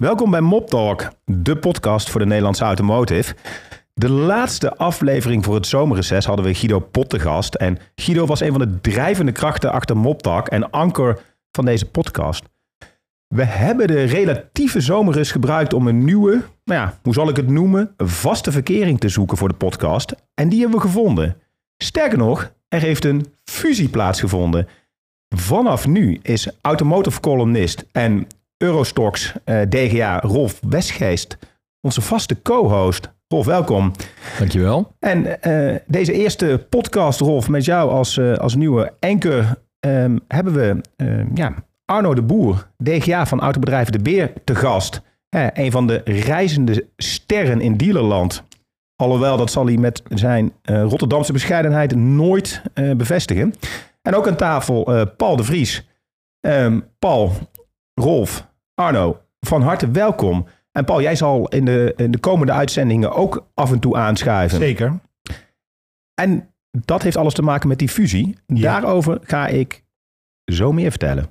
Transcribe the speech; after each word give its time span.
Welkom 0.00 0.30
bij 0.30 0.40
Mop 0.40 0.68
Talk, 0.68 1.12
de 1.24 1.56
podcast 1.56 2.10
voor 2.10 2.20
de 2.20 2.26
Nederlandse 2.26 2.64
automotive. 2.64 3.34
De 3.94 4.10
laatste 4.10 4.76
aflevering 4.76 5.44
voor 5.44 5.54
het 5.54 5.66
zomerreces 5.66 6.24
hadden 6.24 6.44
we 6.44 6.54
Guido 6.54 6.78
Pot 6.78 7.08
te 7.08 7.18
gast. 7.18 7.54
En 7.54 7.78
Guido 7.94 8.26
was 8.26 8.40
een 8.40 8.50
van 8.50 8.60
de 8.60 8.80
drijvende 8.80 9.32
krachten 9.32 9.72
achter 9.72 9.96
Mop 9.96 10.22
Talk 10.22 10.48
en 10.48 10.70
anker 10.70 11.22
van 11.50 11.64
deze 11.64 11.90
podcast. 11.90 12.44
We 13.26 13.44
hebben 13.44 13.86
de 13.86 14.02
relatieve 14.02 14.80
zomerrust 14.80 15.32
gebruikt 15.32 15.72
om 15.72 15.86
een 15.86 16.04
nieuwe, 16.04 16.42
nou 16.64 16.80
ja, 16.80 16.98
hoe 17.02 17.14
zal 17.14 17.28
ik 17.28 17.36
het 17.36 17.48
noemen, 17.48 17.94
vaste 17.96 18.52
verkering 18.52 19.00
te 19.00 19.08
zoeken 19.08 19.36
voor 19.36 19.48
de 19.48 19.54
podcast. 19.54 20.14
En 20.34 20.48
die 20.48 20.60
hebben 20.60 20.78
we 20.78 20.86
gevonden. 20.86 21.36
Sterker 21.76 22.18
nog, 22.18 22.52
er 22.68 22.80
heeft 22.80 23.04
een 23.04 23.26
fusie 23.44 23.88
plaatsgevonden. 23.88 24.68
Vanaf 25.36 25.86
nu 25.86 26.18
is 26.22 26.50
automotive 26.60 27.20
columnist 27.20 27.84
en 27.92 28.26
Eurostox 28.62 29.32
eh, 29.44 29.60
DGA 29.68 30.20
Rolf 30.20 30.60
Westgeest 30.68 31.38
onze 31.80 32.00
vaste 32.00 32.42
co-host. 32.42 33.10
Rolf, 33.28 33.46
welkom. 33.46 33.92
Dankjewel. 34.38 34.92
En 34.98 35.42
eh, 35.42 35.76
deze 35.86 36.12
eerste 36.12 36.66
podcast, 36.68 37.20
Rolf, 37.20 37.48
met 37.48 37.64
jou 37.64 37.90
als, 37.90 38.16
eh, 38.16 38.34
als 38.34 38.54
nieuwe 38.54 38.92
anker, 38.98 39.56
ehm, 39.80 40.18
hebben 40.28 40.52
we 40.52 40.80
ehm, 40.96 41.26
ja, 41.34 41.54
Arno 41.84 42.14
de 42.14 42.22
Boer, 42.22 42.70
DGA 42.76 43.26
van 43.26 43.40
autobedrijven 43.40 43.92
De 43.92 43.98
Beer, 43.98 44.32
te 44.44 44.54
gast. 44.54 45.02
Hè, 45.28 45.48
een 45.52 45.70
van 45.70 45.86
de 45.86 46.00
reizende 46.04 46.86
sterren 46.96 47.60
in 47.60 47.76
dealerland. 47.76 48.44
Alhoewel, 48.96 49.36
dat 49.36 49.50
zal 49.50 49.66
hij 49.66 49.76
met 49.76 50.02
zijn 50.08 50.52
Rotterdamse 50.62 51.32
bescheidenheid 51.32 51.94
nooit 51.94 52.62
bevestigen. 52.96 53.54
En 54.02 54.14
ook 54.14 54.28
aan 54.28 54.36
tafel 54.36 55.06
Paul 55.16 55.36
de 55.36 55.44
Vries. 55.44 55.88
Ehm, 56.40 56.80
Paul, 56.98 57.32
Rolf, 57.94 58.49
Arno, 58.80 59.20
van 59.40 59.62
harte 59.62 59.90
welkom. 59.90 60.46
En 60.72 60.84
Paul, 60.84 61.00
jij 61.00 61.16
zal 61.16 61.48
in 61.48 61.64
de, 61.64 61.92
in 61.96 62.10
de 62.10 62.18
komende 62.18 62.52
uitzendingen 62.52 63.12
ook 63.12 63.46
af 63.54 63.72
en 63.72 63.78
toe 63.78 63.96
aanschuiven. 63.96 64.58
Zeker. 64.58 65.00
En 66.14 66.54
dat 66.70 67.02
heeft 67.02 67.16
alles 67.16 67.34
te 67.34 67.42
maken 67.42 67.68
met 67.68 67.78
die 67.78 67.88
fusie. 67.88 68.36
Ja. 68.46 68.72
Daarover 68.72 69.18
ga 69.22 69.46
ik 69.46 69.84
zo 70.44 70.72
meer 70.72 70.90
vertellen. 70.90 71.28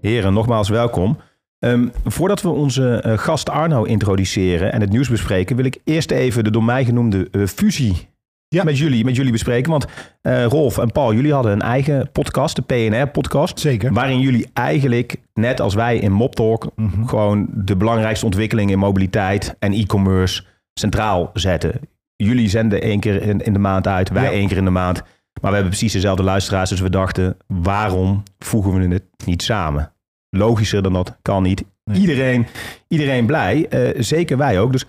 Heren, 0.00 0.32
nogmaals 0.32 0.68
welkom. 0.68 1.18
Ehm, 1.58 1.88
voordat 2.04 2.42
we 2.42 2.48
onze 2.48 3.00
eh, 3.00 3.18
gast 3.18 3.50
Arno 3.50 3.82
introduceren 3.82 4.72
en 4.72 4.80
het 4.80 4.90
nieuws 4.90 5.08
bespreken, 5.08 5.56
wil 5.56 5.64
ik 5.64 5.80
eerst 5.84 6.10
even 6.10 6.44
de 6.44 6.50
door 6.50 6.64
mij 6.64 6.84
genoemde 6.84 7.28
eh, 7.30 7.46
fusie 7.46 8.11
Ja. 8.52 8.64
met, 8.64 8.78
jullie, 8.78 9.04
met 9.04 9.16
jullie 9.16 9.32
bespreken. 9.32 9.70
Want 9.70 9.86
eh, 10.22 10.44
Rolf 10.44 10.78
en 10.78 10.92
Paul, 10.92 11.14
jullie 11.14 11.32
hadden 11.32 11.52
een 11.52 11.60
eigen 11.62 12.10
podcast, 12.12 12.56
de 12.56 12.62
PNR-podcast. 12.62 13.60
Zeker. 13.60 13.92
Waarin 13.92 14.20
jullie 14.20 14.46
eigenlijk, 14.52 15.16
net 15.34 15.60
als 15.60 15.74
wij 15.74 15.98
in 15.98 16.12
MobTalk, 16.12 16.70
Mhm. 16.76 17.04
gewoon 17.06 17.48
de 17.54 17.76
belangrijkste 17.76 18.24
ontwikkelingen 18.24 18.72
in 18.72 18.78
mobiliteit 18.78 19.54
en 19.58 19.72
e-commerce 19.72 20.42
centraal 20.74 21.30
zetten. 21.34 21.80
Jullie 22.16 22.48
zenden 22.48 22.82
één 22.82 23.00
keer 23.00 23.22
in, 23.22 23.40
in 23.40 23.52
de 23.52 23.58
maand 23.58 23.86
uit, 23.86 24.08
wij 24.10 24.22
Ja. 24.24 24.30
één 24.30 24.48
keer 24.48 24.56
in 24.56 24.64
de 24.64 24.70
maand. 24.70 25.02
Maar 25.40 25.50
we 25.50 25.56
hebben 25.56 25.68
precies 25.76 25.92
dezelfde 25.92 26.22
luisteraars, 26.22 26.70
dus 26.70 26.80
we 26.80 26.90
dachten, 26.90 27.36
waarom 27.46 28.22
voegen 28.38 28.72
we 28.88 28.94
het 28.94 29.04
niet 29.24 29.42
samen? 29.42 29.92
Logischer 30.30 30.82
dan 30.82 30.92
dat 30.92 31.16
kan 31.22 31.42
niet. 31.42 31.64
Nee. 31.84 32.00
Iedereen, 32.00 32.46
iedereen 32.88 33.26
blij, 33.26 33.66
eh, 33.68 34.02
zeker 34.02 34.36
wij 34.36 34.60
ook. 34.60 34.72
Dus 34.72 34.84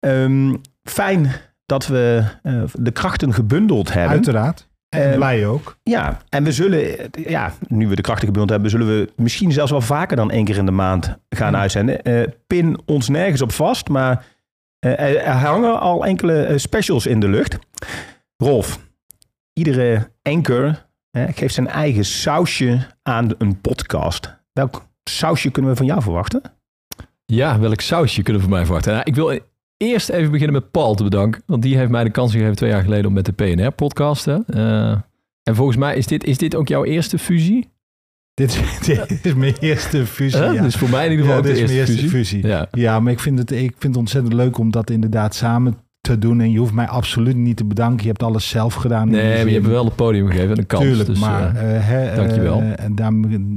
ehm, 0.00 0.54
fijn 0.82 1.30
dat 1.68 1.86
we 1.86 2.24
eh, 2.42 2.62
de 2.72 2.90
krachten 2.90 3.32
gebundeld 3.34 3.92
hebben. 3.92 4.10
Uiteraard. 4.12 4.66
En 4.88 5.10
Eh, 5.10 5.14
blij 5.16 5.46
ook. 5.46 5.76
Ja, 5.82 6.18
en 6.28 6.44
we 6.44 6.52
zullen, 6.52 6.98
eh, 7.12 7.24
ja, 7.30 7.52
nu 7.68 7.88
we 7.88 7.94
de 7.94 8.02
krachten 8.02 8.24
gebundeld 8.26 8.50
hebben, 8.50 8.70
zullen 8.70 8.86
we 8.86 9.12
misschien 9.16 9.52
zelfs 9.52 9.70
wel 9.70 9.80
vaker 9.80 10.16
dan 10.16 10.30
één 10.30 10.44
keer 10.44 10.56
in 10.56 10.66
de 10.66 10.72
maand 10.72 11.16
gaan 11.28 11.52
Ja. 11.52 11.58
uitzenden. 11.60 12.02
Eh, 12.02 12.22
pin 12.46 12.80
ons 12.86 13.08
nergens 13.08 13.42
op 13.42 13.52
vast, 13.52 13.88
maar 13.88 14.24
eh, 14.78 15.00
er, 15.26 15.28
hangen 15.28 15.80
al 15.80 16.04
enkele 16.04 16.42
eh, 16.42 16.56
specials 16.58 17.06
in 17.06 17.20
de 17.20 17.28
lucht. 17.28 17.58
Rolf, 18.36 18.78
iedere 19.52 20.10
anchor 20.22 20.86
eh, 21.10 21.24
geeft 21.34 21.54
zijn 21.54 21.68
eigen 21.68 22.04
sausje 22.04 22.78
aan 23.02 23.30
een 23.38 23.60
podcast. 23.60 24.36
Welk 24.52 24.86
sausje 25.04 25.50
kunnen 25.50 25.70
we 25.70 25.76
van 25.76 25.86
jou 25.86 26.02
verwachten? 26.02 26.42
Ja, 27.24 27.58
welk 27.58 27.80
sausje 27.80 28.22
kunnen 28.22 28.42
we 28.42 28.48
van 28.48 28.56
mij 28.56 28.64
verwachten? 28.64 28.92
Nou, 28.92 29.04
ik 29.04 29.14
wil 29.14 29.38
eerst 29.78 30.08
even 30.08 30.30
beginnen 30.30 30.54
met 30.60 30.70
Paul 30.70 30.94
te 30.94 31.02
bedanken. 31.02 31.42
Want 31.46 31.62
die 31.62 31.76
heeft 31.76 31.90
mij 31.90 32.04
de 32.04 32.10
kans 32.10 32.32
gegeven 32.32 32.56
twee 32.56 32.70
jaar 32.70 32.82
geleden 32.82 33.06
om 33.06 33.12
met 33.12 33.24
de 33.26 33.32
PNR-podcasten. 33.32 34.44
en 35.42 35.54
volgens 35.54 35.76
mij 35.76 35.96
is 35.96 36.06
dit, 36.06 36.24
is 36.24 36.38
dit 36.38 36.54
ook 36.54 36.68
jouw 36.68 36.84
eerste 36.84 37.18
fusie? 37.18 37.68
Dit, 38.34 38.50
is- 38.50 38.86
dit 39.08 39.26
is 39.26 39.34
mijn 39.34 39.54
eerste 39.60 40.06
fusie. 40.06 40.42
Huh? 40.42 40.54
ja. 40.54 40.62
Dus 40.62 40.74
voor 40.76 40.88
mij 40.90 41.04
in 41.04 41.10
ieder 41.10 41.26
geval 41.26 41.40
Ja, 41.42 41.46
dit 41.48 41.56
de 41.56 41.62
is 41.62 41.70
eerste, 41.70 41.92
mijn 41.92 41.98
eerste 41.98 42.16
fusie. 42.16 42.40
fusie. 42.40 42.46
Ja. 42.46 42.68
Ja, 42.70 43.00
maar 43.00 43.12
ik 43.12 43.20
vind, 43.20 43.38
het, 43.38 43.50
ik 43.50 43.58
vind 43.78 43.82
het 43.82 43.96
ontzettend 43.96 44.34
leuk 44.34 44.58
om 44.58 44.70
dat 44.70 44.90
inderdaad 44.90 45.34
samen 45.34 45.76
te 46.00 46.18
doen. 46.18 46.40
En 46.40 46.50
je 46.50 46.58
hoeft 46.58 46.72
mij 46.72 46.86
absoluut 46.88 47.36
niet 47.36 47.56
te 47.56 47.64
bedanken. 47.64 48.02
Je 48.02 48.08
hebt 48.08 48.22
alles 48.22 48.48
zelf 48.48 48.74
gedaan. 48.74 49.08
Nee, 49.10 49.36
maar 49.36 49.46
je 49.46 49.54
hebt 49.54 49.66
wel 49.66 49.84
het 49.84 49.96
podium 49.96 50.26
gegeven 50.26 50.50
en 50.50 50.58
een 50.58 50.66
kans. 50.66 50.82
Tuurlijk, 50.84 51.08
dus, 51.08 51.18
maar 51.18 51.56
eh, 51.56 51.76
eh, 51.76 51.84
hè, 51.86 52.14
dankjewel. 52.16 52.60
eh, 52.60 52.84
en 52.84 52.94
daar, 52.94 53.12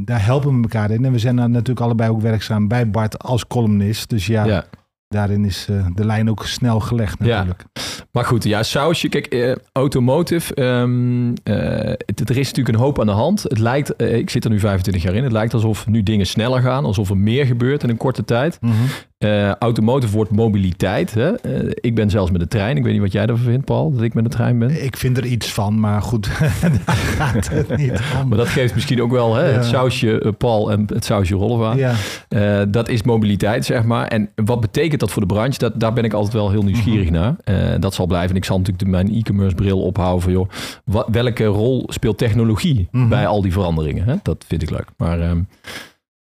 daar 0.05 0.25
helpen 0.25 0.55
we 0.55 0.61
elkaar 0.61 0.91
in. 0.91 1.05
En 1.05 1.11
we 1.11 1.19
zijn 1.19 1.35
natuurlijk 1.35 1.79
allebei 1.79 2.09
ook 2.09 2.21
werkzaam 2.21 2.67
bij 2.67 2.89
Bart 2.89 3.19
als 3.19 3.47
columnist. 3.47 4.09
Dus 4.09 4.25
ja, 4.27 4.45
ja. 4.45 4.65
Daarin 5.11 5.45
is 5.45 5.67
eh, 5.69 5.85
de 5.95 6.05
lijn 6.05 6.29
ook 6.29 6.45
snel 6.45 6.79
gelegd 6.79 7.17
Ja. 7.19 7.25
natuurlijk. 7.27 7.63
Maar 8.11 8.25
goed, 8.25 8.43
ja, 8.43 8.63
sausje. 8.63 9.09
Kijk, 9.09 9.25
eh, 9.27 9.55
automotive. 9.71 10.53
ehm, 10.55 11.33
eh, 11.43 11.93
het- 12.05 12.29
er 12.29 12.37
is 12.37 12.47
natuurlijk 12.47 12.75
een 12.77 12.83
hoop 12.83 12.99
aan 12.99 13.05
de 13.05 13.11
hand. 13.11 13.43
Het 13.43 13.59
lijkt, 13.59 14.01
ik 14.01 14.29
zit 14.29 14.43
er 14.43 14.49
nu 14.49 14.59
25 14.59 15.03
jaar 15.03 15.13
in. 15.15 15.23
Het 15.23 15.31
lijkt 15.31 15.53
alsof 15.53 15.87
nu 15.87 16.03
dingen 16.03 16.25
sneller 16.25 16.61
gaan. 16.61 16.85
Alsof 16.85 17.09
er 17.09 17.17
meer 17.17 17.45
gebeurt 17.45 17.83
in 17.83 17.89
een 17.89 17.97
korte 17.97 18.25
tijd. 18.25 18.57
Mhm. 18.61 18.73
Eh, 19.21 19.51
automotive 19.51 20.15
wordt 20.15 20.31
mobiliteit. 20.31 21.13
Hè? 21.13 21.31
Eh, 21.35 21.69
ik 21.73 21.95
ben 21.95 22.09
zelfs 22.09 22.31
met 22.31 22.41
de 22.41 22.47
trein. 22.47 22.77
Ik 22.77 22.83
weet 22.83 22.93
niet 22.93 23.01
wat 23.01 23.11
jij 23.11 23.21
ervan 23.21 23.37
vindt, 23.45 23.65
Paul, 23.65 23.91
dat 23.93 24.01
ik 24.01 24.13
met 24.13 24.23
de 24.23 24.29
trein 24.29 24.59
ben. 24.59 24.83
Ik 24.83 24.97
vind 24.97 25.17
er 25.17 25.25
iets 25.25 25.51
van, 25.53 25.79
maar 25.79 26.01
goed, 26.01 26.27
daar 26.85 26.95
gaat 26.95 27.49
het 27.49 27.77
niet 27.77 28.01
om. 28.21 28.27
Maar 28.27 28.37
dat 28.37 28.47
geeft 28.47 28.73
misschien 28.73 29.01
ook 29.01 29.11
wel 29.11 29.35
hè, 29.35 29.43
het 29.43 29.63
Ja. 29.63 29.69
sausje 29.69 30.19
eh, 30.19 30.31
Paul 30.37 30.71
en 30.71 30.83
het 30.93 31.05
sausje 31.05 31.35
Rolf 31.35 31.63
aan. 31.63 31.77
Ja, 31.77 31.93
Eh, 32.27 32.61
dat 32.69 32.89
is 32.89 33.03
mobiliteit, 33.03 33.65
zeg 33.65 33.83
maar. 33.83 34.07
En 34.07 34.29
wat 34.35 34.61
betekent 34.61 34.99
dat 34.99 35.11
voor 35.11 35.21
de 35.21 35.33
branche? 35.33 35.59
Dat, 35.59 35.79
daar 35.79 35.93
ben 35.93 36.03
ik 36.03 36.13
altijd 36.13 36.33
wel 36.33 36.49
heel 36.49 36.63
nieuwsgierig 36.63 37.09
Mhm. 37.09 37.13
naar. 37.13 37.35
Eh, 37.43 37.79
dat 37.79 37.93
zal 37.93 38.05
blijven. 38.05 38.29
En 38.29 38.35
ik 38.35 38.45
zal 38.45 38.57
natuurlijk 38.57 38.83
de- 38.85 38.89
mijn 38.91 39.13
e-commerce 39.15 39.55
bril 39.55 39.81
ophouden 39.81 40.21
van... 40.21 40.31
joh, 40.31 40.49
wat, 40.85 41.07
welke 41.11 41.45
rol 41.45 41.83
speelt 41.87 42.17
technologie 42.17 42.87
Mhm. 42.91 43.07
bij 43.09 43.27
al 43.27 43.41
die 43.41 43.51
veranderingen? 43.51 44.05
Hè? 44.05 44.15
Dat 44.23 44.45
vind 44.47 44.61
ik 44.61 44.69
leuk. 44.69 44.87
Maar 44.97 45.19
ehm, 45.19 45.41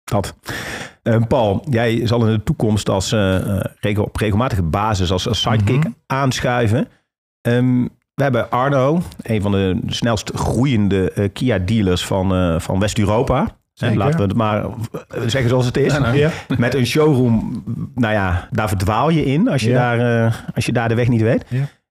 Dat. 0.05 0.35
Eh, 1.07 1.17
Paul, 1.29 1.65
jij 1.71 2.07
zal 2.07 2.27
in 2.27 2.33
de 2.33 2.43
toekomst 2.43 2.89
als, 2.89 3.13
eh, 3.13 3.37
eh, 3.57 3.65
regel, 3.81 4.05
op 4.05 4.17
regelmatige 4.17 4.63
basis 4.63 5.11
als, 5.13 5.29
als 5.29 5.41
sidekick 5.41 5.79
Mhm. 5.85 5.89
aanschuiven. 6.07 6.89
Ehm, 7.41 7.83
we 8.15 8.23
hebben 8.23 8.51
Arno, 8.51 9.01
een 9.23 9.43
van 9.43 9.53
de 9.53 9.79
snelst 9.87 10.31
groeiende 10.35 11.31
Kia-dealers 11.33 12.05
van, 12.07 12.61
van 12.61 12.79
West-Europa. 12.79 13.47
Laten 13.75 14.17
we 14.17 14.23
het 14.23 14.35
maar 14.35 14.65
zeggen 15.27 15.49
zoals 15.49 15.67
het 15.67 15.77
is. 15.77 15.99
ja. 16.13 16.31
Met 16.59 16.75
een 16.75 16.87
showroom, 16.87 17.63
nou 17.95 18.13
ja, 18.15 18.49
daar 18.51 18.69
verdwaal 18.69 19.09
je 19.11 19.25
in 19.25 19.49
als 19.49 19.63
je, 19.63 19.71
Ja. 19.71 19.97
daar, 19.97 20.45
als 20.55 20.67
je 20.67 20.73
daar 20.73 20.89
de 20.89 20.95
weg 20.95 21.09
niet 21.09 21.21
weet. 21.21 21.45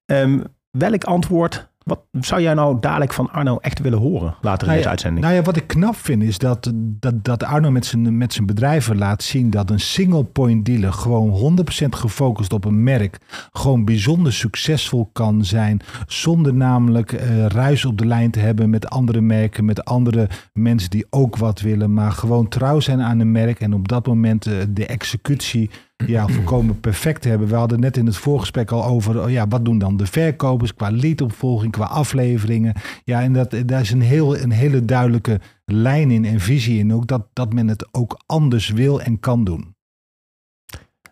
Ehm, 0.05 0.39
welk 0.71 1.03
antwoord, 1.03 1.67
wat 1.85 2.00
zou 2.12 2.41
jij 2.41 2.53
nou 2.53 2.78
dadelijk 2.79 3.13
van 3.13 3.31
Arno 3.31 3.57
echt 3.57 3.79
willen 3.79 4.00
horen 4.00 4.35
later 4.41 4.62
in 4.62 4.68
Nou 4.68 4.78
deze 4.78 4.90
uitzending? 4.90 5.25
Nou 5.25 5.35
ja, 5.38 5.41
wat 5.41 5.56
ik 5.56 5.68
knap 5.68 5.96
vind 5.96 6.23
is 6.23 6.38
dat, 6.38 6.72
dat, 6.75 7.23
dat 7.23 7.44
Arno 7.44 7.72
met 7.72 7.85
zijn, 7.85 8.18
met 8.18 8.34
zijn 8.34 8.46
bedrijven 8.46 8.97
laat 8.97 9.23
zien 9.23 9.50
dat 9.50 9.69
een 9.69 9.79
single 9.79 10.24
point 10.24 10.66
dealer 10.66 10.94
gewoon 10.94 11.57
100% 11.84 11.88
gefocust 11.90 12.53
op 12.53 12.66
een 12.66 12.84
merk 12.84 13.18
gewoon 13.51 13.85
bijzonder 13.85 14.34
succesvol 14.34 15.09
kan 15.13 15.45
zijn. 15.45 15.81
Zonder 16.07 16.54
namelijk 16.54 17.12
eh, 17.12 17.45
ruis 17.45 17.86
op 17.86 17.98
de 17.98 18.06
lijn 18.06 18.31
te 18.31 18.39
hebben 18.39 18.69
met 18.69 18.89
andere 18.89 19.21
merken, 19.21 19.65
met 19.65 19.86
andere 19.86 20.30
mensen 20.54 20.89
die 20.89 21.06
ook 21.09 21.38
wat 21.38 21.62
willen. 21.62 21.94
Maar 21.94 22.12
gewoon 22.12 22.48
trouw 22.48 22.80
zijn 22.80 23.01
aan 23.01 23.19
een 23.19 23.31
merk 23.31 23.59
en 23.59 23.74
op 23.74 23.88
dat 23.88 24.07
moment 24.07 24.45
eh, 24.45 24.54
de 24.69 24.86
executie 24.86 25.69
ja, 26.06 26.27
volkomen 26.36 26.80
perfect 26.80 27.24
hebben. 27.24 27.47
We 27.47 27.56
hadden 27.56 27.80
net 27.80 27.97
in 27.97 28.06
het 28.06 28.18
voorgesprek 28.18 28.71
al 28.71 28.86
over, 28.86 29.24
oh 29.24 29.30
ja, 29.30 29.47
wat 29.47 29.65
doen 29.65 29.77
dan 29.77 29.97
de 29.97 30.06
verkopers 30.06 30.74
qua 30.74 30.92
leadopvolging, 30.92 31.71
qua 31.71 31.86
afleveringen. 31.86 32.74
Ja, 33.03 33.21
en 33.21 33.33
dat, 33.33 33.56
daar 33.65 33.81
is 33.81 33.92
een, 33.92 34.01
heel, 34.01 34.38
een 34.38 34.51
hele 34.51 34.86
duidelijke 34.86 35.39
lijn 35.65 36.12
in 36.12 36.25
en 36.25 36.39
visie 36.39 36.80
in. 36.80 36.94
Ook 36.94 37.07
dat, 37.07 37.27
dat 37.33 37.53
men 37.53 37.68
het 37.68 37.88
ook 37.92 38.19
anders 38.25 38.69
wil 38.69 39.01
en 39.01 39.19
kan 39.19 39.44
doen. 39.44 39.74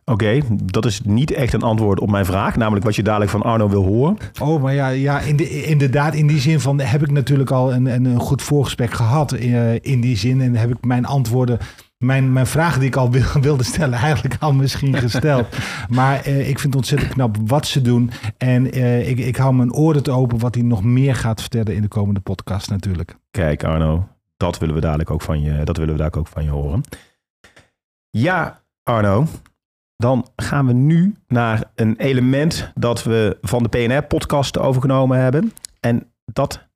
Oké, 0.06 0.40
dat 0.66 0.86
is 0.86 1.02
niet 1.04 1.32
echt 1.32 1.54
een 1.54 1.62
antwoord 1.62 2.00
op 2.00 2.10
mijn 2.10 2.26
vraag. 2.26 2.56
Namelijk 2.56 2.86
wat 2.86 2.96
je 2.96 3.04
dadelijk 3.04 3.32
van 3.32 3.42
Arno 3.42 3.70
wil 3.70 3.84
horen. 3.84 4.18
Oh, 4.42 4.62
maar 4.62 4.74
ja, 4.74 4.88
ja 4.88 5.20
in 5.20 5.36
de, 5.36 5.64
inderdaad, 5.64 6.14
in 6.14 6.28
die 6.28 6.40
zin 6.40 6.60
van 6.60 6.80
heb 6.80 7.02
ik 7.02 7.12
natuurlijk 7.12 7.52
al 7.52 7.74
een, 7.74 7.86
een, 7.86 8.20
goed 8.20 8.42
voorgesprek 8.42 8.92
gehad. 8.94 9.32
eh, 9.32 9.74
in 9.74 10.02
die 10.02 10.18
zin 10.18 10.42
en 10.42 10.56
heb 10.56 10.70
ik 10.70 10.86
mijn 10.86 11.06
antwoorden, 11.06 11.60
mijn, 12.04 12.34
mijn 12.34 12.48
vragen 12.48 12.80
die 12.80 12.88
ik 12.88 12.96
al 12.96 13.12
wil- 13.12 13.42
wilde 13.42 13.64
stellen, 13.64 14.00
eigenlijk 14.00 14.36
al 14.40 14.54
misschien 14.54 14.98
gesteld. 14.98 15.48
maar 15.90 16.22
eh, 16.22 16.40
ik 16.40 16.60
vind 16.60 16.64
het 16.64 16.76
ontzettend 16.76 17.14
knap 17.14 17.38
wat 17.46 17.68
ze 17.68 17.82
doen. 17.82 18.12
En 18.38 18.72
eh, 18.72 19.10
ik, 19.10 19.18
ik 19.20 19.36
hou 19.36 19.54
mijn 19.54 19.74
oren 19.74 20.04
te 20.04 20.12
open 20.12 20.40
wat 20.40 20.56
hij 20.56 20.64
nog 20.64 20.84
meer 20.84 21.16
gaat 21.16 21.42
vertellen 21.42 21.76
in 21.76 21.82
de 21.82 21.88
komende 21.88 22.20
podcast 22.20 22.70
natuurlijk. 22.70 23.16
Kijk 23.32 23.64
Arno, 23.64 24.08
dat 24.38 24.58
willen 24.58 24.76
we 24.76 24.82
dadelijk 24.82 25.12
ook 25.12 25.22
van 25.22 25.42
je, 25.42 25.64
dat 25.64 25.78
willen 25.78 25.94
we 25.94 26.02
dadelijk 26.02 26.18
ook 26.18 26.34
van 26.34 26.44
je 26.44 26.50
horen. 26.50 26.84
Ja, 28.10 28.62
Arno, 28.84 29.28
dan 29.96 30.28
gaan 30.36 30.66
we 30.68 30.74
nu 30.74 31.16
naar 31.28 31.72
een 31.76 31.96
element 31.98 32.72
dat 32.76 33.04
we 33.04 33.38
van 33.42 33.64
de 33.64 33.70
PNR-podcast 33.70 34.58
overgenomen 34.58 35.18
hebben. 35.20 35.54
En 35.80 36.14
dat 36.26 36.68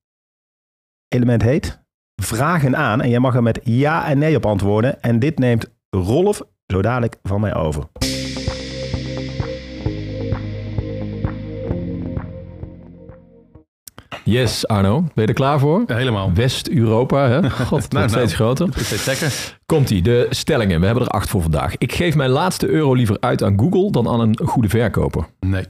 element 1.08 1.42
heet 1.42 1.86
vragen 2.22 2.78
aan. 2.78 3.02
En 3.02 3.10
jij 3.10 3.20
mag 3.20 3.36
er 3.36 3.44
met 3.44 3.60
ja 3.64 4.08
en 4.08 4.18
nee 4.18 4.36
op 4.36 4.46
antwoorden. 4.46 5.02
En 5.02 5.20
dit 5.20 5.40
neemt 5.40 5.70
Rolf 5.90 6.42
zo 6.68 6.82
dadelijk 6.82 7.16
van 7.24 7.42
mij 7.42 7.56
over. 7.56 7.84
Yes, 14.24 14.68
Arno. 14.68 15.02
Ben 15.02 15.24
je 15.24 15.26
er 15.26 15.34
klaar 15.34 15.60
voor? 15.60 15.84
Ja, 15.88 15.96
helemaal. 15.96 16.34
West-Europa, 16.34 17.28
hè? 17.30 17.50
God, 17.66 17.84
het 17.84 17.94
wordt 17.94 18.12
steeds 18.12 18.34
groter. 18.34 18.68
Het 18.68 18.92
is 18.92 19.06
lekker. 19.06 19.58
Komt-ie, 19.66 20.02
de 20.02 20.28
stellingen. 20.30 20.80
We 20.80 20.86
hebben 20.86 21.04
er 21.04 21.10
acht 21.10 21.30
voor 21.30 21.42
vandaag. 21.42 21.78
Ik 21.78 21.94
geef 21.94 22.16
mijn 22.16 22.30
laatste 22.30 22.68
euro 22.68 22.94
liever 22.94 23.18
uit 23.20 23.44
aan 23.44 23.60
Google 23.60 23.92
dan 23.92 24.08
aan 24.08 24.20
een 24.20 24.40
goede 24.46 24.70
verkoper. 24.70 25.26
Nee. 25.40 25.66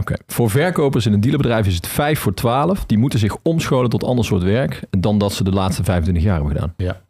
Oké. 0.00 0.14
Voor 0.26 0.50
verkopers 0.50 1.06
in 1.06 1.12
een 1.12 1.20
dealerbedrijf 1.20 1.66
is 1.66 1.74
het 1.74 1.86
5 1.86 2.18
voor 2.18 2.34
12. 2.34 2.86
Die 2.86 2.98
moeten 2.98 3.18
zich 3.18 3.36
omscholen 3.42 3.90
tot 3.90 4.04
ander 4.04 4.24
soort 4.24 4.42
werk 4.42 4.80
dan 4.90 5.18
dat 5.18 5.32
ze 5.32 5.44
de 5.44 5.52
laatste 5.52 5.84
25 5.84 6.22
jaar 6.24 6.34
hebben 6.34 6.52
gedaan. 6.52 6.74
Ja. 6.76 7.06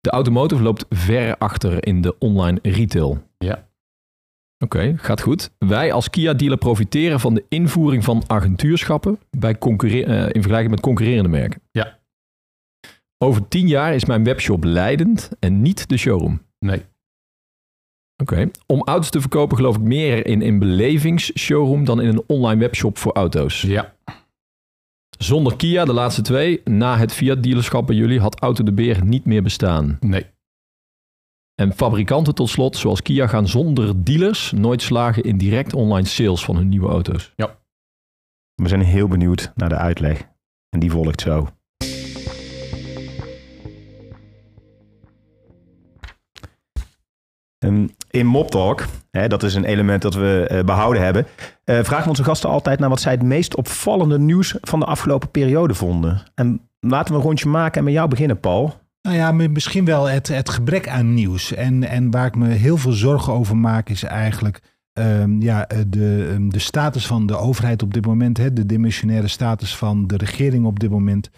De 0.00 0.10
automotive 0.10 0.62
loopt 0.62 0.84
ver 0.90 1.36
achter 1.38 1.86
in 1.86 2.00
de 2.00 2.18
online 2.18 2.58
retail. 2.62 3.22
Ja. 3.38 3.68
Oké, 4.64 4.94
gaat 4.96 5.20
goed. 5.20 5.50
Wij 5.58 5.92
als 5.92 6.10
Kia-dealer 6.10 6.58
profiteren 6.58 7.20
van 7.20 7.34
de 7.34 7.44
invoering 7.48 8.04
van 8.04 8.22
agentuurschappen 8.26 9.18
bij 9.30 9.58
concurre- 9.58 10.04
eh, 10.04 10.24
in 10.24 10.32
vergelijking 10.32 10.70
met 10.70 10.80
concurrerende 10.80 11.28
merken. 11.28 11.62
Ja. 11.70 11.98
Over 13.18 13.48
10 13.48 13.68
jaar 13.68 13.94
is 13.94 14.04
mijn 14.04 14.24
webshop 14.24 14.64
leidend 14.64 15.30
en 15.38 15.62
niet 15.62 15.88
de 15.88 15.96
showroom. 15.96 16.42
Nee. 16.58 16.82
Oké. 18.22 18.50
Om 18.66 18.82
auto's 18.84 19.10
te 19.10 19.20
verkopen 19.20 19.56
geloof 19.56 19.76
ik 19.76 19.82
meer 19.82 20.26
in 20.26 20.42
een 20.42 20.58
belevingsshowroom 20.58 21.84
dan 21.84 22.00
in 22.00 22.08
een 22.08 22.22
online 22.26 22.60
webshop 22.60 22.98
voor 22.98 23.12
auto's. 23.12 23.62
Ja. 23.62 23.94
Zonder 25.18 25.56
Kia, 25.56 25.84
de 25.84 25.92
laatste 25.92 26.22
twee, 26.22 26.60
na 26.64 26.96
het 26.96 27.12
Fiat-dealerschap 27.12 27.86
bij 27.86 27.96
jullie, 27.96 28.20
had 28.20 28.40
Auto 28.40 28.64
de 28.64 28.72
Beer 28.72 29.04
niet 29.04 29.24
meer 29.24 29.42
bestaan. 29.42 29.96
Nee. 30.00 30.26
En 31.54 31.72
fabrikanten 31.72 32.34
tot 32.34 32.48
slot, 32.48 32.76
zoals 32.76 33.02
Kia, 33.02 33.26
gaan 33.26 33.48
zonder 33.48 34.04
dealers 34.04 34.52
nooit 34.52 34.82
slagen 34.82 35.22
in 35.22 35.38
direct 35.38 35.74
online 35.74 36.06
sales 36.06 36.44
van 36.44 36.56
hun 36.56 36.68
nieuwe 36.68 36.88
auto's. 36.88 37.32
We 38.54 38.68
zijn 38.68 38.82
heel 38.82 39.08
benieuwd 39.08 39.52
naar 39.54 39.68
de 39.68 39.76
uitleg. 39.76 40.28
En 40.68 40.80
die 40.80 40.90
volgt 40.90 41.20
zo. 41.20 41.48
Ehm, 47.62 47.86
in 48.10 48.26
Moptalk, 48.26 48.84
hè, 49.10 49.28
dat 49.28 49.42
is 49.42 49.54
een 49.54 49.64
element 49.64 50.02
dat 50.02 50.14
we 50.14 50.46
eh, 50.48 50.64
behouden 50.64 51.02
hebben, 51.02 51.26
eh, 51.64 51.78
vragen 51.82 52.02
we 52.02 52.08
onze 52.08 52.24
gasten 52.24 52.50
altijd 52.50 52.78
naar 52.78 52.88
wat 52.88 53.00
zij 53.00 53.12
het 53.12 53.22
meest 53.22 53.56
opvallende 53.56 54.18
nieuws 54.18 54.56
van 54.60 54.80
de 54.80 54.86
afgelopen 54.86 55.30
periode 55.30 55.74
vonden. 55.74 56.22
En 56.34 56.60
laten 56.80 57.12
we 57.12 57.18
een 57.20 57.26
rondje 57.26 57.48
maken 57.48 57.78
en 57.78 57.84
met 57.84 57.92
jou 57.92 58.08
beginnen, 58.08 58.40
Paul. 58.40 58.74
Nou 59.02 59.16
ja, 59.16 59.32
mi- 59.32 59.48
misschien 59.48 59.84
wel 59.84 60.08
het, 60.08 60.28
het 60.28 60.48
gebrek 60.50 60.88
aan 60.88 61.14
nieuws. 61.14 61.52
En, 61.54 61.84
en 61.88 62.10
waar 62.10 62.26
ik 62.26 62.36
me 62.36 62.48
heel 62.48 62.76
veel 62.76 62.92
zorgen 62.92 63.32
over 63.32 63.56
maak 63.56 63.88
is 63.88 64.02
eigenlijk 64.02 64.60
ehm, 64.92 65.40
ja, 65.40 65.66
eh, 65.66 65.78
de, 65.86 66.28
ehm, 66.32 66.48
de 66.48 66.58
status 66.58 67.06
van 67.06 67.26
de 67.26 67.36
overheid 67.36 67.82
op 67.82 67.94
dit 67.94 68.06
moment. 68.06 68.36
Hè, 68.36 68.52
de 68.52 68.66
dimensionaire 68.66 69.28
status 69.28 69.76
van 69.76 70.06
de 70.06 70.16
regering 70.16 70.66
op 70.66 70.80
dit 70.80 70.90
moment. 70.90 71.30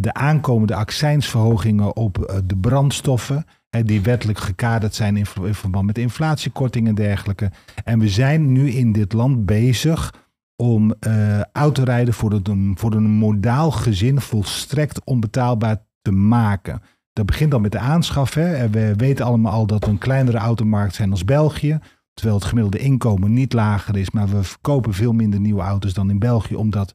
de 0.00 0.14
aankomende 0.14 0.74
accijnsverhogingen 0.74 1.96
op 1.96 2.40
de 2.44 2.56
brandstoffen. 2.56 3.44
Die 3.70 4.00
wettelijk 4.00 4.38
gekaderd 4.38 4.94
zijn 4.94 5.16
in, 5.16 5.26
ver- 5.26 5.46
in 5.46 5.54
verband 5.54 5.86
met 5.86 5.98
inflatiekortingen 5.98 6.88
en 6.88 6.94
dergelijke. 6.94 7.50
En 7.84 7.98
we 7.98 8.08
zijn 8.08 8.52
nu 8.52 8.70
in 8.70 8.92
dit 8.92 9.12
land 9.12 9.46
bezig 9.46 10.14
om 10.56 10.94
eh, 11.00 11.40
autorijden 11.40 12.14
voor 12.14 12.32
een, 12.32 12.74
voor 12.78 12.92
een 12.92 13.10
modaal 13.10 13.70
gezin 13.70 14.20
volstrekt 14.20 15.04
onbetaalbaar 15.04 15.84
te 16.02 16.10
maken. 16.10 16.82
Dat 17.12 17.26
begint 17.26 17.50
dan 17.50 17.60
met 17.60 17.72
de 17.72 17.78
aanschaf. 17.78 18.34
Hè. 18.34 18.70
We 18.70 18.94
weten 18.96 19.24
allemaal 19.24 19.52
al 19.52 19.66
dat 19.66 19.84
we 19.84 19.90
een 19.90 19.98
kleinere 19.98 20.38
automarkt 20.38 20.94
zijn 20.94 21.10
als 21.10 21.24
België. 21.24 21.78
Terwijl 22.14 22.38
het 22.38 22.48
gemiddelde 22.48 22.78
inkomen 22.78 23.32
niet 23.32 23.52
lager 23.52 23.96
is. 23.96 24.10
Maar 24.10 24.28
we 24.28 24.42
verkopen 24.42 24.94
veel 24.94 25.12
minder 25.12 25.40
nieuwe 25.40 25.62
auto's 25.62 25.94
dan 25.94 26.10
in 26.10 26.18
België. 26.18 26.54
Omdat 26.54 26.94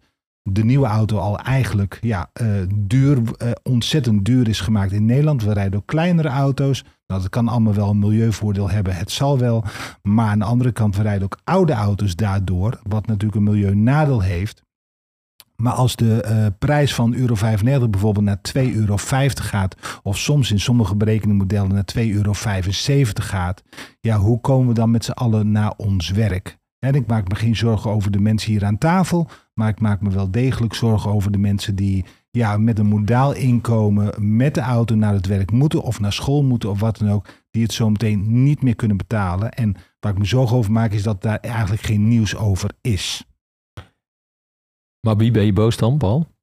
de 0.50 0.64
nieuwe 0.64 0.86
auto 0.86 1.18
al 1.18 1.40
eigenlijk 1.40 1.98
ja, 2.02 2.30
eh, 2.34 2.48
duur, 2.76 3.22
eh, 3.38 3.52
ontzettend 3.64 4.26
duur 4.26 4.48
is 4.48 4.60
gemaakt 4.60 4.92
in 4.92 5.06
Nederland. 5.06 5.44
We 5.44 5.54
rijden 5.54 5.80
ook 5.80 5.86
kleinere 5.86 6.28
auto's. 6.28 6.84
Nou, 7.08 7.22
dat 7.22 7.30
kan 7.30 7.48
allemaal 7.48 7.74
wel 7.74 7.90
een 7.90 8.00
milieuvoordeel 8.00 8.70
hebben. 8.70 8.96
Het 8.96 9.12
zal 9.12 9.40
wel. 9.40 9.64
Maar 10.02 10.28
aan 10.28 10.40
de 10.40 10.46
andere 10.46 10.72
kant, 10.72 10.96
we 10.96 11.02
rijden 11.02 11.24
ook 11.24 11.40
oude 11.44 11.74
auto's 11.74 12.16
daardoor. 12.16 12.80
Wat 12.84 13.08
natuurlijk 13.08 13.36
een 13.36 13.44
milieunadeel 13.44 14.22
heeft. 14.22 14.64
Maar 15.56 15.74
als 15.74 15.96
de 15.96 16.22
eh, 16.22 16.46
prijs 16.60 16.96
van 16.96 17.14
euro 17.14 17.36
95 17.36 17.90
bijvoorbeeld 17.90 18.26
naar 18.26 18.42
2,50 18.42 18.76
euro 18.76 18.98
gaat, 19.34 20.00
of 20.04 20.18
soms 20.18 20.52
in 20.52 20.60
sommige 20.60 20.96
berekeningmodellen 20.96 21.74
naar 21.74 21.86
2,75 21.98 22.12
euro 22.12 22.34
gaat, 23.14 23.64
ja, 24.00 24.18
hoe 24.18 24.42
komen 24.42 24.68
we 24.68 24.74
dan 24.74 24.92
met 24.92 25.06
z'n 25.06 25.12
allen 25.12 25.52
naar 25.52 25.74
ons 25.78 26.10
werk? 26.10 26.58
En 26.86 26.94
ik 26.94 27.08
maak 27.08 27.28
me 27.28 27.36
geen 27.36 27.56
zorgen 27.56 27.92
over 27.92 28.12
de 28.12 28.20
mensen 28.20 28.52
hier 28.52 28.66
aan 28.66 28.78
tafel, 28.78 29.28
maar 29.54 29.70
ik 29.70 29.80
maak 29.80 30.02
me 30.02 30.10
wel 30.10 30.32
degelijk 30.32 30.74
zorgen 30.74 31.12
over 31.12 31.32
de 31.32 31.38
mensen 31.38 31.76
die 31.76 32.06
ja, 32.32 32.58
met 32.58 32.80
een 32.80 32.86
modaal 32.86 33.34
inkomen 33.34 34.38
met 34.38 34.54
de 34.54 34.62
auto 34.62 34.96
naar 34.96 35.14
het 35.14 35.26
werk 35.26 35.52
moeten 35.52 35.82
of 35.82 36.00
naar 36.00 36.14
school 36.14 36.44
moeten 36.44 36.70
of 36.70 36.80
wat 36.80 36.98
dan 36.98 37.10
ook, 37.10 37.28
die 37.52 37.64
het 37.64 37.74
zo 37.74 37.90
meteen 37.90 38.44
niet 38.44 38.62
meer 38.62 38.76
kunnen 38.76 38.98
betalen. 38.98 39.52
En 39.52 39.76
waar 40.00 40.12
ik 40.12 40.18
me 40.18 40.26
zorgen 40.26 40.58
over 40.58 40.72
maak 40.72 40.92
is 40.92 41.04
dat 41.04 41.22
daar 41.22 41.40
eigenlijk 41.40 41.82
geen 41.82 42.08
nieuws 42.08 42.36
over 42.36 42.70
is. 42.82 43.26
Maar 45.00 45.18
wie 45.18 45.32
ben 45.32 45.46
je 45.46 45.54
boos 45.54 45.78
dan, 45.78 45.98
Paul? 45.98 46.35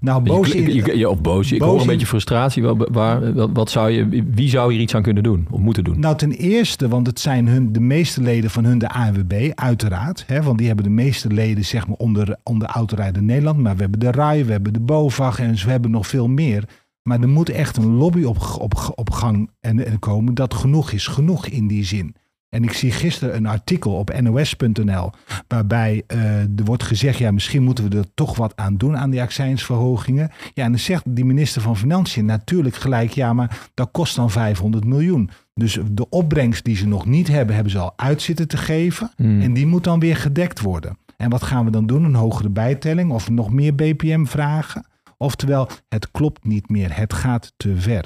Nou, 0.00 0.22
boos 0.22 0.52
je, 0.52 0.62
je, 0.74 0.74
je- 0.98 1.08
of. 1.08 1.56
Ik 1.56 1.62
hoor 1.62 1.80
een 1.80 1.86
beetje 1.86 2.06
frustratie. 2.06 2.62
Waar, 2.62 2.92
waar, 2.92 3.32
wat- 3.34 3.50
wat 3.52 3.70
zou 3.70 3.90
je, 3.90 4.24
wie 4.30 4.48
zou 4.48 4.72
hier 4.72 4.80
iets 4.80 4.94
aan 4.94 5.02
kunnen 5.02 5.22
doen? 5.22 5.46
Of 5.50 5.60
moeten 5.60 5.84
doen? 5.84 6.00
Nou, 6.00 6.16
ten 6.16 6.30
eerste, 6.32 6.88
want 6.88 7.06
het 7.06 7.20
zijn 7.20 7.48
hun, 7.48 7.72
de 7.72 7.80
meeste 7.80 8.22
leden 8.22 8.50
van 8.50 8.64
hun 8.64 8.78
de 8.78 8.88
ANWB, 8.88 9.50
uiteraard. 9.54 10.24
Hè, 10.26 10.42
want 10.42 10.58
die 10.58 10.66
hebben 10.66 10.84
de 10.84 10.90
meeste 10.90 11.28
leden 11.28 11.64
zeg 11.64 11.86
maar, 11.86 11.96
onder, 11.96 12.36
onder 12.42 12.68
Autorijden 12.68 13.24
Nederland. 13.24 13.58
Maar 13.58 13.74
we 13.76 13.80
hebben 13.82 14.00
de 14.00 14.10
RAI, 14.10 14.44
we 14.44 14.52
hebben 14.52 14.72
de 14.72 14.80
BOVAG 14.80 15.40
en 15.40 15.54
we 15.54 15.70
hebben 15.70 15.90
nog 15.90 16.06
veel 16.06 16.28
meer. 16.28 16.64
Maar 17.02 17.20
er 17.20 17.28
moet 17.28 17.48
echt 17.50 17.76
een 17.76 17.94
lobby 17.94 18.22
op, 18.22 18.56
op, 18.60 18.92
op 18.94 19.10
gang 19.10 19.50
en, 19.60 19.86
en 19.86 19.98
komen 19.98 20.34
dat 20.34 20.54
genoeg 20.54 20.90
is. 20.92 21.06
Genoeg 21.06 21.46
in 21.46 21.66
die 21.66 21.84
zin. 21.84 22.14
En 22.56 22.62
ik 22.62 22.72
zie 22.72 22.90
gisteren 22.90 23.36
een 23.36 23.46
artikel 23.46 23.92
op 23.92 24.20
nos.nl 24.20 25.10
waarbij 25.48 26.02
eh, 26.06 26.40
er 26.40 26.64
wordt 26.64 26.82
gezegd, 26.82 27.18
ja, 27.18 27.30
misschien 27.30 27.62
moeten 27.62 27.88
we 27.88 27.98
er 27.98 28.14
toch 28.14 28.36
wat 28.36 28.56
aan 28.56 28.76
doen 28.76 28.96
aan 28.96 29.10
die 29.10 29.20
accijnsverhogingen. 29.20 30.30
Ja, 30.54 30.64
en 30.64 30.70
dan 30.70 30.80
zegt 30.80 31.02
die 31.06 31.24
minister 31.24 31.62
van 31.62 31.76
Financiën 31.76 32.24
natuurlijk 32.24 32.74
gelijk, 32.74 33.10
ja, 33.10 33.32
maar 33.32 33.68
dat 33.74 33.88
kost 33.92 34.16
dan 34.16 34.30
500 34.30 34.84
miljoen. 34.84 35.30
Dus 35.54 35.78
de 35.90 36.08
opbrengst 36.08 36.64
die 36.64 36.76
ze 36.76 36.86
nog 36.86 37.06
niet 37.06 37.28
hebben, 37.28 37.54
hebben 37.54 37.72
ze 37.72 37.78
al 37.78 37.92
uit 37.96 38.22
zitten 38.22 38.48
te 38.48 38.56
geven. 38.56 39.10
Hmm. 39.16 39.40
En 39.40 39.52
die 39.52 39.66
moet 39.66 39.84
dan 39.84 40.00
weer 40.00 40.16
gedekt 40.16 40.60
worden. 40.60 40.98
En 41.16 41.30
wat 41.30 41.42
gaan 41.42 41.64
we 41.64 41.70
dan 41.70 41.86
doen? 41.86 42.04
Een 42.04 42.14
hogere 42.14 42.50
bijtelling 42.50 43.10
of 43.10 43.30
nog 43.30 43.52
meer 43.52 43.74
BPM 43.74 44.24
vragen? 44.24 44.86
Oftewel, 45.16 45.68
het 45.88 46.10
klopt 46.10 46.44
niet 46.44 46.68
meer. 46.68 46.96
Het 46.96 47.12
gaat 47.12 47.52
te 47.56 47.76
ver. 47.76 48.04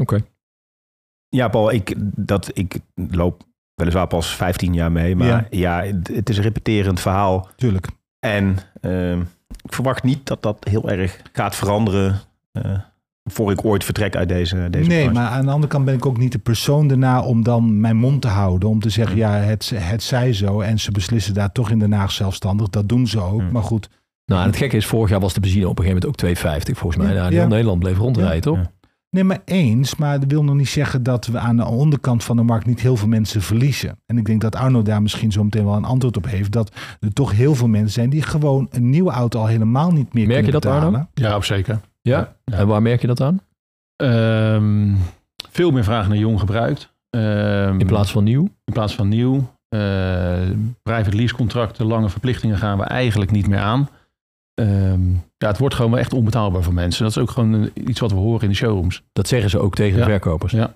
Oké. 0.00 0.20
Ja, 1.30 1.48
Paul, 1.48 1.72
ik, 1.72 1.94
dat, 2.16 2.50
ik 2.52 2.78
loop 2.94 3.42
weliswaar 3.74 4.06
pas 4.06 4.34
15 4.36 4.74
jaar 4.74 4.92
mee, 4.92 5.16
maar 5.16 5.26
Ja. 5.26 5.46
ja, 5.50 5.82
het- 6.12 6.28
is 6.28 6.36
een 6.36 6.42
repeterend 6.42 7.00
verhaal. 7.00 7.48
Tuurlijk. 7.56 7.86
En 8.18 8.56
ehm, 8.80 9.20
ik 9.64 9.72
verwacht 9.74 10.02
niet 10.02 10.26
dat 10.26 10.42
dat 10.42 10.66
heel 10.70 10.88
erg 10.90 11.20
gaat 11.32 11.54
veranderen 11.56 12.20
eh, 12.52 12.78
voor 13.24 13.50
ik 13.52 13.64
ooit 13.64 13.84
vertrek 13.84 14.16
uit 14.16 14.28
deze, 14.28 14.70
deze 14.70 14.88
nee, 14.88 14.98
branche. 15.02 15.20
maar 15.20 15.30
aan 15.30 15.44
de 15.44 15.50
andere 15.50 15.72
kant 15.72 15.84
ben 15.84 15.94
ik 15.94 16.06
ook 16.06 16.18
niet 16.18 16.32
de 16.32 16.38
persoon 16.38 16.88
daarna 16.88 17.22
om 17.22 17.42
dan 17.42 17.80
mijn 17.80 17.96
mond 17.96 18.22
te 18.22 18.28
houden. 18.28 18.68
Om 18.68 18.80
te 18.80 18.90
zeggen, 18.90 19.16
ja, 19.16 19.32
het, 19.32 19.72
het 19.74 20.02
zij 20.02 20.32
zo. 20.32 20.60
En 20.60 20.78
ze 20.78 20.90
beslissen 20.90 21.34
daar 21.34 21.52
toch 21.52 21.70
in 21.70 21.78
Den 21.78 21.92
Haag 21.92 22.10
zelfstandig. 22.12 22.68
Dat 22.68 22.88
doen 22.88 23.06
ze 23.06 23.20
ook. 23.20 23.40
Hmm. 23.40 23.52
Maar 23.52 23.62
goed, 23.62 23.88
Nou, 24.24 24.40
en 24.42 24.46
het 24.48 24.56
gekke 24.56 24.76
is, 24.76 24.86
vorig 24.86 25.10
jaar 25.10 25.20
was 25.20 25.34
de 25.34 25.40
benzine 25.40 25.68
op 25.68 25.78
een 25.78 25.84
gegeven 25.84 26.08
moment 26.08 26.22
ook 26.22 26.60
2,50 26.70 26.78
volgens 26.78 27.02
mij. 27.04 27.14
Ja, 27.14 27.20
Nou, 27.20 27.32
ja. 27.32 27.38
heel 27.38 27.48
Nederland 27.48 27.78
bleef 27.78 27.98
rondrijden, 27.98 28.34
Ja. 28.34 28.40
toch? 28.62 28.70
Nee, 29.10 29.24
maar 29.24 29.42
eens. 29.44 29.96
Maar 29.96 30.20
dat 30.20 30.30
wil 30.30 30.44
nog 30.44 30.54
niet 30.54 30.68
zeggen 30.68 31.02
dat 31.02 31.26
we 31.26 31.38
aan 31.38 31.56
de 31.56 31.64
onderkant 31.64 32.24
van 32.24 32.36
de 32.36 32.42
markt 32.42 32.66
niet 32.66 32.80
heel 32.80 32.96
veel 32.96 33.08
mensen 33.08 33.42
verliezen. 33.42 33.98
En 34.06 34.18
ik 34.18 34.24
denk 34.24 34.40
dat 34.40 34.56
Arno 34.56 34.82
daar 34.82 35.02
misschien 35.02 35.32
zo 35.32 35.44
meteen 35.44 35.64
wel 35.64 35.74
een 35.74 35.84
antwoord 35.84 36.16
op 36.16 36.26
heeft. 36.26 36.52
Dat 36.52 36.76
er 37.00 37.12
toch 37.12 37.32
heel 37.32 37.54
veel 37.54 37.68
mensen 37.68 37.92
zijn 37.92 38.10
die 38.10 38.22
gewoon 38.22 38.68
een 38.70 38.90
nieuwe 38.90 39.10
auto 39.10 39.40
al 39.40 39.46
helemaal 39.46 39.90
niet 39.90 40.12
meer 40.12 40.26
Merk 40.26 40.44
je 40.44 40.50
kunnen 40.50 40.60
dat, 40.60 40.72
Arno? 40.72 40.86
betalen. 40.90 41.08
Ja, 41.14 41.36
op 41.36 41.44
zeker. 41.44 41.80
Ja? 42.02 42.34
Ja. 42.44 42.56
En 42.56 42.66
waar 42.66 42.82
merk 42.82 43.00
je 43.00 43.06
dat 43.06 43.20
aan? 43.20 43.40
Ehm, 43.96 44.94
veel 45.50 45.70
meer 45.70 45.84
vragen 45.84 46.08
naar 46.08 46.18
jong 46.18 46.38
gebruikt. 46.40 46.92
Ehm, 47.10 47.80
In 47.80 47.86
plaats 47.86 48.10
van 48.10 48.24
nieuw? 48.24 48.42
in 48.64 48.72
plaats 48.72 48.94
van 48.94 49.08
nieuw. 49.08 49.36
Eh, 49.68 49.80
private 50.82 51.16
lease 51.16 51.34
contracten, 51.34 51.86
lange 51.86 52.08
verplichtingen 52.08 52.56
gaan 52.58 52.78
we 52.78 52.84
eigenlijk 52.84 53.30
niet 53.30 53.46
meer 53.48 53.58
aan. 53.58 53.88
ehm, 54.54 55.00
ja, 55.40 55.46
het 55.48 55.58
wordt 55.58 55.74
gewoon 55.74 55.90
wel 55.90 56.00
echt 56.00 56.12
onbetaalbaar 56.12 56.62
voor 56.62 56.74
mensen. 56.74 57.02
Dat 57.02 57.10
is 57.16 57.18
ook 57.22 57.30
gewoon 57.30 57.70
iets 57.74 58.00
wat 58.00 58.10
we 58.10 58.16
horen 58.16 58.42
in 58.42 58.48
de 58.48 58.54
showrooms. 58.54 59.02
Dat 59.12 59.28
zeggen 59.28 59.50
ze 59.50 59.58
ook 59.58 59.74
tegen 59.74 59.98
Ja. 59.98 60.04
de 60.04 60.10
verkopers. 60.10 60.52
Ja. 60.52 60.74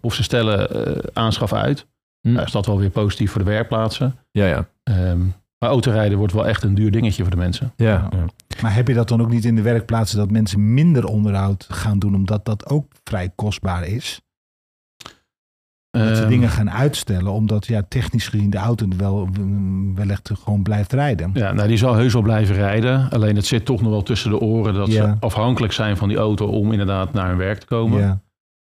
Of 0.00 0.14
ze 0.14 0.22
stellen 0.22 0.70
eh, 0.86 1.04
aanschaf 1.12 1.52
uit. 1.52 1.86
Hm. 2.20 2.32
Nou, 2.32 2.44
is 2.46 2.52
dat 2.52 2.66
wel 2.66 2.78
weer 2.78 2.90
positief 2.90 3.30
voor 3.30 3.44
de 3.44 3.50
werkplaatsen. 3.50 4.16
Ja, 4.30 4.46
ja. 4.46 4.68
Ehm, 4.82 5.18
maar 5.58 5.70
autorijden 5.70 6.18
wordt 6.18 6.32
wel 6.32 6.46
echt 6.46 6.62
een 6.62 6.74
duur 6.74 6.90
dingetje 6.90 7.22
voor 7.22 7.30
de 7.30 7.36
mensen. 7.38 7.72
ja. 7.76 8.08
Maar 8.62 8.74
heb 8.74 8.88
je 8.88 8.94
dat 8.94 9.08
dan 9.08 9.20
ook 9.20 9.28
niet 9.30 9.44
in 9.44 9.54
de 9.56 9.62
werkplaatsen 9.62 10.18
dat 10.18 10.30
mensen 10.30 10.74
minder 10.74 11.04
onderhoud 11.06 11.66
gaan 11.70 11.98
doen, 11.98 12.14
omdat 12.14 12.44
dat 12.44 12.68
ook 12.68 12.92
vrij 13.04 13.32
kostbaar 13.34 13.86
is? 13.86 14.20
Dat 15.98 16.16
ze 16.16 16.20
Ehm, 16.22 16.28
dingen 16.28 16.48
gaan 16.48 16.70
uitstellen, 16.70 17.32
omdat 17.32 17.66
ja, 17.66 17.82
technisch 17.88 18.28
gezien 18.28 18.50
de 18.50 18.56
auto 18.58 18.86
wel, 18.96 19.28
wellicht 19.94 20.30
gewoon 20.42 20.62
blijft 20.62 20.92
rijden. 20.92 21.30
Ja, 21.34 21.52
nou, 21.52 21.68
die 21.68 21.76
zal 21.76 21.94
heus 21.94 22.12
wel 22.12 22.22
blijven 22.22 22.54
rijden. 22.54 23.10
Alleen 23.10 23.36
het 23.36 23.46
zit 23.46 23.64
toch 23.64 23.82
nog 23.82 23.90
wel 23.90 24.02
tussen 24.02 24.30
de 24.30 24.38
oren 24.40 24.74
dat 24.74 24.92
Ja. 24.92 24.92
ze 24.92 25.14
afhankelijk 25.20 25.72
zijn 25.72 25.96
van 25.96 26.08
die 26.08 26.16
auto 26.16 26.46
om 26.46 26.70
inderdaad 26.72 27.12
naar 27.12 27.28
hun 27.28 27.36
werk 27.36 27.58
te 27.58 27.66
komen. 27.66 28.00
Ja, 28.00 28.20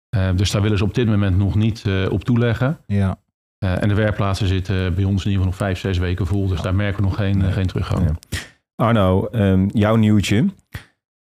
Eh, 0.10 0.30
dus 0.36 0.52
daar 0.52 0.62
willen 0.62 0.78
ze 0.78 0.84
op 0.84 0.94
dit 0.94 1.08
moment 1.08 1.38
nog 1.38 1.56
niet 1.56 1.84
eh, 1.88 2.12
op 2.12 2.24
toeleggen. 2.24 2.78
ja. 2.86 3.18
Eh, 3.58 3.82
en 3.82 3.88
de 3.88 3.94
werkplaatsen 3.94 4.48
zitten 4.48 4.96
bij 4.96 5.04
ons 5.04 5.26
in 5.26 5.32
ieder 5.32 5.46
geval 5.46 5.46
nog 5.46 5.56
vijf, 5.56 5.80
zes 5.80 5.98
weken 5.98 6.28
vol. 6.28 6.48
Dus 6.48 6.62
daar 6.62 6.76
merken 6.76 6.98
we 7.02 7.08
nog 7.10 7.16
geen, 7.16 7.42
eh, 7.42 7.52
geen 7.54 7.68
teruggang. 7.68 8.04
Ja. 8.30 8.38
Arno, 8.76 9.26
ehm, 9.26 9.68
jouw 9.74 9.96
nieuwtje. 9.96 10.46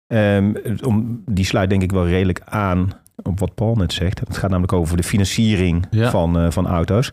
Ehm, 0.07 0.53
om, 0.83 1.23
die 1.25 1.45
sluit 1.45 1.69
denk 1.69 1.81
ik 1.81 1.91
wel 1.91 2.07
redelijk 2.07 2.41
aan 2.45 2.89
op 3.23 3.39
wat 3.39 3.55
Paul 3.55 3.75
net 3.75 3.93
zegt. 3.93 4.19
Het 4.19 4.37
gaat 4.37 4.49
namelijk 4.49 4.73
over 4.73 4.97
de 4.97 5.03
financiering 5.03 5.87
Ja. 5.89 6.09
van, 6.09 6.37
eh, 6.39 6.51
van 6.51 6.67
auto's. 6.67 7.11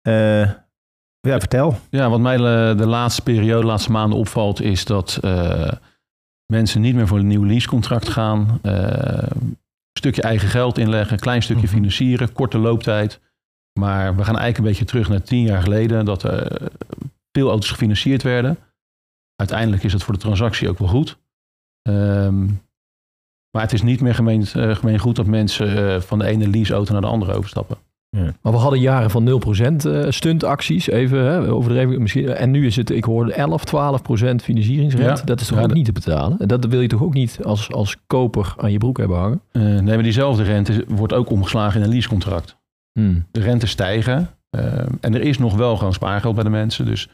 Eh, 0.00 0.40
ja, 1.20 1.38
vertel. 1.38 1.78
Ja, 1.90 2.10
wat 2.10 2.20
mij 2.20 2.34
eh, 2.34 2.76
de 2.78 2.86
laatste 2.86 3.22
periode, 3.22 3.60
de 3.60 3.66
laatste 3.66 3.90
maanden 3.90 4.18
opvalt, 4.18 4.60
is 4.60 4.84
dat 4.84 5.20
mensen 6.52 6.80
niet 6.80 6.94
meer 6.94 7.06
voor 7.06 7.18
een 7.18 7.26
nieuw 7.26 7.44
leasecontract 7.44 8.08
gaan. 8.08 8.58
Een 8.62 9.58
stukje 9.98 10.22
eigen 10.22 10.48
geld 10.48 10.78
inleggen, 10.78 11.12
een 11.12 11.18
klein 11.20 11.42
stukje 11.42 11.62
Mhm. 11.66 11.72
financieren, 11.74 12.32
korte 12.32 12.58
looptijd. 12.58 13.20
Maar 13.78 14.16
we 14.16 14.24
gaan 14.24 14.38
eigenlijk 14.38 14.58
een 14.58 14.64
beetje 14.64 14.84
terug 14.84 15.08
naar 15.08 15.22
tien 15.22 15.42
jaar 15.42 15.62
geleden, 15.62 16.04
dat 16.04 16.22
er 16.22 16.70
veel 17.32 17.48
auto's 17.50 17.70
gefinancierd 17.70 18.22
werden. 18.22 18.58
Uiteindelijk 19.36 19.82
is 19.82 19.92
het 19.92 20.02
voor 20.02 20.14
de 20.14 20.20
transactie 20.20 20.68
ook 20.68 20.78
wel 20.78 20.88
goed. 20.88 21.18
Ehm, 21.82 22.46
maar 23.56 23.64
het 23.64 23.74
is 23.74 23.82
niet 23.82 24.00
meer 24.00 24.14
gemeen, 24.14 24.44
eh, 24.54 24.74
gemeen 24.74 24.98
goed 24.98 25.16
dat 25.16 25.26
mensen 25.26 25.94
eh, 25.94 26.00
van 26.00 26.18
de 26.18 26.26
ene 26.26 26.48
leaseauto 26.48 26.92
naar 26.92 27.00
de 27.00 27.06
andere 27.06 27.32
overstappen. 27.34 27.76
Maar 28.42 28.52
we 28.52 28.58
hadden 28.58 28.80
jaren 28.80 29.10
van 29.10 29.24
0% 29.24 29.84
eh, 29.86 30.04
stuntacties, 30.08 30.88
even 30.88 31.18
hè, 31.24 31.50
overdreven 31.50 32.02
misschien. 32.02 32.28
En 32.28 32.50
nu 32.50 32.66
is 32.66 32.76
het, 32.76 32.90
ik 32.90 33.04
hoorde 33.04 33.32
11, 33.32 33.64
12% 33.64 34.42
financieringsrente. 34.42 35.20
Ja. 35.20 35.24
Dat 35.24 35.40
is 35.40 35.46
toch 35.46 35.56
Ja, 35.56 35.62
ook 35.62 35.68
dat- 35.68 35.76
niet 35.76 35.86
te 35.86 35.92
betalen? 35.92 36.38
En 36.38 36.48
dat 36.48 36.64
wil 36.66 36.80
je 36.80 36.88
toch 36.88 37.02
ook 37.02 37.14
niet 37.14 37.38
als, 37.44 37.72
als 37.72 37.96
koper 38.06 38.54
aan 38.56 38.72
je 38.72 38.78
broek 38.78 38.98
hebben 38.98 39.16
hangen? 39.18 39.40
Eh, 39.52 39.62
nee, 39.62 39.82
maar 39.82 40.02
diezelfde 40.02 40.42
rente 40.42 40.84
wordt 40.88 41.12
ook 41.12 41.30
omgeslagen 41.30 41.78
in 41.80 41.86
een 41.86 41.92
leasecontract. 41.92 42.56
Hmm. 42.92 43.26
de 43.30 43.40
rente 43.40 43.66
stijgen. 43.66 44.28
eh, 44.50 44.62
en 45.00 45.14
er 45.14 45.20
is 45.20 45.38
nog 45.38 45.54
wel 45.54 45.76
gewoon 45.76 45.92
spaargeld 45.92 46.34
bij 46.34 46.44
de 46.44 46.50
mensen. 46.50 46.84
Dus 46.84 47.08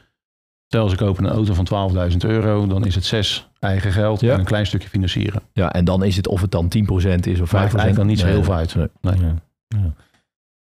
stel 0.73 0.89
ze 0.89 0.95
kopen 0.95 1.23
een 1.23 1.31
auto 1.31 1.53
van 1.53 1.91
12.000 2.11 2.17
euro, 2.17 2.67
dan 2.67 2.85
is 2.85 2.95
het 2.95 3.05
zes 3.05 3.47
eigen 3.59 3.91
geld 3.91 4.19
Ja. 4.21 4.33
en 4.33 4.39
een 4.39 4.45
klein 4.45 4.65
stukje 4.65 4.87
financieren. 4.89 5.41
Ja, 5.53 5.71
en 5.73 5.85
dan 5.85 6.03
is 6.03 6.15
het 6.15 6.27
of 6.27 6.41
het 6.41 6.51
dan 6.51 6.67
10% 6.67 7.27
is 7.27 7.39
of 7.39 7.49
5%. 7.49 7.51
Maakt 7.51 7.53
eigenlijk 7.53 7.95
dan 7.95 8.05
niet 8.07 8.19
zo 8.19 8.25
heel 8.25 8.43
veel 8.43 8.53
uit. 8.53 8.75
nee. 8.75 8.87
Nee. 9.01 9.15
Ja. 9.19 9.33
Ja. 9.67 9.93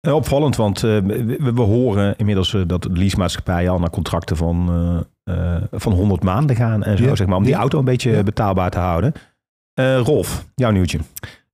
Eh, 0.00 0.14
Opvallend, 0.14 0.56
want 0.56 0.76
eh, 0.82 0.98
we, 0.98 1.50
we 1.54 1.60
horen 1.60 2.14
inmiddels 2.16 2.54
eh, 2.54 2.62
dat 2.66 2.82
de 2.82 2.90
leasemaatschappijen 2.92 3.70
al 3.70 3.78
naar 3.78 3.90
contracten 3.90 4.36
van, 4.36 4.68
eh, 5.24 5.54
eh, 5.56 5.62
van 5.70 5.92
100 5.92 6.22
maanden 6.22 6.56
gaan 6.56 6.82
en 6.82 6.96
zo, 6.98 7.04
Ja. 7.04 7.14
zeg 7.16 7.26
maar, 7.26 7.36
om 7.36 7.44
die 7.44 7.54
auto 7.54 7.78
een 7.78 7.84
beetje 7.84 8.10
Ja. 8.10 8.22
betaalbaar 8.22 8.70
te 8.70 8.78
houden. 8.78 9.12
Eh, 9.74 9.98
Rolf, 9.98 10.46
jouw 10.54 10.70
nieuwtje. 10.70 10.98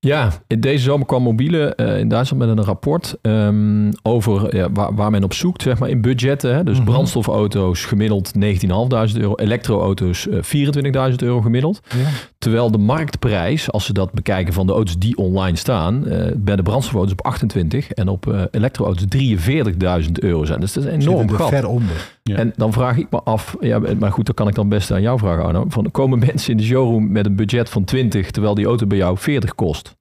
Ja, 0.07 0.33
deze 0.59 0.83
zomer 0.85 1.07
kwam 1.07 1.23
Mobiele 1.23 1.75
eh, 1.75 1.99
in 1.99 2.09
Duitsland 2.09 2.47
met 2.47 2.59
een 2.59 2.64
rapport 2.64 3.16
ehm, 3.23 3.90
over 4.02 4.57
ja, 4.57 4.73
waar, 4.73 4.95
waar 4.95 5.11
men 5.11 5.25
op 5.25 5.33
zoekt, 5.33 5.62
zeg 5.62 5.78
maar, 5.78 5.88
in 5.88 6.00
budgetten. 6.00 6.54
Hè? 6.54 6.64
Dus 6.64 6.76
Mhm. 6.76 6.85
brandstofauto's 6.85 7.85
gemiddeld 7.85 8.33
19.500 8.35 9.21
euro, 9.21 9.35
elektroauto's 9.35 10.28
eh 10.28 10.38
24.000 10.42 11.23
euro 11.23 11.40
gemiddeld. 11.40 11.80
Ja. 11.88 12.09
Terwijl 12.40 12.70
de 12.70 12.78
marktprijs, 12.78 13.70
als 13.70 13.85
ze 13.85 13.92
dat 13.92 14.12
bekijken 14.12 14.52
van 14.52 14.66
de 14.66 14.73
auto's 14.73 14.99
die 14.99 15.16
online 15.16 15.56
staan, 15.56 16.06
eh, 16.06 16.32
bij 16.37 16.56
de 16.56 16.62
brandstofauto's 16.62 17.12
op 17.12 17.25
28 17.25 17.90
en 17.90 18.09
op 18.09 18.26
eh, 18.32 18.42
elektroauto's 18.50 19.04
43.000 19.09 20.20
euro 20.20 20.44
zijn. 20.44 20.61
Dus 20.61 20.73
dat 20.73 20.85
is 20.85 20.92
een 20.92 21.00
enorm 21.00 21.30
gat. 21.30 21.49
ver 21.49 21.66
onder. 21.66 22.18
Ja. 22.23 22.37
En 22.37 22.52
dan 22.56 22.73
vraag 22.73 22.97
ik 22.97 23.06
me 23.11 23.23
af, 23.23 23.56
ja, 23.61 23.80
maar 23.99 24.12
goed, 24.12 24.26
dat 24.26 24.35
kan 24.35 24.49
ik 24.49 24.54
dan 24.54 24.68
best 24.68 24.90
aan 24.90 25.02
jou 25.02 25.18
vragen, 25.18 25.44
Arno. 25.44 25.64
Van, 25.68 25.90
komen 25.90 26.18
mensen 26.26 26.50
in 26.50 26.56
de 26.56 26.62
showroom 26.62 27.12
met 27.12 27.26
een 27.26 27.37
budget 27.37 27.68
van 27.68 27.85
20, 27.85 28.30
terwijl 28.30 28.54
die 28.54 28.66
auto 28.66 28.87
bij 28.87 28.99
jou 28.99 29.18
40 29.18 29.54
kost? 29.54 29.99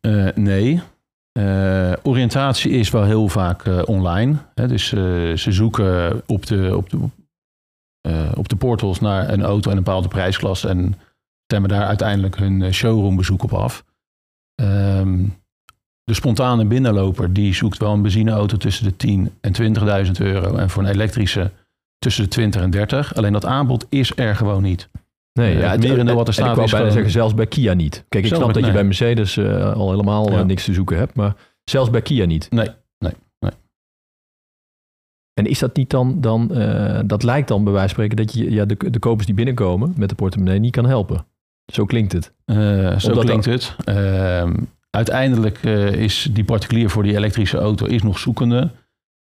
Eh, 0.00 0.28
nee. 0.34 0.80
Eh, 1.32 1.92
oriëntatie 2.02 2.70
is 2.70 2.90
wel 2.90 3.04
heel 3.04 3.28
vaak 3.28 3.64
eh, 3.64 3.82
online. 3.84 4.36
Hè? 4.54 4.68
Dus 4.68 4.88
ze 4.88 5.52
zoeken 5.52 6.22
op 6.26 6.46
de, 6.46 6.76
op, 6.76 6.90
de, 6.90 6.98
eh, 8.00 8.30
op 8.34 8.48
de 8.48 8.56
portals 8.56 9.00
naar 9.00 9.28
een 9.32 9.42
auto 9.42 9.70
en 9.70 9.76
een 9.76 9.82
bepaalde 9.82 10.08
prijsklasse 10.08 10.68
en 10.68 10.94
stemmen 11.44 11.70
daar 11.70 11.84
uiteindelijk 11.86 12.36
hun 12.36 12.62
eh, 12.62 12.72
showroombezoek 12.72 13.42
op 13.42 13.52
af. 13.52 13.84
Ehm, 14.54 15.24
de 16.04 16.14
spontane 16.14 16.64
binnenloper 16.64 17.32
die 17.32 17.54
zoekt 17.54 17.78
wel 17.78 17.92
een 17.92 18.02
benzineauto 18.02 18.56
tussen 18.56 18.84
de 18.84 18.96
10 18.96 19.30
en 19.40 19.52
20.000 20.06 20.10
euro 20.20 20.56
en 20.56 20.70
voor 20.70 20.82
een 20.82 20.88
elektrische 20.88 21.50
tussen 21.98 22.22
de 22.22 22.28
20 22.30 22.60
en 22.62 22.70
30. 22.70 23.14
Alleen 23.14 23.32
dat 23.32 23.44
aanbod 23.44 23.86
is 23.88 24.12
er 24.16 24.36
gewoon 24.36 24.62
niet. 24.62 24.88
Nee, 25.32 25.62
Eh, 25.62 25.70
het 25.70 25.80
merendeel 25.82 26.14
wat 26.14 26.26
er 26.28 26.32
staat 26.32 26.48
Ik 26.48 26.54
wou 26.54 26.66
is 26.66 26.72
bijna 26.72 26.90
zeggen, 26.90 27.10
zelfs 27.10 27.34
bij 27.34 27.46
Kia 27.46 27.72
niet. 27.72 28.04
Kijk, 28.08 28.24
ik 28.24 28.34
snap 28.34 28.54
dat 28.54 28.64
je 28.66 28.72
bij 28.72 28.84
Mercedes 28.84 29.38
al 29.38 29.90
helemaal 29.90 30.30
Ja. 30.32 30.42
niks 30.42 30.64
te 30.64 30.72
zoeken 30.74 30.96
hebt, 30.96 31.14
maar 31.14 31.34
zelfs 31.64 31.90
bij 31.90 32.02
Kia 32.02 32.24
niet. 32.26 32.50
Nee. 32.50 32.68
En 35.40 35.46
is 35.46 35.58
dat 35.58 35.76
niet 35.76 35.90
dan, 35.90 36.20
dan 36.20 36.54
eh, 36.54 37.00
dat 37.04 37.22
lijkt 37.22 37.48
dan 37.48 37.64
bij 37.64 37.72
wijze 37.72 37.94
van 37.94 38.04
spreken 38.04 38.26
dat 38.26 38.34
je 38.34 38.50
ja, 38.50 38.64
de, 38.64 38.90
de 38.90 38.98
kopers 38.98 39.26
die 39.26 39.34
binnenkomen 39.34 39.94
met 39.96 40.08
de 40.08 40.14
portemonnee 40.14 40.58
niet 40.58 40.72
kan 40.72 40.86
helpen. 40.86 41.24
Zo 41.72 41.84
klinkt 41.84 42.12
het. 42.12 42.32
Eh, 42.44 42.98
zo 42.98 43.08
Omdat 43.08 43.24
klinkt 43.24 43.44
het. 43.44 43.76
Ehm, 43.84 44.54
uiteindelijk 44.90 45.58
eh, 45.64 45.92
is 45.92 46.28
die 46.32 46.44
particulier 46.44 46.90
voor 46.90 47.02
die 47.02 47.16
elektrische 47.16 47.58
auto 47.58 47.86
is 47.86 48.02
nog 48.02 48.18
zoekende. 48.18 48.70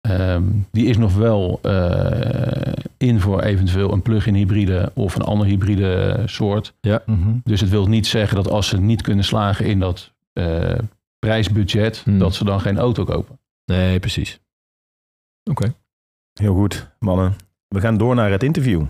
Ehm, 0.01 0.43
die 0.71 0.85
is 0.85 0.97
nog 0.97 1.15
wel 1.15 1.59
eh, 1.61 2.73
in 2.97 3.19
voor 3.19 3.41
eventueel 3.41 3.93
een 3.93 4.01
plug-in 4.01 4.35
hybride 4.35 4.91
of 4.93 5.15
een 5.15 5.21
ander 5.21 5.47
hybride 5.47 6.21
soort. 6.25 6.73
Mhm. 7.05 7.35
Dus 7.43 7.61
het 7.61 7.69
wil 7.69 7.87
niet 7.87 8.07
zeggen 8.07 8.35
dat 8.35 8.49
als 8.49 8.67
ze 8.67 8.77
niet 8.79 9.01
kunnen 9.01 9.25
slagen 9.25 9.65
in 9.65 9.79
dat 9.79 10.13
eh, 10.33 10.79
prijsbudget, 11.19 12.01
Hmm. 12.03 12.19
dat 12.19 12.35
ze 12.35 12.43
dan 12.43 12.61
geen 12.61 12.77
auto 12.77 13.03
kopen. 13.03 13.39
Nee, 13.65 13.99
precies. 13.99 14.39
Oké. 15.43 15.73
Heel 16.37 16.53
goed, 16.53 16.89
mannen. 16.99 17.35
We 17.67 17.79
gaan 17.79 17.97
door 17.97 18.15
naar 18.15 18.31
het 18.31 18.43
interview. 18.43 18.85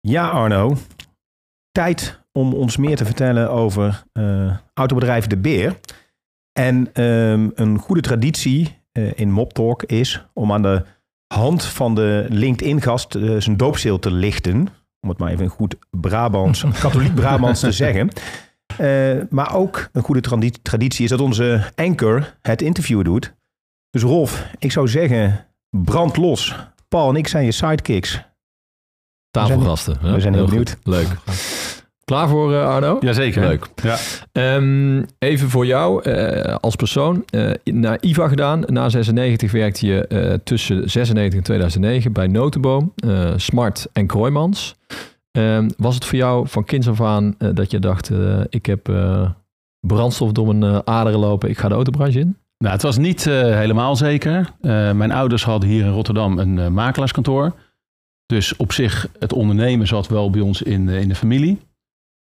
Ja, 0.00 0.28
Arno. 0.28 0.76
Tijd 1.70 2.20
om 2.32 2.54
ons 2.54 2.76
meer 2.76 2.96
te 2.96 3.04
vertellen 3.04 3.50
over 3.50 4.02
eh, 4.12 4.56
autobedrijf 4.74 5.26
De 5.26 5.36
Beer. 5.36 5.80
En 6.52 6.92
ehm, 6.92 7.48
een 7.54 7.78
goede 7.78 8.00
traditie 8.00 8.78
eh, 8.92 9.18
in 9.18 9.30
Mop 9.30 9.52
Talk 9.52 9.82
is 9.82 10.26
om 10.32 10.52
aan 10.52 10.62
de 10.62 10.84
hand 11.34 11.64
van 11.64 11.94
de 11.94 12.26
LinkedIn-gast 12.28 13.14
eh, 13.14 13.36
zijn 13.38 13.56
doopseel 13.56 13.98
te 13.98 14.12
lichten. 14.12 14.68
Om 15.00 15.08
het 15.08 15.18
maar 15.18 15.30
even 15.30 15.44
een 15.44 15.50
goed 15.50 15.76
Brabants, 15.90 16.64
katholiek 16.82 17.14
Brabants 17.14 17.60
te 17.60 17.72
zeggen. 17.72 18.10
Eh, 18.80 19.22
maar 19.30 19.54
ook 19.54 19.88
een 19.92 20.02
goede 20.02 20.20
tradi- 20.20 20.62
traditie 20.62 21.04
is 21.04 21.10
dat 21.10 21.20
onze 21.20 21.70
anchor 21.74 22.36
het 22.42 22.62
interview 22.62 23.04
doet. 23.04 23.34
Dus 23.90 24.02
Rolf, 24.02 24.46
ik 24.58 24.72
zou 24.72 24.88
zeggen, 24.88 25.46
brand 25.70 26.16
los. 26.16 26.56
Paul 26.88 27.08
en 27.08 27.16
ik 27.16 27.28
zijn 27.28 27.44
je 27.44 27.52
sidekicks. 27.52 28.20
Tafelgasten. 29.30 29.96
hè? 30.00 30.12
we 30.12 30.20
zijn 30.20 30.34
heel 30.34 30.48
goed. 30.48 30.76
Leuk. 30.82 31.06
Klaar 32.04 32.28
voor 32.28 32.54
eh, 32.54 32.68
Arno? 32.68 32.96
Jazeker. 33.00 33.42
Leuk. 33.42 33.68
Ja. 33.82 33.96
Ehm, 34.32 35.02
even 35.18 35.50
voor 35.50 35.66
jou 35.66 36.02
eh, 36.02 36.54
als 36.54 36.76
persoon. 36.76 37.24
eh 37.30 37.50
naar 37.64 37.98
IVA 38.00 38.28
gedaan. 38.28 38.62
Na 38.66 38.88
96 38.88 39.52
werkte 39.52 39.86
je 39.86 40.06
eh, 40.06 40.34
tussen 40.44 40.90
96 40.90 41.38
en 41.38 41.44
2009 41.44 42.12
bij 42.12 42.26
Notenboom, 42.26 42.92
eh, 42.96 43.32
Smart 43.36 43.86
en 43.92 44.06
Kroijmans. 44.06 44.74
Ehm, 45.30 45.68
was 45.76 45.94
het 45.94 46.04
voor 46.04 46.18
jou 46.18 46.48
van 46.48 46.64
kinds 46.64 46.88
af 46.88 47.00
aan 47.00 47.34
eh, 47.38 47.48
dat 47.54 47.70
je 47.70 47.78
dacht, 47.78 48.10
eh, 48.10 48.40
ik 48.48 48.66
heb 48.66 48.88
eh, 48.88 49.30
brandstof 49.86 50.32
door 50.32 50.54
mijn 50.54 50.86
aderen 50.86 51.18
lopen, 51.18 51.48
ik 51.48 51.58
ga 51.58 51.68
de 51.68 51.74
autobranche 51.74 52.18
in? 52.18 52.36
Nou, 52.58 52.72
het 52.72 52.82
was 52.82 52.98
niet 52.98 53.24
helemaal 53.24 53.96
zeker. 53.96 54.50
Mijn 54.94 55.12
ouders 55.12 55.44
hadden 55.44 55.68
hier 55.68 55.84
in 55.84 55.92
Rotterdam 55.92 56.38
een 56.38 56.72
makelaarskantoor. 56.72 57.54
Dus 58.26 58.56
op 58.56 58.72
zich, 58.72 59.08
het 59.18 59.32
ondernemen 59.32 59.86
zat 59.86 60.08
wel 60.08 60.30
bij 60.30 60.40
ons 60.40 60.62
in, 60.62 60.88
in 60.88 61.08
de 61.08 61.14
familie. 61.14 61.60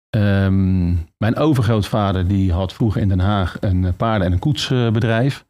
Ehm, 0.09 0.87
mijn 1.17 1.35
overgrootvader 1.35 2.27
die 2.27 2.53
had 2.53 2.73
vroeger 2.73 3.01
in 3.01 3.07
Den 3.07 3.19
Haag 3.19 3.57
een 3.59 3.95
paarden- 3.95 4.27
en 4.27 4.33
een 4.33 4.39
koetsbedrijf. 4.39 5.45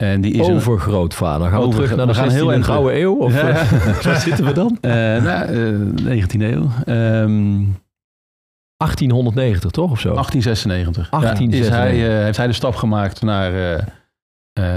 En 0.00 0.20
die 0.20 0.32
is 0.32 0.48
Overgrootvader. 0.48 1.48
Gaan 1.50 1.60
we 1.62 1.68
terug 1.68 1.96
naar 1.96 2.06
de 2.06 2.14
gaan 2.14 2.28
16e 2.30 2.32
heel 2.32 2.62
gouden 2.62 3.00
eeuw? 3.00 3.14
Of 3.16 3.32
Ja. 3.34 3.48
eh, 3.48 3.70
waar 4.04 4.20
zitten 4.20 4.44
we 4.44 4.52
dan? 4.52 4.78
eh, 4.80 4.90
nou, 4.92 5.44
eh, 6.04 6.04
19e 6.04 6.44
eeuw. 6.52 6.68
Ehm, 6.84 7.62
1890 8.76 9.70
toch 9.70 9.90
of 9.90 10.00
zo? 10.00 10.12
1896. 10.14 11.10
Ja, 11.10 11.18
1896. 11.18 11.68
is 11.68 11.68
hij, 12.08 12.18
eh, 12.18 12.24
heeft 12.24 12.36
hij 12.36 12.46
de 12.46 12.52
stap 12.52 12.74
gemaakt 12.74 13.22
naar, 13.22 13.52
eh, 13.54 13.74
eh, 13.78 13.82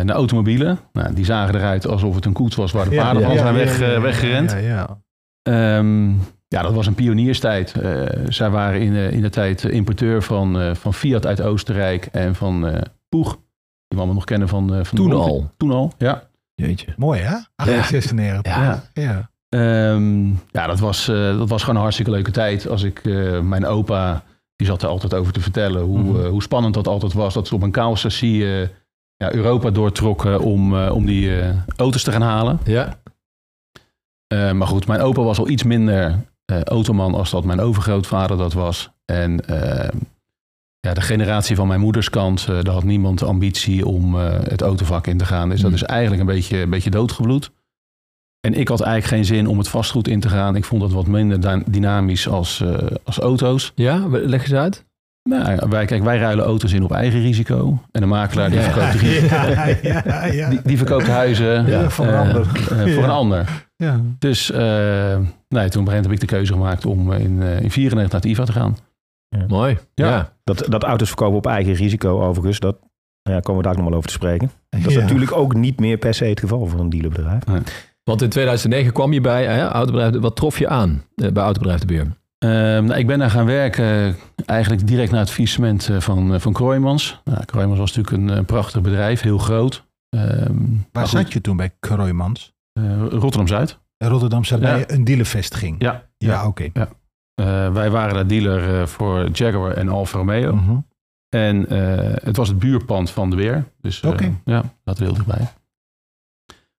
naar 0.05 0.15
automobielen. 0.15 0.79
Nou, 0.93 1.13
die 1.13 1.25
zagen 1.25 1.55
eruit 1.55 1.87
alsof 1.87 2.15
het 2.15 2.25
een 2.25 2.33
koets 2.33 2.55
was 2.55 2.71
waar 2.71 2.89
de 2.89 2.95
paarden 2.95 3.21
ja, 3.21 3.27
van 3.27 3.37
zijn 3.37 3.53
ja, 3.53 3.59
weg, 3.59 3.81
eh, 3.81 4.01
weggerend. 4.01 4.51
Ja, 4.51 4.57
ja. 4.57 4.97
Ehm, 5.41 6.09
ja, 6.47 6.61
dat 6.61 6.73
was 6.73 6.87
een 6.87 6.95
pionierstijd. 6.95 7.71
Eh, 7.81 8.01
zij 8.27 8.49
waren 8.49 8.81
in, 8.81 8.93
de- 8.93 9.09
in 9.11 9.21
de 9.21 9.29
tijd 9.29 9.63
importeur 9.63 10.21
van, 10.23 10.59
eh, 10.59 10.73
van 10.75 10.93
Fiat 10.93 11.25
uit 11.25 11.41
Oostenrijk 11.41 12.05
en 12.11 12.35
van 12.35 12.67
eh 12.67 12.81
Poeg. 13.09 13.37
Die 13.93 14.01
we 14.01 14.07
allemaal 14.07 14.23
nog 14.23 14.31
kennen 14.31 14.47
van, 14.47 14.73
eh, 14.73 14.83
van 14.83 14.97
Toen 14.97 15.11
al. 15.13 15.51
Toen 15.57 15.71
al, 15.71 15.93
ja. 15.97 16.23
Jeetje. 16.55 16.93
Mooi 16.97 17.19
hè? 17.19 17.37
1896. 17.55 18.55
Ja. 18.55 18.83
ja. 18.93 19.29
Ehm, 19.49 20.27
ja, 20.51 20.67
dat 20.67 20.79
was, 20.79 21.07
eh, 21.07 21.37
dat 21.37 21.49
was 21.49 21.59
gewoon 21.61 21.75
een 21.75 21.81
hartstikke 21.81 22.11
leuke 22.11 22.31
tijd. 22.31 22.67
Als 22.67 22.83
ik 22.83 23.05
eh, 23.05 23.39
mijn 23.39 23.65
opa, 23.65 24.23
die 24.55 24.67
zat 24.67 24.81
er 24.81 24.87
altijd 24.89 25.13
over 25.13 25.33
te 25.33 25.39
vertellen 25.41 25.81
hoe, 25.81 25.99
Mhm. 25.99 26.25
hoe 26.27 26.41
spannend 26.41 26.73
dat 26.73 26.87
altijd 26.87 27.13
was. 27.13 27.33
Dat 27.33 27.47
ze 27.47 27.55
op 27.55 27.61
een 27.61 27.71
eh, 28.61 28.67
ja, 29.17 29.33
Europa 29.33 29.69
doortrokken 29.69 30.39
om, 30.41 30.75
om 30.87 31.05
die 31.05 31.31
auto's 31.75 32.03
te 32.03 32.11
gaan 32.11 32.21
halen. 32.21 32.59
Ja. 32.63 32.97
Maar 34.53 34.67
goed, 34.67 34.87
mijn 34.87 35.01
opa 35.01 35.21
was 35.21 35.39
al 35.39 35.49
iets 35.49 35.63
minder 35.63 36.15
automan 36.63 37.13
als 37.15 37.31
dat 37.31 37.43
mijn 37.43 37.59
overgrootvader 37.59 38.37
dat 38.37 38.53
was. 38.53 38.91
En 39.05 39.47
eh, 39.47 39.89
ja, 40.87 40.93
de 40.93 41.01
generatie 41.01 41.55
van 41.55 41.67
mijn 41.67 41.79
moeders 41.79 42.09
kant, 42.09 42.45
eh, 42.49 42.55
daar 42.61 42.73
had 42.73 42.83
niemand 42.83 43.19
de 43.19 43.25
ambitie 43.25 43.85
om 43.85 44.15
eh, 44.19 44.31
het 44.43 44.61
autovak 44.61 45.07
in 45.07 45.17
te 45.17 45.25
gaan. 45.25 45.49
Dus 45.49 45.61
dat 45.61 45.71
Hmm. 45.71 45.79
is 45.81 45.83
eigenlijk 45.85 46.21
een 46.21 46.27
beetje, 46.27 46.57
een 46.61 46.69
beetje 46.69 46.89
doodgebloed. 46.89 47.51
En 48.47 48.53
ik 48.53 48.67
had 48.67 48.81
eigenlijk 48.81 49.13
geen 49.13 49.35
zin 49.35 49.47
om 49.47 49.57
het 49.57 49.67
vastgoed 49.67 50.07
in 50.07 50.19
te 50.19 50.29
gaan. 50.29 50.55
Ik 50.55 50.65
vond 50.65 50.81
dat 50.81 50.91
wat 50.91 51.07
minder 51.07 51.41
dy- 51.41 51.63
dynamisch 51.71 52.27
als, 52.27 52.61
eh, 52.61 52.77
als 53.03 53.17
auto's. 53.19 53.71
Ja, 53.75 54.07
leg 54.09 54.41
eens 54.41 54.53
uit. 54.53 54.85
Nou, 55.29 55.69
wij, 55.69 55.85
kijk, 55.85 56.03
wij 56.03 56.17
ruilen 56.17 56.45
auto's 56.45 56.73
in 56.73 56.83
op 56.83 56.91
eigen 56.91 57.21
risico. 57.21 57.81
En 57.91 58.01
de 58.01 58.07
makelaar 58.07 58.49
die 58.49 58.59
Ja. 58.59 58.71
verkoopt, 58.71 58.99
die, 58.99 59.23
Ja, 59.25 59.67
ja, 60.03 60.25
ja. 60.25 60.49
die, 60.49 60.59
die 60.63 60.77
verkoopt 60.77 61.07
huizen 61.07 61.65
Ja, 61.65 61.89
voor 61.89 62.05
een 62.07 62.13
ander. 62.27 62.45
voor 62.45 62.87
Ja. 62.87 63.03
een 63.03 63.09
ander. 63.09 63.67
Ja. 63.75 63.99
Dus 64.19 64.51
eh, 64.51 65.17
nee, 65.49 65.69
toen 65.69 65.81
op 65.81 65.87
een 65.87 65.93
heb 65.93 66.11
ik 66.11 66.19
de 66.19 66.25
keuze 66.25 66.53
gemaakt 66.53 66.85
om 66.85 67.11
in, 67.11 67.41
eh 67.41 67.61
in 67.61 67.71
94 67.71 68.11
naar 68.11 68.21
het 68.21 68.25
IVA 68.25 68.43
te 68.43 68.51
gaan. 68.51 68.77
Mooi. 69.47 69.77
Ja. 69.93 70.07
Ja. 70.09 70.33
Dat, 70.43 70.65
dat 70.69 70.83
auto's 70.83 71.07
verkopen 71.07 71.37
op 71.37 71.45
eigen 71.47 71.73
risico 71.73 72.21
overigens, 72.21 72.59
dat 72.59 72.77
ja, 73.21 73.39
komen 73.39 73.61
we 73.61 73.67
daar 73.67 73.77
nog 73.77 73.85
wel 73.87 73.93
over 73.97 74.07
te 74.07 74.13
spreken. 74.13 74.51
Dat 74.69 74.85
is 74.85 74.93
Ja. 74.93 75.01
natuurlijk 75.01 75.31
ook 75.31 75.53
niet 75.53 75.79
meer 75.79 75.97
per 75.97 76.13
se 76.13 76.25
het 76.25 76.39
geval 76.39 76.65
voor 76.67 76.79
een 76.79 76.89
dealerbedrijf. 76.89 77.43
Want 78.03 78.21
in 78.21 78.29
2009 78.29 78.93
kwam 78.93 79.13
je 79.13 79.21
bij 79.21 79.45
hè, 79.45 79.67
Autobedrijf. 79.67 80.19
Wat 80.21 80.35
trof 80.35 80.59
je 80.59 80.67
aan 80.67 81.03
eh, 81.15 81.31
bij 81.31 81.43
Autobedrijf 81.43 81.79
de 81.81 81.85
Beer? 81.85 82.01
Ehm, 82.37 82.85
nou, 82.85 82.99
ik 82.99 83.07
ben 83.07 83.19
daar 83.19 83.29
gaan 83.29 83.45
werken 83.45 83.85
eh, 83.85 84.13
eigenlijk 84.45 84.87
direct 84.87 85.11
na 85.11 85.17
het 85.19 85.29
faillissement 85.29 85.89
eh, 85.89 85.99
van, 85.99 86.41
van 86.41 86.53
Kroijmans. 86.53 87.21
Nou, 87.23 87.45
Kroijmans 87.45 87.79
was 87.79 87.95
natuurlijk 87.95 88.37
een, 88.37 88.45
prachtig 88.45 88.81
bedrijf, 88.81 89.21
heel 89.21 89.37
groot. 89.37 89.85
Ehm, 90.09 90.53
Waar 90.91 91.07
goed, 91.07 91.19
zat 91.19 91.33
je 91.33 91.41
toen 91.41 91.57
bij 91.57 91.71
Kroijmans? 91.79 92.53
eh, 92.73 92.83
Rotterdam-Zuid. 93.09 93.79
Rotterdam 93.97 94.43
zat 94.43 94.59
Ja. 94.59 94.65
bij 94.73 94.83
een 94.87 95.03
dealervestiging. 95.03 95.75
Ja, 95.79 96.03
Ja, 96.17 96.47
oké. 96.47 96.69
Eh, 96.73 96.83
wij 97.73 97.89
waren 97.89 98.13
daar 98.13 98.27
dealer 98.27 98.81
eh, 98.81 98.87
voor 98.87 99.29
Jaguar 99.29 99.71
en 99.71 99.89
Alfa 99.89 100.17
Romeo. 100.17 100.55
Mhm. 100.55 100.77
En 101.29 101.67
eh, 101.67 102.13
het 102.23 102.37
was 102.37 102.47
het 102.47 102.59
buurpand 102.59 103.09
van 103.11 103.29
de 103.29 103.35
Weer. 103.35 103.65
Dus 103.81 104.01
eh, 104.01 104.29
ja, 104.45 104.63
dat 104.83 104.97
heel 104.99 105.13
dichtbij. 105.13 105.47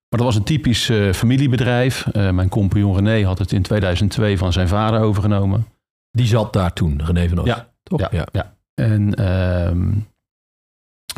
Maar 0.09 0.23
dat 0.23 0.33
was 0.33 0.35
een 0.35 0.43
typisch 0.43 0.89
eh, 0.89 1.11
familiebedrijf. 1.13 2.07
Eh, 2.07 2.29
mijn 2.31 2.49
compagnon 2.49 2.95
René 2.95 3.25
had 3.25 3.39
het 3.39 3.51
in 3.51 3.61
2002 3.61 4.37
van 4.37 4.53
zijn 4.53 4.67
vader 4.67 4.99
overgenomen. 4.99 5.67
Die 6.11 6.25
zat 6.25 6.53
daar 6.53 6.73
toen, 6.73 7.01
René 7.05 7.29
van 7.29 7.39
Os. 7.39 7.45
Ja. 7.45 7.73
Toch? 7.83 8.11
Ja, 8.11 8.27
ja. 8.31 8.55
En 8.73 9.13
ehm, 9.13 9.91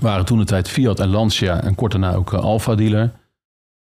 waren 0.02 0.26
toen 0.26 0.38
de 0.38 0.45
tijd 0.45 0.69
Fiat 0.69 1.00
en 1.00 1.08
Lancia 1.10 1.62
en 1.62 1.76
kort 1.76 1.91
daarna 1.91 2.13
ook 2.13 2.34
eh, 2.34 2.39
Alfa 2.39 2.76
dealer. 2.76 3.12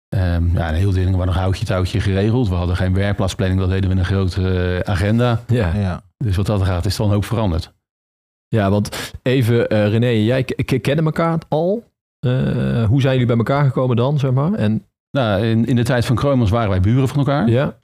Ehm, 0.08 0.56
ja, 0.56 0.72
heel 0.72 0.90
dingen 0.92 1.10
waren 1.12 1.26
nog 1.26 1.34
houtje 1.36 1.64
touwtje 1.64 2.00
geregeld. 2.00 2.48
We 2.48 2.54
hadden 2.54 2.76
geen 2.76 2.94
werkplaatsplanning, 2.94 3.60
dat 3.60 3.68
deden 3.70 3.84
we 3.88 3.94
in 3.94 3.98
een 4.00 4.06
grote 4.06 4.48
eh, 4.82 4.92
agenda. 4.92 5.40
Ja. 5.46 5.74
Ja. 5.74 6.02
Dus 6.16 6.36
wat 6.36 6.46
dat 6.46 6.62
gaat, 6.62 6.86
is 6.86 6.96
dan 6.96 7.12
ook 7.12 7.24
veranderd. 7.24 7.74
Ja, 8.48 8.70
want 8.70 9.12
even, 9.22 9.68
eh, 9.68 9.88
René 9.88 10.06
en 10.06 10.24
jij 10.24 10.44
kennen 10.80 11.04
elkaar 11.04 11.38
al. 11.48 11.84
Eh, 12.20 12.84
hoe 12.84 13.00
zijn 13.00 13.12
jullie 13.12 13.26
bij 13.26 13.36
elkaar 13.36 13.64
gekomen 13.64 13.96
dan, 13.96 14.18
zeg 14.18 14.30
maar? 14.32 14.52
En 14.52 14.86
Nou, 15.10 15.42
in, 15.42 15.66
in 15.66 15.76
de 15.76 15.84
tijd 15.84 16.04
van 16.04 16.16
Kroijmans 16.16 16.50
waren 16.50 16.70
wij 16.70 16.80
buren 16.80 17.08
van 17.08 17.18
elkaar. 17.18 17.48
ja. 17.48 17.78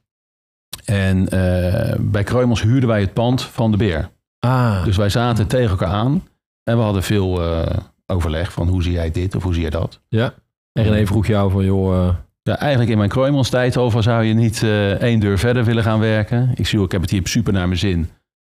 En 0.84 1.28
eh, 1.28 1.94
bij 2.00 2.22
Kroijmans 2.22 2.62
huurden 2.62 2.88
wij 2.88 3.00
het 3.00 3.12
pand 3.12 3.42
van 3.42 3.70
de 3.70 3.76
Beer. 3.76 4.10
Ah, 4.38 4.84
Dus 4.84 4.96
wij 4.96 5.08
zaten 5.08 5.46
tegen 5.46 5.70
elkaar 5.70 5.88
aan. 5.92 6.26
En 6.64 6.76
we 6.76 6.82
hadden 6.82 7.02
veel 7.02 7.42
eh, 7.42 7.76
overleg 8.06 8.52
van 8.52 8.68
hoe 8.68 8.82
zie 8.82 8.92
jij 8.92 9.10
dit 9.10 9.34
of 9.34 9.42
hoe 9.42 9.52
zie 9.52 9.62
jij 9.62 9.70
dat. 9.70 10.00
ja. 10.08 10.34
En 10.72 10.82
René 10.84 11.06
vroeg 11.06 11.26
jou 11.26 11.50
van, 11.50 11.64
joh, 11.64 12.06
eh, 12.08 12.14
Ja, 12.42 12.58
eigenlijk 12.58 12.90
in 12.90 12.96
mijn 12.98 13.08
Kroijmans 13.10 13.50
tijd 13.50 13.72
van 13.74 14.02
zou 14.02 14.24
je 14.24 14.34
niet 14.34 14.62
eh, 14.62 14.90
één 14.90 15.20
deur 15.20 15.38
verder 15.38 15.64
willen 15.64 15.82
gaan 15.82 16.00
werken. 16.00 16.50
Ik 16.54 16.66
zie 16.66 16.78
ook, 16.78 16.84
ik 16.84 16.92
heb 16.92 17.00
het 17.00 17.10
hier 17.10 17.20
super 17.26 17.52
naar 17.52 17.66
mijn 17.66 17.78
zin. 17.78 18.08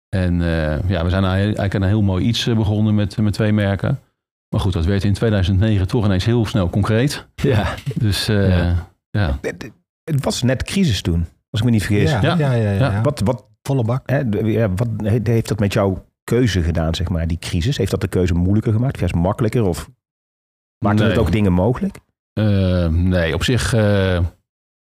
En 0.09 0.43
eh, 0.43 0.89
ja, 0.91 1.05
we 1.05 1.11
zijn 1.11 1.25
eigenlijk 1.25 1.75
een 1.75 1.83
heel 1.83 2.03
mooi 2.03 2.25
iets 2.25 2.45
begonnen 2.45 2.95
met, 2.95 3.17
met 3.19 3.33
twee 3.33 3.53
merken. 3.53 4.01
Maar 4.49 4.61
goed, 4.61 4.73
dat 4.73 4.85
werd 4.85 5.05
in 5.05 5.13
2009 5.13 5.87
toch 5.89 6.05
ineens 6.05 6.25
heel 6.25 6.47
snel 6.47 6.71
concreet. 6.71 7.27
ja. 7.35 7.75
Dus 7.95 8.29
eh, 8.29 8.49
Ja. 8.59 8.89
ja. 9.11 9.39
Het, 9.41 9.71
het 10.05 10.25
was 10.25 10.43
net 10.43 10.63
crisis 10.63 11.03
toen, 11.03 11.27
als 11.51 11.61
ik 11.61 11.67
me 11.67 11.71
niet 11.73 11.85
vergis. 11.87 12.11
Ja, 12.11 12.21
ja, 12.21 12.37
ja, 12.39 12.53
ja, 12.53 12.71
Ja. 12.73 12.93
ja. 12.93 13.01
Wat, 13.03 13.21
wat, 13.25 13.47
Volle 13.63 13.85
bak. 13.85 14.11
hè, 14.11 14.23
wat 14.77 14.89
he- 14.97 15.21
heeft 15.23 15.49
dat 15.49 15.59
met 15.59 15.73
jouw 15.73 16.05
keuze 16.25 16.63
gedaan, 16.63 16.95
zeg 16.95 17.09
maar, 17.09 17.27
die 17.27 17.39
crisis? 17.39 17.77
Heeft 17.77 17.91
dat 17.91 18.01
de 18.01 18.09
keuze 18.09 18.35
moeilijker 18.35 18.73
gemaakt? 18.73 18.99
Juist 18.99 19.15
makkelijker? 19.15 19.65
Of 19.65 19.89
maakte 20.85 21.03
Nee. 21.03 21.11
het 21.13 21.21
ook 21.21 21.33
dingen 21.33 21.53
mogelijk? 21.53 21.99
Eh, 22.39 22.89
nee, 22.89 23.35
op 23.35 23.45
zich 23.45 23.73
eh, 23.73 24.25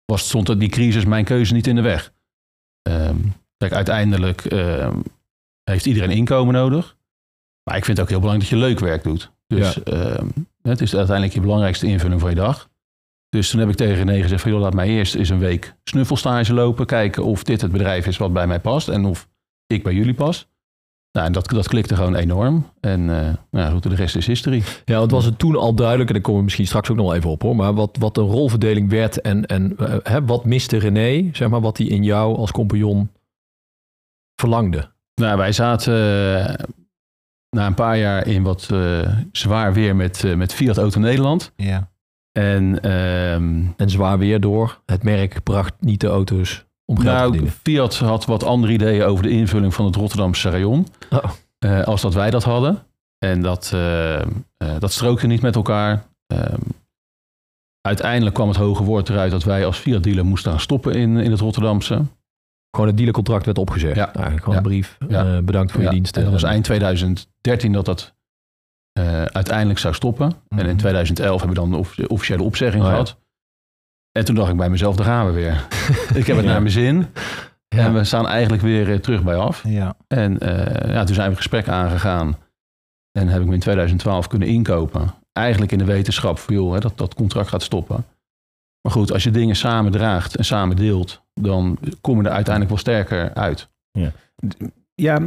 was, 0.06 0.28
stond 0.28 0.60
die 0.60 0.70
crisis 0.70 1.06
mijn 1.06 1.26
keuze 1.26 1.54
niet 1.54 1.68
in 1.68 1.76
de 1.76 1.82
weg. 1.82 2.14
Ehm, 2.82 3.16
kijk, 3.58 3.74
uiteindelijk 3.74 4.46
ehm, 4.46 5.00
heeft 5.64 5.86
iedereen 5.86 6.10
inkomen 6.10 6.54
nodig. 6.54 6.98
Maar 7.64 7.78
ik 7.78 7.86
vind 7.86 7.98
het 7.98 8.06
ook 8.06 8.12
heel 8.12 8.20
belangrijk 8.20 8.50
dat 8.50 8.60
je 8.60 8.66
leuk 8.66 8.80
werk 8.80 9.04
doet. 9.04 9.32
Dus 9.48 9.84
ehm, 9.84 10.28
het 10.62 10.82
is 10.82 10.96
uiteindelijk 10.96 11.36
je 11.36 11.42
belangrijkste 11.42 11.88
invulling 11.88 12.22
van 12.22 12.30
je 12.30 12.36
dag. 12.36 12.70
Dus 13.30 13.50
toen 13.50 13.60
heb 13.60 13.70
ik 13.70 13.76
tegen 13.76 13.96
René 13.96 14.22
gezegd 14.22 14.42
van, 14.42 14.52
joh, 14.52 14.62
laat 14.62 14.74
mij 14.74 14.88
eerst 14.88 15.16
eens 15.16 15.30
een 15.30 15.40
week 15.40 15.76
snuffelstage 15.84 16.54
lopen. 16.54 16.86
Kijken 16.86 17.24
of 17.24 17.44
dit 17.44 17.62
het 17.62 17.72
bedrijf 17.72 18.08
is 18.08 18.18
wat 18.18 18.34
bij 18.34 18.48
mij 18.48 18.60
past 18.60 18.88
en 18.88 19.06
of 19.06 19.28
ik 19.68 19.84
bij 19.84 19.94
jullie 19.94 20.14
pas. 20.14 20.48
Nou, 21.16 21.28
en 21.28 21.34
dat, 21.34 21.50
dat 21.50 21.68
klikte 21.68 21.96
gewoon 21.96 22.16
enorm. 22.16 22.66
En 22.80 23.10
eh 23.10 23.34
nou, 23.52 23.74
goed, 23.74 23.84
de 23.84 23.96
rest 23.96 24.16
is 24.16 24.28
history. 24.28 24.64
Ja, 24.86 24.98
want 24.98 25.12
was 25.12 25.26
het 25.26 25.40
toen 25.40 25.56
al 25.56 25.74
duidelijk, 25.74 26.08
en 26.08 26.14
daar 26.14 26.24
komen 26.24 26.38
we 26.38 26.44
misschien 26.44 26.68
straks 26.68 26.90
ook 26.90 26.98
nog 26.98 27.06
wel 27.06 27.16
even 27.16 27.30
op 27.30 27.42
hoor, 27.42 27.56
maar 27.56 27.74
wat, 27.74 27.98
wat 28.00 28.16
de 28.16 28.22
rolverdeling 28.22 28.90
werd 28.90 29.22
en, 29.22 29.46
en 29.46 29.78
eh, 29.78 29.96
hè, 30.04 30.26
wat 30.26 30.46
miste 30.46 30.78
René, 30.78 31.30
zeg 31.32 31.50
maar, 31.50 31.62
wat 31.62 31.78
hij 31.78 31.88
in 31.88 32.04
jou 32.04 32.36
als 32.38 32.52
compagnon 32.52 33.10
verlangde. 34.36 34.92
Nou, 35.16 35.38
wij 35.38 35.52
zaten 35.52 35.94
eh, 35.94 36.66
na 37.50 37.66
een 37.66 37.74
paar 37.74 37.98
jaar 37.98 38.28
in 38.28 38.44
wat 38.44 38.70
eh, 38.72 39.10
zwaar 39.32 39.74
weer 39.74 39.96
met, 39.96 40.36
met 40.36 40.54
Fiat 40.54 40.78
Auto 40.78 41.00
Nederland. 41.00 41.52
Ja. 41.56 41.90
En 42.32 42.82
ehm, 42.82 43.64
En 43.78 43.90
zwaar 43.90 44.18
weer 44.18 44.40
door, 44.40 44.82
het 44.86 45.04
merk 45.04 45.44
bracht 45.44 45.74
niet 45.80 46.00
de 46.00 46.08
auto's 46.08 46.65
om 46.86 46.96
geld 47.00 47.08
te 47.08 47.14
nou, 47.14 47.24
verdienen. 47.32 47.52
Fiat 47.64 47.98
had 47.98 48.26
wat 48.26 48.44
andere 48.44 48.74
ideeën 48.74 49.04
over 49.04 49.24
de 49.24 49.30
invulling 49.30 49.74
van 49.74 49.86
het 49.86 49.96
Rotterdamse 49.96 50.50
rayon. 50.50 50.88
Oh. 51.10 51.24
eh, 51.60 51.84
als 51.84 52.02
dat 52.02 52.14
wij 52.14 52.30
dat 52.30 52.44
hadden. 52.44 52.84
En 53.20 53.42
dat, 53.42 53.72
eh, 53.74 54.22
eh, 54.22 54.26
dat 54.80 54.92
strookte 54.92 55.28
niet 55.28 55.42
met 55.42 55.56
elkaar. 55.56 56.06
Ehm, 56.28 56.60
uiteindelijk 57.82 58.36
kwam 58.36 58.48
het 58.48 58.58
hoge 58.58 58.84
woord 58.84 59.10
eruit 59.10 59.32
dat 59.32 59.44
wij 59.44 59.66
als 59.66 59.78
Fiat 59.78 60.04
dealer 60.04 60.26
moesten 60.26 60.52
gaan 60.52 60.60
stoppen 60.60 60.94
in, 60.94 61.18
in 61.18 61.32
het 61.32 61.40
Rotterdamse. 61.40 62.02
Gewoon 62.72 62.88
het 62.88 62.96
dealercontract 62.98 63.46
werd 63.46 63.58
opgezegd. 63.58 63.96
Ja. 63.96 64.06
Eigenlijk 64.14 64.44
gewoon 64.44 64.54
Ja. 64.56 64.58
een 64.62 64.68
brief. 64.70 64.98
Ja. 65.08 65.42
bedankt 65.42 65.72
voor 65.72 65.82
je 65.82 65.90
diensten. 65.90 66.24
en 66.24 66.32
dat 66.32 66.42
was 66.42 66.52
eind 66.52 66.64
2013 66.64 67.72
dat 67.72 67.86
dat 67.86 68.14
uiteindelijk 69.32 69.80
zou 69.80 69.94
stoppen. 69.94 70.26
En 70.48 70.58
in 70.60 70.66
Mhm. 70.66 70.76
2011 70.78 71.42
hebben 71.42 71.56
we 71.58 71.62
dan 71.64 71.72
de 71.72 71.78
off- 71.78 71.96
de 71.96 72.08
officiële 72.08 72.44
opzegging 72.44 72.84
Oh 72.84 72.90
gehad. 72.90 73.18
En 74.18 74.26
toen 74.26 74.36
dacht 74.36 74.52
ik 74.52 74.58
bij 74.58 74.70
mezelf, 74.70 74.96
daar 74.96 75.06
gaan 75.06 75.26
we 75.26 75.32
weer. 75.32 75.68
ik 76.22 76.26
heb 76.28 76.36
het 76.36 76.46
Ja. 76.46 76.52
naar 76.52 76.62
mijn 76.62 76.72
zin. 76.74 77.08
Ja. 77.68 77.78
En 77.86 77.94
we 77.94 78.04
staan 78.04 78.28
eigenlijk 78.28 78.64
weer 78.64 78.92
eh, 78.92 79.00
terug 79.00 79.24
bij 79.24 79.36
af. 79.36 79.64
Ja. 79.68 79.96
En 80.08 80.40
eh, 80.40 80.94
ja, 80.94 81.04
toen 81.04 81.16
zijn 81.16 81.30
we 81.30 81.36
gesprek 81.36 81.68
aangegaan. 81.68 82.38
En 83.12 83.28
heb 83.28 83.42
ik 83.42 83.48
me 83.48 83.54
in 83.54 83.60
2012 83.60 84.28
kunnen 84.28 84.48
inkopen. 84.48 85.14
Eigenlijk 85.32 85.72
in 85.72 85.78
de 85.78 85.86
wetenschap 85.86 86.40
van, 86.40 86.56
joh, 86.56 86.74
hè, 86.74 86.80
dat 86.80 86.98
dat 86.98 87.14
contract 87.14 87.50
gaat 87.50 87.64
stoppen. 87.64 88.06
Maar 88.82 88.92
goed, 88.92 89.12
als 89.12 89.24
je 89.24 89.32
dingen 89.32 89.56
samen 89.56 89.92
draagt 89.92 90.36
en 90.36 90.46
samen 90.46 90.76
deelt, 90.76 91.24
dan 91.34 91.78
kom 92.02 92.18
je 92.22 92.24
er 92.28 92.34
uiteindelijk 92.34 92.70
wel 92.70 92.80
sterker 92.80 93.34
uit. 93.34 93.70
ja, 94.96 95.20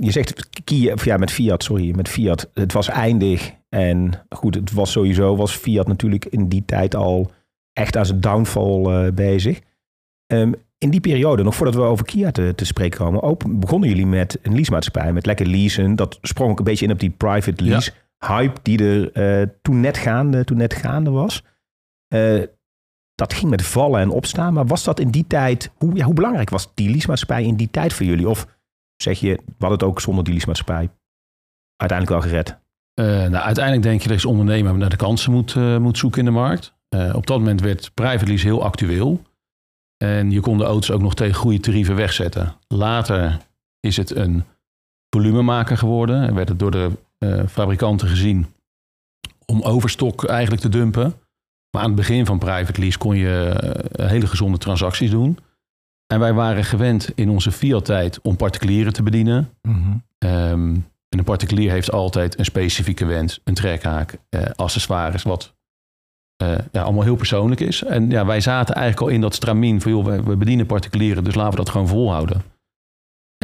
je 0.00 0.10
zegt 0.10 0.48
Kia, 0.64 0.92
of 0.92 1.04
ja, 1.04 1.16
met 1.16 1.30
Fiat, 1.30 1.62
sorry, 1.62 1.96
met 1.96 2.08
Fiat. 2.08 2.50
Het 2.54 2.72
was 2.72 2.88
eindig. 2.88 3.54
En 3.68 4.26
goed, 4.28 4.54
het 4.54 4.72
was 4.72 4.92
sowieso, 4.92 5.36
was 5.36 5.52
Fiat 5.56 5.86
natuurlijk 5.86 6.24
in 6.24 6.48
die 6.48 6.64
tijd 6.64 6.94
al 6.94 7.30
echt 7.78 7.96
aan 7.96 8.06
zijn 8.06 8.20
downfall 8.20 8.84
eh, 8.84 9.12
bezig. 9.12 9.60
Ehm, 10.26 10.52
in 10.78 10.90
die 10.90 11.00
periode, 11.00 11.42
nog 11.42 11.54
voordat 11.54 11.74
we 11.74 11.80
over 11.80 12.04
Kia 12.04 12.30
te, 12.30 12.52
te 12.54 12.64
spreken 12.64 12.98
komen, 12.98 13.36
begonnen 13.60 13.88
jullie 13.88 14.06
met 14.06 14.38
een 14.42 14.54
leasemaatschappij, 14.54 15.12
met 15.12 15.26
lekker 15.26 15.46
leasen. 15.46 15.96
Dat 15.96 16.18
sprong 16.22 16.50
ook 16.50 16.58
een 16.58 16.64
beetje 16.64 16.84
in 16.84 16.92
op 16.92 17.00
die 17.00 17.10
private 17.10 17.64
lease 17.64 17.92
hype 18.18 18.60
die 18.62 18.84
er 18.84 19.12
eh, 19.12 19.48
toen, 19.62 19.80
net 19.80 19.96
gaande, 19.96 20.44
toen 20.44 20.56
net 20.56 20.74
gaande 20.74 21.10
was. 21.10 21.42
Eh, 22.08 22.42
dat 23.14 23.32
ging 23.32 23.50
met 23.50 23.62
vallen 23.62 24.00
en 24.00 24.10
opstaan. 24.10 24.52
Maar 24.52 24.66
was 24.66 24.84
dat 24.84 25.00
in 25.00 25.10
die 25.10 25.26
tijd, 25.26 25.70
hoe, 25.76 25.96
ja, 25.96 26.04
hoe 26.04 26.14
belangrijk 26.14 26.50
was 26.50 26.74
die 26.74 26.90
leasemaatschappij 26.90 27.44
in 27.44 27.56
die 27.56 27.70
tijd 27.70 27.92
voor 27.92 28.06
jullie? 28.06 28.28
Of 28.28 28.46
zeg 28.96 29.20
je, 29.20 29.38
wat 29.58 29.70
het 29.70 29.82
ook 29.82 30.00
zonder 30.00 30.24
die 30.24 30.32
leasemaatschappij 30.32 30.90
uiteindelijk 31.76 32.20
wel 32.20 32.30
gered? 32.30 32.58
Uh, 32.94 33.06
nou, 33.06 33.44
uiteindelijk 33.44 33.84
denk 33.84 34.02
je 34.02 34.08
dat 34.08 34.20
je 34.20 34.26
als 34.26 34.38
ondernemer 34.38 34.76
naar 34.76 34.88
de 34.88 34.96
kansen 34.96 35.32
moet, 35.32 35.54
moet 35.54 35.98
zoeken 35.98 36.18
in 36.18 36.24
de 36.24 36.30
markt. 36.30 36.77
Op 37.12 37.26
dat 37.26 37.38
moment 37.38 37.60
werd 37.60 37.90
private 37.94 38.26
lease 38.26 38.46
heel 38.46 38.64
actueel. 38.64 39.22
En 39.96 40.30
je 40.30 40.40
kon 40.40 40.58
de 40.58 40.64
auto's 40.64 40.90
ook 40.90 41.02
nog 41.02 41.14
tegen 41.14 41.34
goede 41.34 41.60
tarieven 41.60 41.96
wegzetten. 41.96 42.54
Later 42.68 43.38
is 43.80 43.96
het 43.96 44.16
een 44.16 44.44
volumemaker 45.10 45.76
geworden 45.78 46.22
en 46.22 46.34
werd 46.34 46.48
het 46.48 46.58
door 46.58 46.70
de 46.70 46.90
uh, 47.18 47.46
fabrikanten 47.46 48.08
gezien 48.08 48.46
om 49.46 49.62
overstok 49.62 50.24
eigenlijk 50.24 50.62
te 50.62 50.68
dumpen. 50.68 51.14
Maar 51.70 51.82
aan 51.82 51.88
het 51.88 51.96
begin 51.98 52.26
van 52.26 52.38
private 52.38 52.80
lease 52.80 52.98
kon 52.98 53.16
je 53.16 53.60
uh, 53.96 54.06
hele 54.06 54.26
gezonde 54.26 54.58
transacties 54.58 55.10
doen. 55.10 55.38
En 56.06 56.20
wij 56.20 56.32
waren 56.32 56.64
gewend 56.64 57.10
in 57.14 57.30
onze 57.30 57.52
Fiat-tijd 57.52 58.20
om 58.20 58.36
particulieren 58.36 58.92
te 58.92 59.02
bedienen. 59.02 59.52
Mhm. 59.62 59.96
Um, 60.18 60.86
en 61.08 61.18
een 61.18 61.24
particulier 61.24 61.70
heeft 61.70 61.92
altijd 61.92 62.38
een 62.38 62.44
specifieke 62.44 63.04
wens, 63.04 63.40
een 63.44 63.54
trekhaak, 63.54 64.18
uh, 64.30 64.42
accessoires, 64.56 65.22
wat 65.22 65.54
uh, 66.42 66.58
ja, 66.72 66.82
allemaal 66.82 67.02
heel 67.02 67.16
persoonlijk 67.16 67.60
is. 67.60 67.82
En 67.82 68.10
ja, 68.10 68.26
wij 68.26 68.40
zaten 68.40 68.74
eigenlijk 68.74 69.06
al 69.06 69.14
in 69.14 69.20
dat 69.20 69.34
stramien 69.34 69.80
van, 69.80 69.92
joh, 69.92 70.04
we, 70.04 70.22
we 70.22 70.36
bedienen 70.36 70.66
particulieren, 70.66 71.24
dus 71.24 71.34
laten 71.34 71.50
we 71.50 71.56
dat 71.56 71.68
gewoon 71.68 71.88
volhouden. 71.88 72.42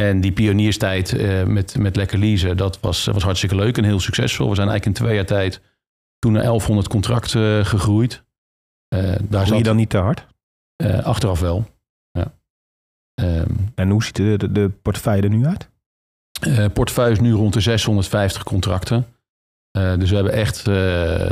En 0.01 0.21
die 0.21 0.33
pionierstijd 0.33 1.13
uh, 1.13 1.45
met, 1.45 1.79
met 1.79 1.97
Lekker 1.97 2.19
Leasen, 2.19 2.57
dat 2.57 2.81
was, 2.81 3.05
was 3.05 3.23
hartstikke 3.23 3.57
leuk 3.57 3.77
en 3.79 3.85
heel 3.85 4.01
succesvol. 4.01 4.49
We 4.49 4.55
zijn 4.55 4.69
eigenlijk 4.69 4.99
in 4.99 5.05
twee 5.05 5.17
jaar 5.17 5.27
tijd 5.27 5.61
toen 6.19 6.33
naar 6.33 6.43
1100 6.43 6.89
contracten 6.89 7.59
uh, 7.59 7.65
gegroeid. 7.65 8.23
Daar 9.23 9.47
zat 9.47 9.59
je 9.59 9.63
dan 9.63 9.77
niet 9.77 9.91
te 9.91 9.99
hard? 9.99 10.27
achteraf 11.03 11.41
wel, 11.41 11.67
ja. 12.11 12.35
Um, 13.23 13.73
en 13.75 13.91
hoe 13.91 14.05
ziet 14.05 14.17
de, 14.17 14.37
de, 14.37 14.53
de 14.53 14.71
portefeuille 14.83 15.23
er 15.23 15.31
nu 15.31 15.47
uit? 15.47 15.69
portefeuille 16.73 17.13
is 17.13 17.21
nu 17.21 17.33
rond 17.33 17.53
de 17.53 17.61
650 17.61 18.43
contracten. 18.43 19.07
Uh, 19.79 19.99
dus 19.99 20.09
we 20.09 20.15
hebben 20.15 20.33
echt 20.33 20.69
uh, 20.69 20.75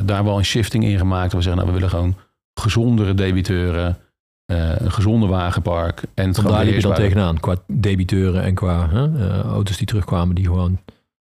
daar 0.04 0.24
wel 0.24 0.38
een 0.38 0.44
shifting 0.44 0.84
in 0.84 0.98
gemaakt. 0.98 1.32
We 1.32 1.42
zeggen, 1.42 1.54
nou, 1.54 1.66
we 1.66 1.74
willen 1.74 1.90
gewoon 1.90 2.16
gezondere 2.60 3.14
debiteuren, 3.14 3.98
uh, 4.52 4.76
een 4.76 4.92
gezonde 4.92 5.26
wagenpark. 5.26 6.02
En 6.14 6.28
het 6.28 6.42
daar 6.42 6.64
liep 6.64 6.74
je 6.74 6.80
dan 6.80 6.94
tegenaan, 6.94 7.40
qua 7.40 7.56
debiteuren 7.66 8.42
en 8.42 8.54
qua 8.54 8.88
auto's 9.44 9.76
die 9.76 9.86
terugkwamen 9.86 10.34
die 10.34 10.44
gewoon 10.44 10.78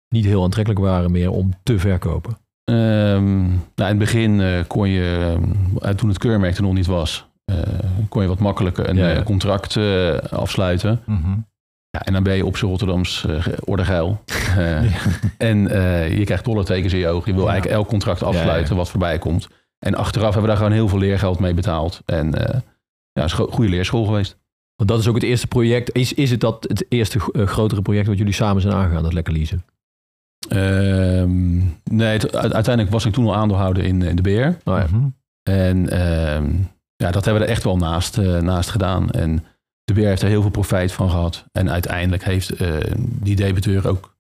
niet 0.09 0.25
heel 0.25 0.43
aantrekkelijk 0.43 0.85
waren 0.85 1.11
meer 1.11 1.31
om 1.31 1.53
te 1.63 1.79
verkopen. 1.79 2.37
Um, 2.65 3.47
nou, 3.49 3.61
in 3.77 3.87
het 3.87 3.99
begin 3.99 4.65
kon 4.67 4.89
je, 4.89 5.37
toen 5.97 6.09
het 6.09 6.19
keurmerk 6.19 6.57
er 6.57 6.63
nog 6.63 6.75
niet 6.75 6.87
was, 6.87 7.27
kon 8.09 8.23
je 8.23 8.29
wat 8.29 8.39
makkelijker 8.39 8.89
een 8.89 8.97
ja, 8.97 9.09
ja. 9.09 9.23
contract 9.23 9.77
afsluiten. 10.31 11.03
Mm 11.07 11.23
-hmm. 11.23 11.47
Ja, 11.97 12.03
en 12.03 12.13
dan 12.13 12.23
ben 12.23 12.37
je 12.37 12.47
op 12.47 12.57
z'n 12.57 12.67
Rotterdams 12.67 13.25
uh, 13.29 13.47
ordegeil. 13.65 14.23
Uh, 14.59 14.85
ja. 14.91 15.01
En 15.39 15.59
uh, 15.59 16.19
je 16.19 16.25
krijgt 16.25 16.45
dollartekens 16.45 16.93
in 16.93 16.99
je 16.99 17.09
ogen. 17.09 17.31
Je 17.31 17.37
wil 17.37 17.45
ja. 17.45 17.51
eigenlijk 17.51 17.81
elk 17.81 17.89
contract 17.89 18.23
afsluiten 18.23 18.71
ja, 18.71 18.81
wat 18.81 18.91
voorbij 18.91 19.19
komt. 19.19 19.49
En 19.79 19.95
achteraf 19.95 20.35
hebben 20.35 20.43
we 20.43 20.49
daar 20.49 20.57
gewoon 20.57 20.73
heel 20.73 20.89
veel 20.89 20.99
leergeld 20.99 21.39
mee 21.39 21.55
betaald. 21.55 22.03
En 22.05 22.31
ja, 23.13 23.25
is 23.25 23.33
een 23.33 23.49
goede 23.51 23.71
leerschool 23.71 24.05
geweest. 24.05 24.39
Want 24.77 24.89
dat 24.89 24.99
is 24.99 25.09
ook 25.09 25.15
het 25.15 25.25
eerste 25.25 25.47
project. 25.47 25.95
Is, 25.95 26.13
is 26.13 26.31
het 26.31 26.41
dat 26.41 26.65
het 26.69 26.87
eerste 26.89 27.19
grotere 27.33 27.83
project 27.83 28.07
wat 28.07 28.19
jullie 28.19 28.33
samen 28.33 28.63
zijn 28.63 28.75
aangegaan, 28.75 29.03
dat 29.03 29.13
lekker 29.13 29.33
leasen? 29.33 29.65
Ehm, 30.49 31.57
nee, 31.85 32.13
het, 32.13 32.37
uiteindelijk 32.37 32.91
was 32.91 33.05
ik 33.05 33.13
toen 33.13 33.27
al 33.27 33.35
aandeelhouder 33.35 33.85
in, 33.85 34.03
in 34.03 34.17
de 34.17 34.23
beer. 34.23 34.57
Oh. 34.65 34.83
En 35.43 35.89
ehm, 35.89 36.53
ja, 36.97 37.11
dat 37.11 37.25
hebben 37.25 37.43
we 37.43 37.49
er 37.49 37.55
echt 37.55 37.65
wel 37.65 37.77
naast, 37.77 38.17
naast 38.41 38.71
gedaan. 38.71 39.11
En 39.11 39.45
de 39.87 39.93
beer 39.93 40.07
heeft 40.07 40.23
er 40.23 40.29
heel 40.29 40.41
veel 40.41 40.51
profijt 40.51 40.93
van 40.93 41.11
gehad. 41.11 41.45
En 41.53 41.71
uiteindelijk 41.71 42.25
heeft 42.25 42.61
uh, 42.61 42.77
die 42.99 43.37
debiteur 43.37 43.89
ook. 43.89 44.17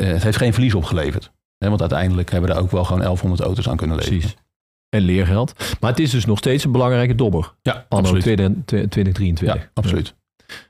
Uh, 0.00 0.06
het 0.06 0.22
heeft 0.22 0.36
geen 0.36 0.52
verlies 0.52 0.74
opgeleverd. 0.74 1.32
Hè, 1.58 1.68
want 1.68 1.80
uiteindelijk 1.80 2.30
hebben 2.30 2.50
we 2.50 2.56
er 2.56 2.62
ook 2.62 2.70
wel 2.70 2.84
gewoon 2.84 3.00
1100 3.00 3.42
auto's 3.42 3.68
aan 3.68 3.76
kunnen 3.76 3.96
leveren. 3.96 4.18
Precies. 4.18 4.38
En 4.88 5.00
leergeld. 5.00 5.54
Maar 5.80 5.90
het 5.90 6.00
is 6.00 6.10
dus 6.10 6.24
nog 6.24 6.38
steeds 6.38 6.64
een 6.64 6.72
belangrijke 6.72 7.14
dobber. 7.14 7.54
Ja, 7.62 7.86
Anno 7.88 8.18
2023. 8.18 9.46
Ja, 9.46 9.70
absoluut. 9.74 10.14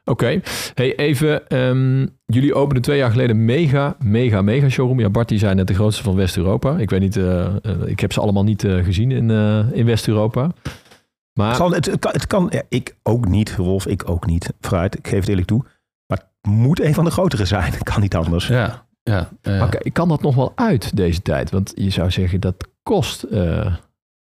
Oké. 0.05 0.11
Okay. 0.11 0.43
Hey, 0.75 0.97
even. 0.97 1.59
Um, 1.59 2.19
jullie 2.27 2.55
openden 2.55 2.83
twee 2.83 2.99
jaar 2.99 3.11
geleden 3.11 3.45
mega, 3.45 3.97
mega, 3.99 4.43
mega 4.43 4.69
showroom. 4.69 5.01
Ja, 5.01 5.11
Bart 5.11 5.29
die 5.29 5.38
zijn 5.38 5.57
net 5.57 5.66
de 5.66 5.75
grootste 5.75 6.03
van 6.03 6.14
West-Europa. 6.14 6.79
Ik 6.79 6.90
weet 6.90 7.01
niet, 7.01 7.16
uh, 7.16 7.55
ik 7.85 8.01
heb 8.01 8.12
ze 8.12 8.21
allemaal 8.21 8.45
niet 8.45 8.62
gezien 8.62 9.11
in, 9.11 9.31
in 9.73 9.85
West-Europa. 9.85 10.51
Maar... 11.33 11.49
Het, 11.49 11.59
kan, 11.59 11.75
het, 11.75 11.99
kan, 11.99 12.12
het 12.12 12.27
kan 12.27 12.47
ja, 12.51 12.62
ik 12.69 12.97
ook 13.03 13.29
niet, 13.29 13.55
Rolf, 13.57 13.87
ik 13.87 14.11
ook 14.11 14.27
niet. 14.27 14.53
Vooruit, 14.61 14.99
ik 14.99 15.09
geef 15.09 15.21
het 15.21 15.29
eerlijk 15.29 15.47
toe. 15.47 15.64
Maar 16.07 16.19
het 16.19 16.53
moet 16.53 16.81
een 16.81 16.95
van 16.95 17.05
de 17.05 17.11
grotere 17.11 17.45
zijn. 17.45 17.73
Het 17.81 17.83
kan 17.83 18.01
niet 18.01 18.16
anders. 18.16 18.47
Ja, 18.47 18.87
ja. 19.03 19.29
Uh... 19.43 19.62
Oké, 19.62 19.79
ik 19.83 19.93
kan 19.93 20.09
dat 20.09 20.23
nog 20.23 20.35
wel 20.35 20.53
uit 20.55 20.97
deze 20.97 21.23
tijd. 21.23 21.51
Want 21.51 21.73
je 21.75 21.90
zou 21.90 22.11
zeggen 22.11 22.40
dat 22.40 22.69
kost. 22.83 23.27
Uh, 23.31 23.75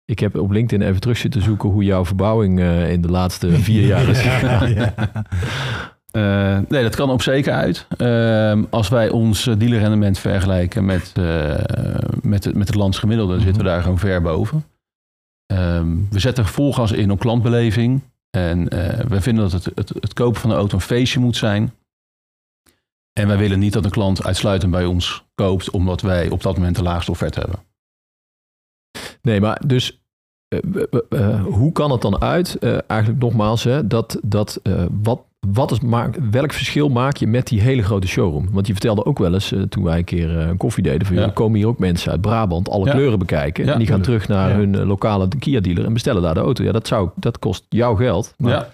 ik 0.06 0.20
heb 0.20 0.36
op 0.36 0.52
LinkedIn 0.52 0.88
even 0.88 1.02
terug 1.02 1.18
zitten 1.18 1.42
zoeken 1.42 1.70
hoe 1.70 1.84
jouw 1.84 2.06
verbouwing 2.06 2.60
uh, 2.60 2.92
in 2.92 3.02
de 3.02 3.12
laatste 3.12 3.50
vier 3.68 3.86
jaar 3.86 4.08
is 4.08 4.22
gegaan. 4.22 4.74
ja, 4.74 4.94
ja. 6.12 6.64
nee, 6.68 6.84
dat 6.84 6.96
kan 6.96 7.10
op 7.10 7.22
zeker 7.22 7.54
uit. 7.54 7.86
Ehm, 7.98 8.64
als 8.70 8.90
wij 8.90 9.10
ons 9.10 9.44
dealerrendement 9.44 10.20
vergelijken 10.20 10.86
met, 10.86 11.14
met, 12.22 12.44
het, 12.44 12.56
met 12.56 12.68
het 12.68 12.76
landsgemiddelde, 12.76 13.32
mm 13.32 13.38
-hmm. 13.38 13.46
zitten 13.46 13.64
we 13.64 13.70
daar 13.70 13.82
gewoon 13.82 14.00
ver 14.00 14.22
boven. 14.22 14.64
Um, 15.52 16.08
we 16.10 16.20
zetten 16.20 16.46
vol 16.46 16.74
gas 16.74 16.92
in 16.92 17.12
op 17.12 17.20
klantbeleving. 17.20 18.02
En 18.30 18.60
uh, 18.60 19.00
we 19.00 19.22
vinden 19.22 19.50
dat 19.50 19.64
het, 19.64 19.76
het, 19.76 19.90
het, 19.90 20.14
kopen 20.14 20.42
van 20.42 20.50
de 20.50 20.56
auto 20.56 20.76
een 20.76 20.82
feestje 20.82 21.20
moet 21.20 21.38
zijn. 21.38 21.74
En 23.14 23.28
wij 23.28 23.38
willen 23.38 23.60
niet 23.60 23.74
dat 23.74 23.86
een 23.86 23.92
klant 23.92 24.24
uitsluitend 24.24 24.72
bij 24.72 24.86
ons 24.86 25.26
koopt, 25.36 25.70
omdat 25.70 26.02
wij 26.02 26.30
op 26.30 26.42
dat 26.42 26.56
moment 26.56 26.76
de 26.76 26.84
laagste 26.84 27.12
offerte 27.12 27.40
hebben. 27.40 27.60
Nee, 29.22 29.42
maar 29.42 29.62
dus 29.68 30.02
uh, 30.50 30.84
uh, 31.10 31.44
hoe 31.44 31.72
kan 31.72 31.92
het 31.92 32.02
dan 32.02 32.22
uit, 32.22 32.60
eigenlijk 32.88 33.22
nogmaals, 33.22 33.64
hè, 33.64 33.88
dat, 33.88 34.20
dat 34.24 34.62
wat 35.02 35.29
wat 35.48 35.72
is, 35.72 35.80
maak, 35.80 36.18
welk 36.32 36.54
verschil 36.54 36.90
maak 36.90 37.18
je 37.18 37.28
met 37.28 37.48
die 37.48 37.62
hele 37.62 37.82
grote 37.82 38.08
showroom? 38.08 38.48
Want 38.52 38.68
je 38.68 38.74
vertelde 38.74 39.06
ook 39.06 39.20
wel 39.20 39.34
eens, 39.34 39.52
uh, 39.52 39.62
toen 39.62 39.84
wij 39.84 39.98
een 39.98 40.04
keer 40.04 40.30
uh, 40.30 40.48
een 40.48 40.58
koffie 40.58 40.84
deden, 40.84 41.08
van, 41.08 41.16
ja. 41.16 41.24
er 41.24 41.32
komen 41.32 41.58
hier 41.58 41.68
ook 41.68 41.80
mensen 41.80 42.12
uit 42.12 42.22
Brabant 42.22 42.70
alle 42.70 42.86
ja. 42.86 42.92
kleuren 42.92 43.20
bekijken. 43.20 43.66
Ja, 43.66 43.72
en 43.72 43.78
die 43.78 43.88
gaan 43.88 44.02
terug 44.02 44.28
naar 44.28 44.54
hun 44.54 44.74
uh, 44.74 44.88
lokale 44.88 45.28
Kia-dealer 45.40 45.86
en 45.86 45.94
bestellen 45.94 46.22
daar 46.22 46.34
de 46.34 46.40
auto. 46.40 46.64
Ja, 46.64 46.72
dat, 46.72 46.88
zou, 46.88 47.10
dat 47.16 47.40
kost 47.40 47.66
jouw 47.70 47.96
geld. 47.96 48.34
Maar 48.38 48.68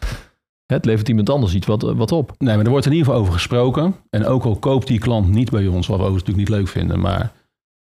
het 0.66 0.86
levert 0.86 1.10
iemand 1.10 1.30
anders 1.30 1.54
iets 1.54 1.68
wat, 1.68 1.82
wat 1.82 2.12
op. 2.12 2.34
Nee, 2.38 2.56
maar 2.56 2.66
er 2.66 2.72
wordt 2.72 2.86
in 2.86 2.92
ieder 2.92 3.08
geval 3.08 3.22
over 3.22 3.34
gesproken. 3.34 3.96
En 4.10 4.26
ook 4.26 4.44
al 4.44 4.56
koopt 4.56 4.88
die 4.88 5.00
klant 5.00 5.28
niet 5.28 5.50
bij 5.50 5.68
ons, 5.68 5.88
wat 5.88 5.98
we 5.98 6.04
overigens 6.04 6.24
natuurlijk 6.24 6.50
niet 6.50 6.60
leuk 6.60 6.68
vinden, 6.68 7.00
maar 7.00 7.32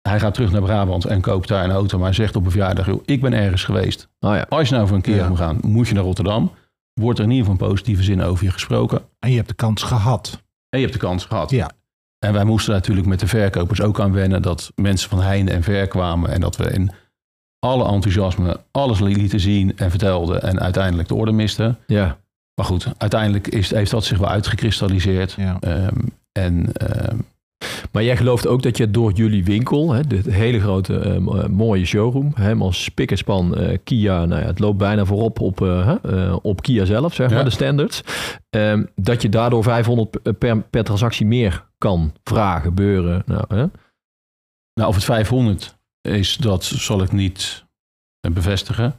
hij 0.01 0.19
gaat 0.19 0.33
terug 0.33 0.51
naar 0.51 0.61
Brabant 0.61 1.05
en 1.05 1.21
koopt 1.21 1.47
daar 1.47 1.63
een 1.63 1.71
auto, 1.71 1.99
maar 1.99 2.13
zegt 2.13 2.35
op 2.35 2.45
een 2.45 2.51
verjaardag, 2.51 2.85
joh, 2.85 3.01
ik 3.05 3.21
ben 3.21 3.33
ergens 3.33 3.63
geweest. 3.63 4.09
Oh 4.19 4.41
Als 4.49 4.69
je 4.69 4.75
nou 4.75 4.87
voor 4.87 4.95
een 4.95 5.01
keer 5.01 5.27
moet 5.27 5.37
gaan, 5.37 5.57
moet 5.61 5.87
je 5.87 5.93
naar 5.93 6.03
Rotterdam 6.03 6.51
wordt 7.01 7.19
er 7.19 7.25
in 7.25 7.31
ieder 7.31 7.51
geval 7.51 7.67
positieve 7.67 8.03
zin 8.03 8.21
over 8.21 8.45
je 8.45 8.51
gesproken. 8.51 9.01
En 9.19 9.29
je 9.29 9.35
hebt 9.35 9.49
de 9.49 9.55
kans 9.55 9.83
gehad. 9.83 10.43
En 10.69 10.79
je 10.79 10.85
hebt 10.85 10.99
de 10.99 11.05
kans 11.07 11.25
gehad. 11.25 11.49
Ja. 11.49 11.71
En 12.19 12.33
wij 12.33 12.43
moesten 12.43 12.73
natuurlijk 12.73 13.07
met 13.07 13.19
de 13.19 13.27
verkopers 13.27 13.81
ook 13.81 13.99
aan 13.99 14.11
wennen 14.11 14.41
dat 14.41 14.71
mensen 14.75 15.09
van 15.09 15.21
heinde 15.21 15.51
en 15.51 15.63
ver 15.63 15.87
kwamen 15.87 16.31
en 16.31 16.41
dat 16.41 16.55
we 16.55 16.71
in 16.71 16.91
alle 17.59 17.87
enthousiasme 17.87 18.59
alles 18.71 18.99
lieten 18.99 19.39
zien 19.39 19.77
en 19.77 19.89
vertelden 19.89 20.41
en 20.41 20.59
uiteindelijk 20.59 21.07
de 21.07 21.15
orde 21.15 21.31
misten. 21.31 21.77
Ja. 21.87 22.17
Maar 22.55 22.65
goed, 22.65 22.87
uiteindelijk 22.97 23.47
is, 23.47 23.69
heeft 23.69 23.91
dat 23.91 24.03
zich 24.03 24.17
wel 24.17 24.29
uitgekristalliseerd. 24.29 25.31
Ja. 25.31 25.57
Um, 25.61 26.13
en 26.31 26.69
um, 27.11 27.25
maar 27.91 28.03
jij 28.03 28.17
gelooft 28.17 28.47
ook 28.47 28.63
dat 28.63 28.77
je 28.77 28.91
door 28.91 29.11
jullie 29.11 29.43
winkel, 29.43 29.93
hè, 29.93 30.07
de 30.07 30.21
hele 30.31 30.59
grote 30.59 31.19
uh, 31.19 31.45
mooie 31.45 31.85
showroom, 31.85 32.31
helemaal 32.35 32.71
spik 32.71 33.11
en 33.11 33.17
span 33.17 33.61
uh, 33.61 33.77
Kia, 33.83 34.25
nou 34.25 34.41
ja, 34.41 34.47
het 34.47 34.59
loopt 34.59 34.77
bijna 34.77 35.05
voorop 35.05 35.39
op, 35.39 35.61
uh, 35.61 36.35
op 36.41 36.61
Kia 36.61 36.85
zelf, 36.85 37.13
zeg 37.13 37.29
maar, 37.29 37.37
ja. 37.37 37.43
de 37.43 37.49
standards. 37.49 38.01
Um, 38.49 38.89
dat 38.95 39.21
je 39.21 39.29
daardoor 39.29 39.63
500 39.63 40.37
per, 40.37 40.61
per 40.61 40.83
transactie 40.83 41.25
meer 41.25 41.65
kan 41.77 42.13
vragen, 42.23 42.73
beuren. 42.73 43.23
Nou, 43.25 43.43
hè? 43.47 43.65
nou, 44.73 44.89
of 44.89 44.95
het 44.95 45.03
500 45.03 45.77
is, 46.01 46.35
dat 46.35 46.63
zal 46.63 47.01
ik 47.01 47.11
niet 47.11 47.65
bevestigen. 48.33 48.95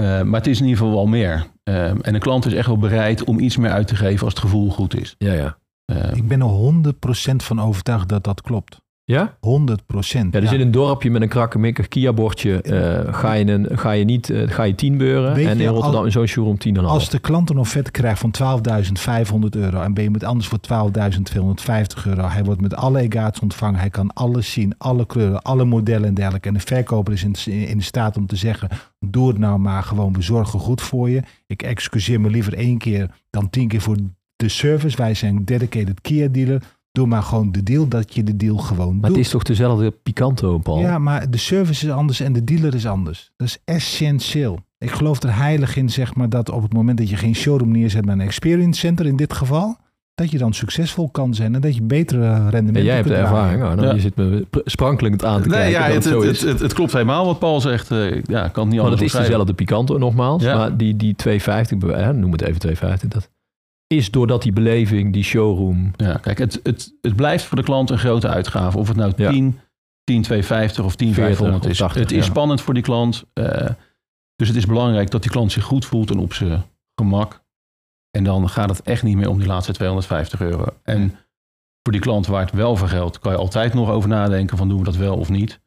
Eh, 0.00 0.22
maar 0.22 0.40
het 0.40 0.46
is 0.46 0.60
in 0.60 0.66
ieder 0.66 0.78
geval 0.78 0.94
wel 0.94 1.06
meer. 1.06 1.46
Eh, 1.62 2.06
en 2.06 2.12
de 2.12 2.18
klant 2.18 2.46
is 2.46 2.54
echt 2.54 2.66
wel 2.66 2.78
bereid 2.78 3.24
om 3.24 3.38
iets 3.38 3.56
meer 3.56 3.70
uit 3.70 3.86
te 3.86 3.96
geven 3.96 4.24
als 4.24 4.34
het 4.34 4.42
gevoel 4.42 4.70
goed 4.70 5.00
is. 5.00 5.14
Ja, 5.18 5.32
ja. 5.32 5.58
Eh, 5.86 6.16
Ik 6.16 6.28
ben 6.28 6.40
er 6.40 6.46
100% 6.46 7.36
van 7.36 7.60
overtuigd 7.60 8.08
dat 8.08 8.24
dat 8.24 8.42
klopt. 8.42 8.84
Ja? 9.04 9.36
100%. 9.40 10.34
Ja, 10.34 10.40
dus 10.40 10.52
in 10.52 10.60
een 10.60 10.70
dorpje 10.70 11.10
met 11.10 11.22
een 11.22 11.28
krakkemikkig 11.28 11.88
Kia-bordje 11.88 12.62
eh, 12.62 13.14
ga, 13.14 13.32
je 13.32 13.44
een, 13.46 13.78
ga 13.78 13.90
je 13.90 14.04
niet 14.04 14.30
eh, 14.30 14.50
ga 14.50 14.62
je 14.62 14.74
10 14.74 14.98
beuren. 14.98 15.34
Weet 15.34 15.46
en 15.46 15.60
in 15.60 15.68
Rotterdam 15.68 16.04
in 16.04 16.10
zo'n 16.10 16.26
showroom 16.26 16.56
10,5. 16.76 16.82
Als 16.84 17.10
de 17.10 17.18
klant 17.18 17.50
een 17.50 17.58
offerte 17.58 17.90
krijgt 17.90 18.20
van 18.20 18.34
12.500 19.34 19.48
euro 19.50 19.80
en 19.80 19.94
ben 19.94 20.04
je 20.04 20.10
met 20.10 20.24
anders 20.24 20.48
voor 20.48 20.58
12.250 20.58 22.06
euro. 22.06 22.28
Hij 22.28 22.44
wordt 22.44 22.60
met 22.60 22.74
alle 22.74 23.00
egaats 23.00 23.40
ontvangen. 23.40 23.80
Hij 23.80 23.90
kan 23.90 24.12
alles 24.12 24.52
zien, 24.52 24.74
alle 24.78 25.06
kleuren, 25.06 25.42
alle 25.42 25.64
modellen 25.64 26.08
en 26.08 26.14
dergelijke. 26.14 26.48
En 26.48 26.54
de 26.54 26.60
verkoper 26.60 27.12
is 27.12 27.24
in, 27.24 27.68
in 27.68 27.82
staat 27.82 28.16
om 28.16 28.26
te 28.26 28.36
zeggen, 28.36 28.68
doe 29.00 29.28
het 29.28 29.38
nou 29.38 29.58
maar 29.58 29.82
gewoon, 29.82 30.12
we 30.12 30.22
zorgen 30.22 30.60
goed 30.60 30.82
voor 30.82 31.10
je. 31.10 31.22
Ik 31.46 31.62
excuseer 31.62 32.20
me 32.20 32.30
liever 32.30 32.54
één 32.54 32.78
keer 32.78 33.10
dan 33.30 33.50
tien 33.50 33.68
keer 33.68 33.80
voor 33.80 33.96
de 34.36 34.48
service. 34.48 34.96
Wij 34.96 35.14
zijn 35.14 35.44
dedicated 35.44 36.00
Kia 36.00 36.28
dealer. 36.28 36.62
Doe 36.92 37.06
maar 37.06 37.22
gewoon 37.22 37.52
de 37.52 37.62
deal 37.62 37.88
dat 37.88 38.14
je 38.14 38.22
de 38.22 38.36
deal 38.36 38.56
gewoon 38.56 38.92
maar 38.92 39.08
doet. 39.08 39.16
het 39.16 39.26
is 39.26 39.32
toch 39.32 39.42
dezelfde 39.42 39.90
Picanto, 40.02 40.58
Paul? 40.58 40.78
Ja, 40.78 40.98
maar 40.98 41.30
de 41.30 41.36
service 41.38 41.86
is 41.86 41.92
anders 41.92 42.20
en 42.20 42.32
de 42.32 42.44
dealer 42.44 42.74
is 42.74 42.86
anders. 42.86 43.30
Dat 43.36 43.48
is 43.48 43.58
essentieel. 43.64 44.58
Ik 44.78 44.90
geloof 44.90 45.22
er 45.22 45.36
heilig 45.36 45.76
in, 45.76 45.90
zeg 45.90 46.14
maar, 46.14 46.28
dat 46.28 46.50
op 46.50 46.62
het 46.62 46.72
moment 46.72 46.98
dat 46.98 47.08
je 47.08 47.16
geen 47.16 47.34
showroom 47.34 47.70
neerzet, 47.72 48.04
maar 48.04 48.14
een 48.14 48.20
experience 48.20 48.80
center 48.80 49.06
in 49.06 49.16
dit 49.16 49.32
geval, 49.32 49.76
dat 50.14 50.30
je 50.30 50.38
dan 50.38 50.52
succesvol 50.54 51.08
kan 51.10 51.34
zijn 51.34 51.54
en 51.54 51.60
dat 51.60 51.74
je 51.74 51.82
betere 51.82 52.28
rendementen 52.34 52.74
En 52.76 52.84
jij 52.84 52.94
hebt 52.94 53.08
de 53.08 53.14
kunt 53.14 53.26
ervaring. 53.26 53.60
nou, 53.60 53.82
Ja. 53.82 53.92
Je 53.94 54.00
zit 54.00 54.16
me 54.16 54.46
pr- 54.50 54.58
sprankelend 54.64 55.24
aan 55.24 55.42
te 55.42 55.48
nee, 55.48 55.58
kijken 55.58 55.80
ja, 55.80 55.94
het, 55.94 56.04
het 56.04 56.40
het, 56.40 56.60
het, 56.60 56.72
klopt 56.72 56.92
helemaal 56.92 57.26
wat 57.26 57.38
Paul 57.38 57.60
zegt. 57.60 57.90
Eh, 57.90 58.22
ja, 58.22 58.48
kan 58.48 58.62
het 58.64 58.72
niet 58.72 58.80
anders 58.82 59.00
het 59.00 59.12
is 59.14 59.18
dezelfde 59.20 59.54
Picanto 59.54 59.98
nogmaals. 59.98 60.42
Ja. 60.42 60.56
Maar 60.56 60.76
die, 60.76 60.96
die 60.96 61.14
250, 61.14 61.78
be- 61.78 61.96
hè, 61.96 62.12
noem 62.12 62.32
het 62.32 62.40
even 62.42 62.58
250. 62.60 63.08
Dat 63.08 63.30
is 63.86 64.10
doordat 64.10 64.42
die 64.42 64.52
beleving, 64.52 65.12
die 65.12 65.22
showroom... 65.22 65.90
Ja, 65.96 66.16
kijk, 66.16 66.38
het, 66.38 66.60
het, 66.62 66.94
het 67.00 67.16
blijft 67.16 67.44
voor 67.44 67.56
de 67.56 67.62
klant 67.62 67.90
een 67.90 67.98
grote 67.98 68.28
uitgave. 68.28 68.78
Of 68.78 68.88
het 68.88 68.96
nou 68.96 69.12
Ja. 69.16 69.30
10, 69.30 69.60
10 70.04 70.22
250 70.22 70.84
of 70.84 70.96
10 70.96 71.14
500 71.14 71.64
of 71.64 71.70
is. 71.70 71.78
80, 71.78 72.00
het 72.02 72.12
is 72.12 72.24
spannend 72.24 72.60
voor 72.60 72.74
die 72.74 72.82
klant. 72.82 73.24
eh, 73.32 73.68
dus 74.36 74.48
het 74.48 74.56
is 74.56 74.66
belangrijk 74.66 75.10
dat 75.10 75.22
die 75.22 75.30
klant 75.30 75.52
zich 75.52 75.64
goed 75.64 75.84
voelt 75.84 76.10
en 76.10 76.18
op 76.18 76.32
zijn 76.32 76.64
gemak. 77.00 77.44
En 78.10 78.24
dan 78.24 78.48
gaat 78.48 78.68
het 78.68 78.82
echt 78.82 79.02
niet 79.02 79.16
meer 79.16 79.28
om 79.28 79.38
die 79.38 79.46
laatste 79.46 79.72
250 79.72 80.40
euro. 80.40 80.64
En 80.82 81.10
voor 81.82 81.92
die 81.92 82.00
klant 82.00 82.26
waar 82.26 82.40
het 82.40 82.50
wel 82.54 82.76
voor 82.76 82.88
geldt, 82.88 83.18
kan 83.18 83.32
je 83.32 83.38
altijd 83.38 83.74
nog 83.74 83.90
over 83.90 84.08
nadenken 84.08 84.56
van 84.56 84.68
doen 84.68 84.78
we 84.78 84.84
dat 84.84 84.96
wel 84.96 85.16
of 85.16 85.28
niet. 85.28 85.60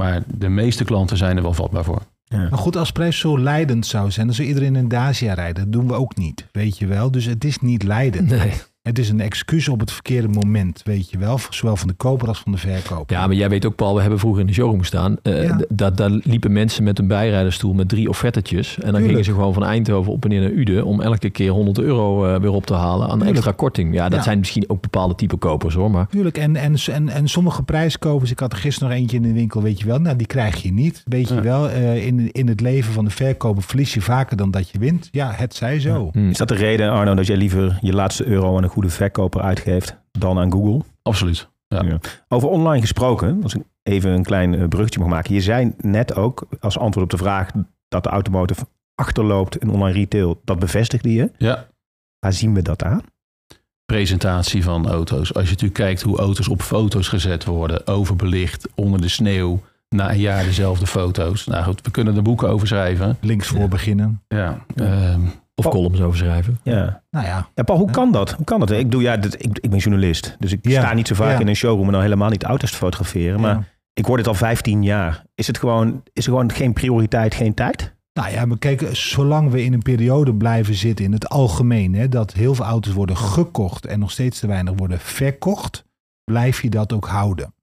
Maar 0.00 0.22
de 0.26 0.48
meeste 0.48 0.84
klanten 0.84 1.16
zijn 1.16 1.36
er 1.36 1.42
wel 1.42 1.52
vatbaar 1.54 1.84
voor. 1.84 2.02
Maar 2.28 2.58
goed, 2.58 2.76
als 2.76 2.92
prijs 2.92 3.18
zo 3.18 3.38
leidend 3.38 3.86
zou 3.86 4.10
zijn, 4.10 4.26
dan 4.26 4.34
zou 4.34 4.48
iedereen 4.48 4.76
in 4.76 4.88
Dacia 4.88 5.34
rijden. 5.34 5.62
Dat 5.62 5.72
doen 5.72 5.86
we 5.88 5.94
ook 5.94 6.16
niet, 6.16 6.46
weet 6.52 6.78
je 6.78 6.86
wel. 6.86 7.10
Dus 7.10 7.24
het 7.24 7.44
is 7.44 7.58
niet 7.58 7.82
leidend. 7.82 8.28
Nee. 8.28 8.52
Het 8.86 8.98
is 8.98 9.08
een 9.08 9.20
excuus 9.20 9.68
op 9.68 9.80
het 9.80 9.92
verkeerde 9.92 10.28
moment, 10.28 10.80
weet 10.84 11.10
je 11.10 11.18
wel. 11.18 11.38
Zowel 11.50 11.76
van 11.76 11.88
de 11.88 11.94
koper 11.94 12.28
als 12.28 12.38
van 12.40 12.52
de 12.52 12.58
verkoper. 12.58 13.16
Ja, 13.16 13.26
maar 13.26 13.36
jij 13.36 13.48
weet 13.48 13.66
ook, 13.66 13.74
Paul, 13.74 13.94
we 13.94 14.00
hebben 14.00 14.18
vroeger 14.18 14.40
in 14.40 14.46
de 14.46 14.52
showroom 14.52 14.78
gestaan. 14.78 15.16
Eh, 15.22 15.42
Ja. 15.44 15.56
d- 15.56 15.64
da- 15.68 15.90
daar 15.90 16.10
liepen 16.10 16.52
mensen 16.52 16.84
met 16.84 16.98
een 16.98 17.06
bijrijderstoel 17.06 17.74
met 17.74 17.88
drie 17.88 18.08
offertetjes. 18.08 18.68
En 18.74 18.80
dan 18.80 18.84
Tuurlijk. 18.84 19.06
gingen 19.08 19.24
ze 19.24 19.32
gewoon 19.32 19.52
van 19.52 19.64
Eindhoven 19.64 20.12
op 20.12 20.24
en 20.24 20.30
neer 20.30 20.40
naar 20.40 20.50
Uden... 20.50 20.84
om 20.84 21.00
elke 21.00 21.30
keer 21.30 21.50
100 21.50 21.78
euro 21.78 22.26
eh, 22.26 22.40
weer 22.40 22.50
op 22.50 22.66
te 22.66 22.74
halen 22.74 23.02
aan 23.08 23.12
Tuurlijk. 23.12 23.30
extra 23.36 23.52
korting. 23.52 23.94
Ja, 23.94 24.08
dat 24.08 24.18
Ja. 24.18 24.24
zijn 24.24 24.38
misschien 24.38 24.64
ook 24.68 24.80
bepaalde 24.80 25.14
type 25.14 25.36
kopers 25.36 25.74
hoor. 25.74 25.90
Maar 25.90 26.06
Tuurlijk, 26.08 26.38
en, 26.38 26.56
en, 26.56 26.74
en, 26.92 27.08
en 27.08 27.28
sommige 27.28 27.62
prijskopers, 27.62 28.30
ik 28.30 28.38
had 28.38 28.52
er 28.52 28.58
gisteren 28.58 28.88
nog 28.88 28.98
eentje 28.98 29.16
in 29.16 29.22
de 29.22 29.32
winkel, 29.32 29.62
weet 29.62 29.78
je 29.80 29.86
wel, 29.86 29.98
nou 29.98 30.16
die 30.16 30.26
krijg 30.26 30.62
je 30.62 30.72
niet. 30.72 31.02
Weet 31.06 31.28
je 31.28 31.34
Ja. 31.34 31.42
wel, 31.42 31.68
eh, 31.70 32.06
in, 32.06 32.32
in 32.32 32.48
het 32.48 32.60
leven 32.60 32.92
van 32.92 33.04
de 33.04 33.10
verkoper 33.10 33.62
verlies 33.62 33.94
je 33.94 34.00
vaker 34.00 34.36
dan 34.36 34.50
dat 34.50 34.70
je 34.70 34.78
wint. 34.78 35.08
Ja, 35.10 35.32
het 35.36 35.54
zij 35.54 35.80
zo. 35.80 36.08
hm, 36.12 36.28
Is 36.28 36.36
dat 36.38 36.48
de 36.48 36.54
reden, 36.54 36.90
Arno, 36.90 37.14
dat 37.14 37.26
jij 37.26 37.36
liever 37.36 37.78
je 37.80 37.92
laatste 37.92 38.26
euro 38.26 38.56
aan 38.56 38.62
een 38.62 38.68
goede 38.76 38.90
verkoper 38.90 39.40
uitgeeft 39.40 39.96
dan 40.10 40.38
aan 40.38 40.52
Google? 40.52 40.80
Absoluut. 41.02 41.48
Ja. 41.68 41.82
Ja. 41.82 41.98
Over 42.28 42.48
online 42.48 42.80
gesproken, 42.80 43.42
als 43.42 43.54
ik 43.54 43.62
even 43.82 44.10
een 44.10 44.22
klein 44.22 44.54
eh, 44.54 44.68
bruggetje 44.68 45.00
mag 45.00 45.08
maken. 45.08 45.34
Je 45.34 45.40
zei 45.40 45.72
net 45.80 46.14
ook 46.14 46.46
als 46.60 46.78
antwoord 46.78 47.04
op 47.12 47.18
de 47.18 47.24
vraag 47.24 47.50
dat 47.88 48.02
de 48.02 48.08
automotive 48.08 48.66
achterloopt 48.94 49.56
in 49.56 49.70
online 49.70 49.98
retail. 49.98 50.40
Dat 50.44 50.58
bevestigde 50.58 51.12
je. 51.12 51.30
ja. 51.38 51.66
Waar 52.18 52.32
zien 52.32 52.54
we 52.54 52.62
dat 52.62 52.82
aan? 52.82 53.02
presentatie 53.86 54.62
van 54.64 54.88
auto's. 54.88 55.34
Als 55.34 55.44
je 55.44 55.50
natuurlijk 55.50 55.80
kijkt 55.80 56.02
hoe 56.02 56.18
auto's 56.18 56.48
op 56.48 56.62
foto's 56.62 57.08
gezet 57.08 57.44
worden, 57.44 57.86
overbelicht, 57.86 58.68
onder 58.74 59.00
de 59.00 59.08
sneeuw, 59.08 59.62
na 59.88 60.10
een 60.10 60.18
jaar 60.18 60.44
dezelfde 60.44 60.86
foto's. 60.86 61.46
Nou 61.46 61.64
goed, 61.64 61.80
we 61.82 61.90
kunnen 61.90 62.16
er 62.16 62.22
boeken 62.22 62.48
over 62.48 62.66
schrijven. 62.66 63.16
Links 63.20 63.48
voor 63.48 63.68
beginnen. 63.68 64.22
Ja. 64.28 64.64
ehm, 64.74 65.20
of 65.58 65.64
Paul- 65.64 65.74
columns 65.76 66.00
overschrijven. 66.00 66.58
Ja. 66.62 67.02
Nou 67.10 67.26
ja, 67.26 67.48
Ja, 67.54 67.62
Paul, 67.62 67.78
hoe 67.78 67.90
kan 67.90 68.12
dat? 68.12 68.30
Hoe 68.32 68.44
kan 68.44 68.60
dat? 68.60 68.70
Ik, 68.70 68.90
doe, 68.90 69.02
ja, 69.02 69.16
dit, 69.16 69.44
ik, 69.44 69.58
ik 69.58 69.70
ben 69.70 69.78
journalist, 69.78 70.36
dus 70.38 70.52
ik 70.52 70.68
Ja, 70.68 70.80
sta 70.80 70.94
niet 70.94 71.08
zo 71.08 71.14
vaak 71.14 71.32
ja. 71.32 71.38
in 71.40 71.48
een 71.48 71.56
showroom 71.56 71.86
en 71.86 71.92
dan 71.92 72.02
helemaal 72.02 72.30
niet 72.30 72.44
auto's 72.44 72.70
te 72.70 72.76
fotograferen. 72.76 73.40
Maar 73.40 73.54
ja. 73.54 73.64
ik 73.92 74.04
hoor 74.04 74.16
dit 74.16 74.26
al 74.28 74.34
15 74.34 74.82
jaar. 74.82 75.24
Is 75.34 75.46
het 75.46 75.58
gewoon, 75.58 76.02
is 76.12 76.24
er 76.26 76.30
gewoon 76.32 76.52
geen 76.52 76.72
prioriteit, 76.72 77.34
geen 77.34 77.54
tijd? 77.54 77.94
Nou 78.12 78.30
ja, 78.30 78.44
maar 78.44 78.58
kijk, 78.58 78.88
zolang 78.92 79.50
we 79.50 79.64
in 79.64 79.72
een 79.72 79.82
periode 79.82 80.34
blijven 80.34 80.74
zitten 80.74 81.04
in 81.04 81.12
het 81.12 81.28
algemeen, 81.28 81.94
hè, 81.94 82.08
dat 82.08 82.32
heel 82.32 82.54
veel 82.54 82.64
auto's 82.64 82.92
worden 82.92 83.16
gekocht 83.16 83.86
en 83.86 83.98
nog 83.98 84.10
steeds 84.10 84.40
te 84.40 84.46
weinig 84.46 84.74
worden 84.76 84.98
verkocht, 85.00 85.84
blijf 86.24 86.62
je 86.62 86.70
dat 86.70 86.92
ook 86.92 87.06
houden. 87.06 87.54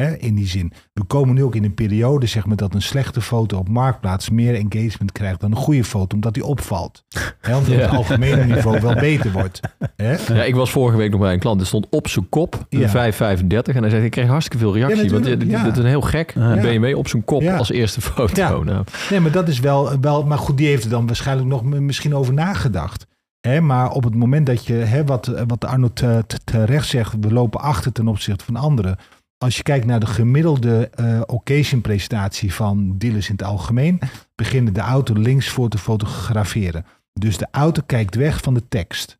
Hè, 0.00 0.16
in 0.16 0.34
die 0.34 0.46
zin. 0.46 0.72
We 0.92 1.04
komen 1.04 1.34
nu 1.34 1.42
ook 1.44 1.54
in 1.54 1.64
een 1.64 1.74
periode, 1.74 2.26
zeg 2.26 2.46
maar, 2.46 2.56
dat 2.56 2.74
een 2.74 2.82
slechte 2.82 3.20
foto 3.20 3.58
op 3.58 3.68
Marktplaats 3.68 4.30
meer 4.30 4.54
engagement 4.54 5.12
krijgt 5.12 5.40
dan 5.40 5.50
een 5.50 5.56
goede 5.56 5.84
foto, 5.84 6.14
omdat 6.14 6.34
die 6.34 6.44
opvalt. 6.44 7.04
Hè, 7.40 7.56
omdat 7.56 7.72
Ja. 7.74 7.78
het 7.80 7.90
algemene 7.90 8.44
niveau 8.44 8.80
wel 8.80 8.94
beter 8.94 9.32
wordt. 9.32 9.60
Hè? 9.96 10.16
Ja, 10.34 10.44
ik 10.44 10.54
was 10.54 10.70
vorige 10.70 10.96
week 10.96 11.10
nog 11.10 11.20
bij 11.20 11.32
een 11.32 11.38
klant. 11.38 11.60
Er 11.60 11.66
stond 11.66 11.86
op 11.90 12.08
zijn 12.08 12.28
kop 12.28 12.66
een 12.68 12.78
Ja. 12.78 12.88
535. 12.88 13.74
En 13.74 13.80
hij 13.80 13.90
zei, 13.90 14.04
ik 14.04 14.10
kreeg 14.10 14.26
hartstikke 14.28 14.58
veel 14.64 14.74
reactie. 14.74 15.04
Ja, 15.04 15.10
want 15.10 15.24
dit 15.24 15.42
is 15.76 15.78
een 15.78 15.84
heel 15.84 16.00
gek. 16.00 16.32
Ja. 16.34 16.52
Een 16.56 16.60
BMW 16.60 16.96
op 16.96 17.08
zijn 17.08 17.24
kop 17.24 17.42
Ja. 17.42 17.56
als 17.56 17.70
eerste 17.70 18.00
foto. 18.00 18.32
Ja. 18.42 18.48
Nou, 18.64 18.84
Nee, 19.10 19.20
maar 19.20 19.30
dat 19.32 19.48
is 19.48 19.60
wel, 19.60 20.00
wel. 20.00 20.24
Maar 20.24 20.38
goed, 20.38 20.56
die 20.56 20.66
heeft 20.66 20.84
er 20.84 20.90
dan 20.90 21.06
waarschijnlijk 21.06 21.48
nog 21.48 21.62
misschien 21.64 22.14
over 22.14 22.32
nagedacht. 22.34 23.06
Hè, 23.40 23.60
maar 23.60 23.90
op 23.90 24.04
het 24.04 24.14
moment 24.14 24.46
dat 24.46 24.66
je, 24.66 24.72
hè, 24.74 25.04
wat, 25.04 25.32
wat 25.46 25.64
Arno 25.64 25.88
te- 25.92 26.24
te- 26.26 26.38
terecht 26.44 26.88
zegt, 26.88 27.14
we 27.20 27.32
lopen 27.32 27.60
achter 27.60 27.92
ten 27.92 28.08
opzichte 28.08 28.44
van 28.44 28.56
anderen. 28.56 28.96
Als 29.38 29.56
je 29.56 29.62
kijkt 29.62 29.86
naar 29.86 30.00
de 30.00 30.06
gemiddelde 30.06 30.90
eh 30.94 31.20
occasion 31.26 31.80
presentatie 31.80 32.54
van 32.54 32.98
dealers 32.98 33.28
in 33.28 33.34
het 33.34 33.44
algemeen, 33.44 34.00
beginnen 34.42 34.72
de 34.72 34.80
auto 34.80 35.14
links 35.14 35.48
voor 35.48 35.68
te 35.68 35.78
fotograferen. 35.78 36.84
Dus 37.12 37.36
de 37.36 37.48
auto 37.50 37.82
kijkt 37.86 38.14
weg 38.14 38.40
van 38.42 38.54
de 38.54 38.68
tekst. 38.68 39.18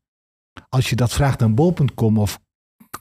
Als 0.68 0.90
je 0.90 0.96
dat 0.96 1.12
vraagt 1.12 1.42
aan 1.42 1.54
bol.com 1.54 2.18
of 2.18 2.40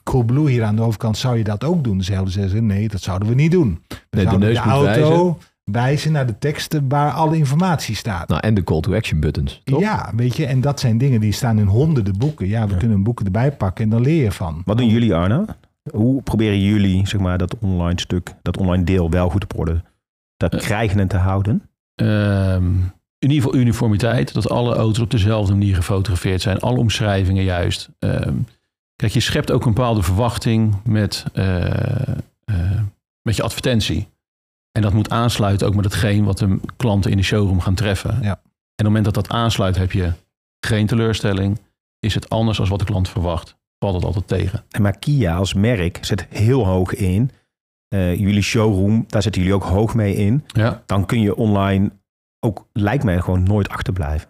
Coolblue 0.04 0.50
hier 0.50 0.64
aan 0.64 0.76
de 0.76 0.82
overkant, 0.82 1.18
zou 1.18 1.38
je 1.38 1.44
dat 1.44 1.64
ook 1.64 1.84
doen? 1.84 1.96
Dan 1.96 2.04
zouden 2.04 2.32
ze 2.32 2.40
zeggen, 2.40 2.66
nee, 2.66 2.88
dat 2.88 3.00
zouden 3.00 3.28
we 3.28 3.34
niet 3.34 3.50
doen. 3.50 3.82
We 3.88 3.96
de 4.10 4.22
zouden 4.22 4.48
neus 4.48 4.58
de 4.58 4.64
moet 4.64 4.72
auto 4.72 5.38
wijzen 5.64 6.12
naar 6.12 6.26
de 6.26 6.38
teksten 6.38 6.88
waar 6.88 7.12
alle 7.12 7.36
informatie 7.36 7.94
staat. 7.94 8.28
nou, 8.28 8.40
en 8.40 8.54
de 8.54 8.64
call 8.64 8.80
to 8.80 8.94
action 8.94 9.20
buttons. 9.20 9.60
Toch? 9.64 9.80
Ja, 9.80 10.12
weet 10.16 10.36
je, 10.36 10.46
en 10.46 10.60
dat 10.60 10.80
zijn 10.80 10.98
dingen 10.98 11.20
die 11.20 11.32
staan 11.32 11.58
in 11.58 11.66
honderden 11.66 12.18
boeken. 12.18 12.48
Ja, 12.48 12.66
we 12.66 12.76
kunnen 12.76 13.02
boeken 13.02 13.24
erbij 13.24 13.52
pakken 13.52 13.84
en 13.84 13.90
dan 13.90 14.00
leer 14.00 14.22
je 14.22 14.32
van. 14.32 14.62
Wat 14.64 14.78
doen 14.78 14.88
jullie, 14.88 15.14
Arno? 15.14 15.44
Hoe 15.92 16.22
proberen 16.22 16.60
jullie 16.60 17.06
zeg 17.06 17.20
maar, 17.20 17.38
dat 17.38 17.56
online 17.58 18.00
stuk, 18.00 18.34
dat 18.42 18.56
online 18.56 18.84
deel 18.84 19.10
wel 19.10 19.28
goed 19.28 19.48
te 19.48 19.56
worden? 19.56 19.84
Dat 20.36 20.54
Eh. 20.54 20.60
krijgen 20.60 21.00
en 21.00 21.08
te 21.08 21.16
houden? 21.16 21.62
ehm, 21.94 22.64
in 23.18 23.30
ieder 23.30 23.44
geval 23.44 23.60
uniformiteit, 23.60 24.34
dat 24.34 24.48
alle 24.48 24.74
auto's 24.74 24.98
op 25.02 25.10
dezelfde 25.10 25.52
manier 25.52 25.74
gefotografeerd 25.74 26.40
zijn, 26.42 26.60
alle 26.60 26.78
omschrijvingen 26.78 27.44
juist. 27.44 27.88
Ehm, 27.98 28.34
kijk, 28.96 29.12
je 29.12 29.20
schept 29.20 29.50
ook 29.52 29.64
een 29.66 29.74
bepaalde 29.74 30.02
verwachting 30.02 30.74
met, 30.84 31.24
eh, 31.32 32.08
eh, 32.44 32.80
met 33.22 33.36
je 33.36 33.42
advertentie. 33.42 34.08
En 34.72 34.82
dat 34.82 34.92
moet 34.92 35.10
aansluiten 35.10 35.66
ook 35.66 35.74
met 35.74 35.84
hetgeen 35.84 36.24
wat 36.24 36.38
de 36.38 36.60
klanten 36.76 37.10
in 37.10 37.16
de 37.16 37.22
showroom 37.22 37.60
gaan 37.60 37.74
treffen. 37.74 38.18
Ja. 38.22 38.30
En 38.30 38.32
op 38.32 38.40
het 38.74 38.86
moment 38.86 39.04
dat 39.04 39.14
dat 39.14 39.28
aansluit, 39.28 39.76
heb 39.76 39.92
je 39.92 40.12
geen 40.60 40.86
teleurstelling. 40.86 41.60
Is 42.00 42.14
het 42.14 42.28
anders 42.28 42.58
dan 42.58 42.68
wat 42.68 42.78
de 42.78 42.84
klant 42.84 43.08
verwacht, 43.08 43.56
valt 43.78 43.94
het 43.94 44.04
altijd 44.04 44.26
tegen. 44.28 44.64
En 44.70 44.82
maar 44.82 44.98
Kia 44.98 45.36
als 45.36 45.54
merk 45.54 45.98
zet 46.04 46.26
heel 46.30 46.66
hoog 46.66 46.94
in. 46.94 47.30
Eh, 47.88 48.14
jullie 48.18 48.42
showroom, 48.42 49.04
daar 49.06 49.22
zetten 49.22 49.42
jullie 49.42 49.56
ook 49.56 49.64
hoog 49.64 49.94
mee 49.94 50.14
in. 50.14 50.44
Ja, 50.46 50.82
Dan 50.86 51.06
kun 51.06 51.20
je 51.20 51.36
online 51.36 51.90
ook, 52.40 52.66
lijkt 52.72 53.04
mij, 53.04 53.20
gewoon 53.20 53.42
nooit 53.42 53.68
achterblijven. 53.68 54.28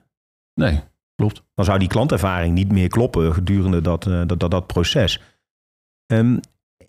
nee, 0.54 0.80
klopt. 1.14 1.42
Dan 1.54 1.64
zou 1.64 1.78
die 1.78 1.88
klantervaring 1.88 2.54
niet 2.54 2.72
meer 2.72 2.88
kloppen 2.88 3.34
gedurende 3.34 3.80
dat, 3.80 4.06
eh, 4.06 4.22
dat, 4.26 4.40
dat, 4.40 4.50
dat 4.50 4.66
proces. 4.66 5.20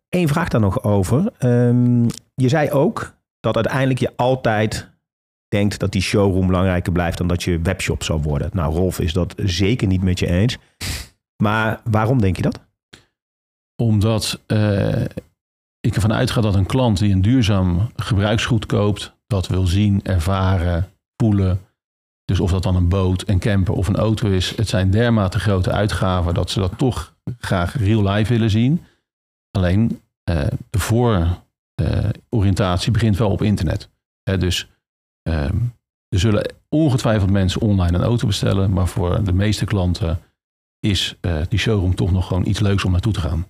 Eén 0.09 0.27
vraag 0.27 0.47
daar 0.47 0.61
nog 0.61 0.83
over. 0.83 1.31
Ehm, 1.37 2.03
je 2.35 2.49
zei 2.49 2.71
ook 2.71 3.15
dat 3.39 3.55
uiteindelijk 3.55 3.99
je 3.99 4.13
altijd 4.15 4.89
denkt 5.47 5.79
dat 5.79 5.91
die 5.91 6.01
showroom 6.01 6.47
belangrijker 6.47 6.91
blijft 6.91 7.17
dan 7.17 7.27
dat 7.27 7.43
je 7.43 7.59
webshop 7.61 8.03
zou 8.03 8.21
worden. 8.21 8.49
Nou, 8.53 8.75
Rolf 8.75 8.99
is 8.99 9.13
dat 9.13 9.33
zeker 9.37 9.87
niet 9.87 10.03
met 10.03 10.19
je 10.19 10.27
eens. 10.27 10.57
Maar 11.43 11.81
waarom 11.83 12.21
denk 12.21 12.35
je 12.35 12.41
dat? 12.41 12.59
Omdat 13.81 14.41
eh, 14.45 15.03
ik 15.79 15.95
ervan 15.95 16.13
uitga 16.13 16.41
dat 16.41 16.55
een 16.55 16.65
klant 16.65 16.97
die 16.97 17.13
een 17.13 17.21
duurzaam 17.21 17.91
gebruiksgoed 17.95 18.65
koopt, 18.65 19.15
dat 19.27 19.47
wil 19.47 19.67
zien, 19.67 19.99
ervaren, 20.03 20.91
voelen, 21.15 21.61
Dus 22.25 22.39
of 22.39 22.51
dat 22.51 22.63
dan 22.63 22.75
een 22.75 22.89
boot, 22.89 23.27
een 23.27 23.39
camper 23.39 23.73
of 23.73 23.87
een 23.87 23.95
auto 23.95 24.29
is, 24.29 24.55
het 24.55 24.69
zijn 24.69 24.91
dermate 24.91 25.39
grote 25.39 25.71
uitgaven 25.71 26.33
dat 26.33 26.49
ze 26.49 26.59
dat 26.59 26.77
toch 26.77 27.15
graag 27.39 27.77
real 27.77 28.09
life 28.09 28.33
willen 28.33 28.49
zien. 28.49 28.83
Alleen 29.51 30.01
eh, 30.23 30.47
de 30.69 30.79
voororiëntatie 30.79 32.91
begint 32.91 33.17
wel 33.17 33.31
op 33.31 33.41
internet. 33.41 33.89
Hè, 34.23 34.37
dus 34.37 34.69
ehm, 35.21 35.55
er 36.07 36.19
zullen 36.19 36.53
ongetwijfeld 36.69 37.31
mensen 37.31 37.61
online 37.61 37.97
een 37.97 38.03
auto 38.03 38.27
bestellen, 38.27 38.71
maar 38.71 38.87
voor 38.87 39.23
de 39.23 39.33
meeste 39.33 39.65
klanten 39.65 40.21
is 40.79 41.17
eh, 41.21 41.35
die 41.49 41.59
showroom 41.59 41.95
toch 41.95 42.11
nog 42.11 42.27
gewoon 42.27 42.47
iets 42.47 42.59
leuks 42.59 42.83
om 42.83 42.91
naartoe 42.91 43.13
te 43.13 43.19
gaan. 43.19 43.47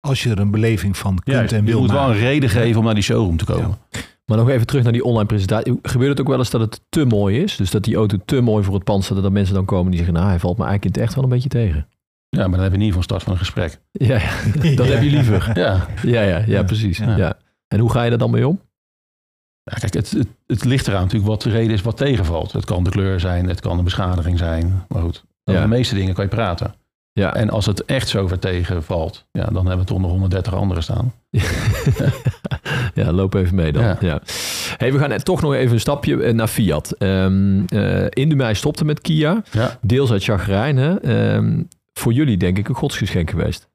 Als 0.00 0.22
je 0.22 0.30
er 0.30 0.38
een 0.38 0.50
beleving 0.50 0.96
van 0.96 1.18
kunt 1.18 1.36
Juist, 1.36 1.52
en 1.52 1.58
je 1.64 1.70
wil 1.70 1.80
moet 1.80 1.90
wel 1.90 2.10
een 2.10 2.18
reden 2.18 2.48
geven 2.48 2.78
om 2.78 2.84
naar 2.84 2.94
die 2.94 3.02
showroom 3.02 3.36
te 3.36 3.44
komen. 3.44 3.78
Maar 4.26 4.38
nog 4.38 4.48
even 4.48 4.66
terug 4.66 4.82
naar 4.82 4.92
die 4.92 5.04
online 5.04 5.26
presentatie. 5.26 5.78
Gebeurt 5.82 6.10
het 6.10 6.20
ook 6.20 6.28
wel 6.28 6.38
eens 6.38 6.50
dat 6.50 6.60
het 6.60 6.80
te 6.88 7.04
mooi 7.04 7.42
is? 7.42 7.56
Dus 7.56 7.70
dat 7.70 7.84
die 7.84 7.96
auto 7.96 8.16
te 8.24 8.40
mooi 8.40 8.64
voor 8.64 8.74
het 8.74 8.84
pand 8.84 9.04
staat 9.04 9.22
dat 9.22 9.32
mensen 9.32 9.54
dan 9.54 9.64
komen 9.64 9.86
die 9.86 9.96
zeggen, 9.96 10.14
nou 10.14 10.28
hij 10.28 10.38
valt 10.38 10.58
me 10.58 10.64
eigenlijk 10.64 10.94
in 10.94 11.00
het 11.00 11.08
echt 11.08 11.14
wel 11.14 11.24
een 11.24 11.30
beetje 11.30 11.48
tegen. 11.48 11.88
Ja, 12.28 12.40
maar 12.40 12.50
dan 12.50 12.60
heb 12.62 12.70
je 12.72 12.78
in 12.78 12.84
ieder 12.84 13.00
geval 13.00 13.02
start 13.02 13.22
van 13.22 13.32
een 13.32 13.38
gesprek. 13.38 13.80
Ja, 13.90 14.18
ja. 14.18 14.74
dat 14.76 14.86
heb 14.86 15.02
je 15.02 15.10
liever. 15.10 15.50
Ja, 15.58 15.86
Ja, 16.02 16.22
ja, 16.22 16.42
ja, 16.46 16.62
precies. 16.62 16.98
Ja. 16.98 17.16
Ja. 17.16 17.38
En 17.68 17.78
hoe 17.78 17.90
ga 17.90 18.02
je 18.02 18.10
daar 18.10 18.18
dan 18.18 18.30
mee 18.30 18.48
om? 18.48 18.60
Ja, 19.62 19.76
kijk, 19.78 19.94
het, 19.94 20.10
het, 20.10 20.28
het 20.46 20.64
ligt 20.64 20.86
eraan 20.88 21.02
natuurlijk 21.02 21.30
wat 21.30 21.42
de 21.42 21.50
reden 21.50 21.72
is 21.72 21.82
wat 21.82 21.96
tegenvalt. 21.96 22.52
Het 22.52 22.64
kan 22.64 22.84
de 22.84 22.90
kleur 22.90 23.20
zijn, 23.20 23.48
het 23.48 23.60
kan 23.60 23.76
de 23.76 23.82
beschadiging 23.82 24.38
zijn. 24.38 24.84
Maar 24.88 25.02
goed, 25.02 25.24
over 25.44 25.60
Ja. 25.60 25.66
de 25.68 25.74
meeste 25.74 25.94
dingen 25.94 26.14
kan 26.14 26.24
je 26.24 26.30
praten. 26.30 26.74
Ja. 27.12 27.34
En 27.34 27.50
als 27.50 27.66
het 27.66 27.84
echt 27.84 28.08
zo 28.08 28.26
ver 28.26 28.38
tegenvalt, 28.38 29.26
ja, 29.32 29.44
dan 29.44 29.66
hebben 29.66 29.78
we 29.78 29.92
toch 29.92 30.00
nog 30.00 30.10
130 30.10 30.54
anderen 30.54 30.82
staan. 30.82 31.12
ja, 32.94 33.12
loop 33.12 33.34
even 33.34 33.54
mee 33.54 33.72
dan. 33.72 33.82
Ja. 33.82 33.96
Ja. 34.00 34.20
Hey, 34.76 34.92
we 34.92 34.98
gaan 34.98 35.16
toch 35.18 35.42
nog 35.42 35.54
even 35.54 35.72
een 35.74 35.80
stapje 35.80 36.22
eh, 36.22 36.34
naar 36.34 36.48
Fiat. 36.48 36.92
Ehm 36.92 37.64
eh 37.66 38.06
Indumei 38.08 38.54
stopte 38.54 38.84
met 38.84 39.00
Kia. 39.00 39.42
Ja. 39.50 39.78
Deels 39.80 40.10
uit 40.12 40.24
chagrijn. 40.24 40.76
Hè? 40.76 40.96
Ehm, 41.00 41.62
voor 41.92 42.12
jullie 42.12 42.36
denk 42.36 42.58
ik 42.58 42.68
een 42.68 42.74
godsgeschenk 42.74 43.30
geweest. 43.30 43.70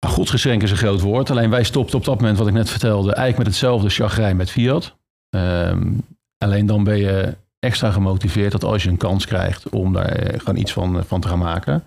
Nou, 0.00 0.14
godsgeschenk 0.14 0.62
is 0.62 0.70
een 0.70 0.76
groot 0.76 1.00
woord. 1.00 1.30
Alleen 1.30 1.50
wij 1.50 1.64
stopten 1.64 1.98
op 1.98 2.04
dat 2.04 2.20
moment, 2.20 2.38
wat 2.38 2.46
ik 2.46 2.52
net 2.54 2.70
vertelde, 2.70 3.06
eigenlijk 3.12 3.36
met 3.38 3.46
hetzelfde 3.46 3.88
chagrijn 3.88 4.36
met 4.36 4.50
Fiat. 4.50 4.96
Ehm, 5.30 5.92
alleen 6.38 6.66
dan 6.66 6.84
ben 6.84 6.96
je 6.98 7.36
extra 7.66 7.90
gemotiveerd 7.90 8.52
dat 8.52 8.64
als 8.64 8.82
je 8.82 8.88
een 8.90 8.96
kans 8.96 9.26
krijgt 9.26 9.68
om 9.68 9.92
daar 9.92 10.06
eh, 10.08 10.38
gewoon 10.38 10.60
iets 10.60 10.72
van, 10.72 11.04
van 11.06 11.20
te 11.20 11.28
gaan 11.28 11.38
maken. 11.38 11.82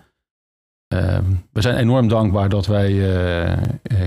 Ehm, 0.88 1.22
we 1.52 1.60
zijn 1.60 1.76
enorm 1.76 2.08
dankbaar 2.08 2.48
dat 2.48 2.66
wij 2.66 2.86
eh, 2.90 3.52
eh, 3.52 3.58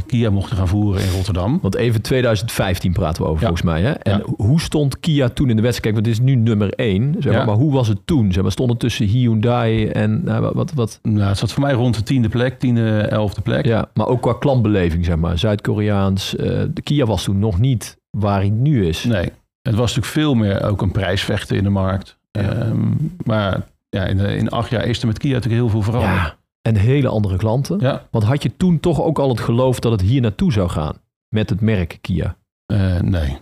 Kia 0.07 0.29
mochten 0.29 0.57
gaan 0.57 0.67
voeren 0.67 1.03
in 1.03 1.09
Rotterdam. 1.11 1.59
Want 1.61 1.75
even 1.75 2.01
2015 2.01 2.93
praten 2.93 3.21
we 3.23 3.27
over 3.29 3.41
Ja. 3.41 3.47
volgens 3.47 3.67
mij. 3.71 3.81
Hè? 3.81 3.91
En 3.91 4.17
Ja. 4.17 4.45
hoe 4.45 4.61
stond 4.61 4.99
Kia 4.99 5.29
toen 5.29 5.49
in 5.49 5.55
de 5.55 5.61
wedstrijd? 5.61 5.93
Kijk, 5.95 6.05
want 6.05 6.17
het 6.19 6.27
is 6.27 6.33
nu 6.35 6.41
nummer 6.41 6.69
1. 6.75 7.13
Zeg 7.19 7.31
maar, 7.31 7.41
Ja. 7.41 7.45
maar 7.45 7.55
hoe 7.55 7.73
was 7.73 7.87
het 7.87 7.99
toen? 8.05 8.31
Zeg 8.31 8.43
maar, 8.43 8.51
stond 8.51 8.69
het 8.69 8.79
tussen 8.79 9.05
Hyundai 9.05 9.87
en 9.87 10.23
nou, 10.23 10.51
wat, 10.53 10.73
wat? 10.73 10.99
Nou, 11.01 11.27
het 11.27 11.37
zat 11.37 11.51
voor 11.51 11.63
mij 11.63 11.73
rond 11.73 11.95
de 11.95 12.03
tiende 12.03 12.29
plek, 12.29 12.59
tiende, 12.59 12.99
elfde 12.99 13.41
plek. 13.41 13.65
Ja, 13.65 13.89
maar 13.93 14.07
ook 14.07 14.21
qua 14.21 14.33
klantbeleving, 14.33 15.05
zeg 15.05 15.15
maar. 15.15 15.37
Zuid-Koreaans. 15.39 16.35
eh, 16.35 16.61
de 16.73 16.81
Kia 16.81 17.05
was 17.05 17.23
toen 17.23 17.39
nog 17.39 17.59
niet 17.59 17.97
waar 18.09 18.39
hij 18.39 18.49
nu 18.49 18.87
is. 18.87 19.03
Nee, 19.03 19.31
het 19.63 19.75
was 19.75 19.95
natuurlijk 19.95 20.13
veel 20.13 20.33
meer 20.33 20.63
ook 20.63 20.81
een 20.81 20.91
prijsvechten 20.91 21.57
in 21.57 21.63
de 21.63 21.69
markt. 21.69 22.17
Ja. 22.31 22.41
Ehm, 22.41 22.91
maar 23.25 23.61
ja, 23.89 24.03
in, 24.05 24.19
in 24.19 24.49
acht 24.49 24.69
jaar 24.69 24.85
is 24.85 25.01
er 25.01 25.07
met 25.07 25.17
Kia 25.17 25.33
natuurlijk 25.33 25.61
heel 25.61 25.69
veel 25.71 25.81
veranderd. 25.81 26.21
Ja, 26.21 26.37
en 26.61 26.75
hele 26.75 27.07
andere 27.07 27.37
klanten. 27.37 27.79
Ja, 27.79 28.07
Want 28.11 28.23
had 28.23 28.43
je 28.43 28.57
toen 28.57 28.79
toch 28.79 29.01
ook 29.01 29.19
al 29.19 29.29
het 29.29 29.39
geloof 29.39 29.79
dat 29.79 29.91
het 29.91 30.01
hier 30.01 30.21
naartoe 30.21 30.51
zou 30.51 30.69
gaan? 30.69 30.95
Met 31.27 31.49
het 31.49 31.61
merk 31.61 31.97
Kia. 32.01 32.35
eh, 32.65 32.99
nee. 32.99 33.37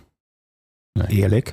Eerlijk. 1.06 1.44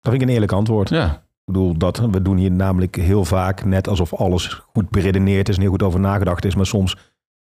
Dat 0.00 0.10
vind 0.12 0.14
ik 0.14 0.22
een 0.22 0.34
eerlijk 0.34 0.52
antwoord. 0.52 0.88
Ja, 0.88 1.12
Ik 1.14 1.20
bedoel, 1.44 1.76
dat, 1.78 1.98
we 1.98 2.22
doen 2.22 2.36
hier 2.36 2.50
namelijk 2.50 2.96
heel 2.96 3.24
vaak 3.24 3.64
net 3.64 3.88
alsof 3.88 4.14
alles 4.14 4.48
goed 4.48 4.90
beredeneerd 4.90 5.48
is 5.48 5.54
en 5.54 5.60
heel 5.60 5.70
goed 5.70 5.82
over 5.82 6.00
nagedacht 6.00 6.44
is. 6.44 6.54
Maar 6.54 6.66
soms 6.66 6.96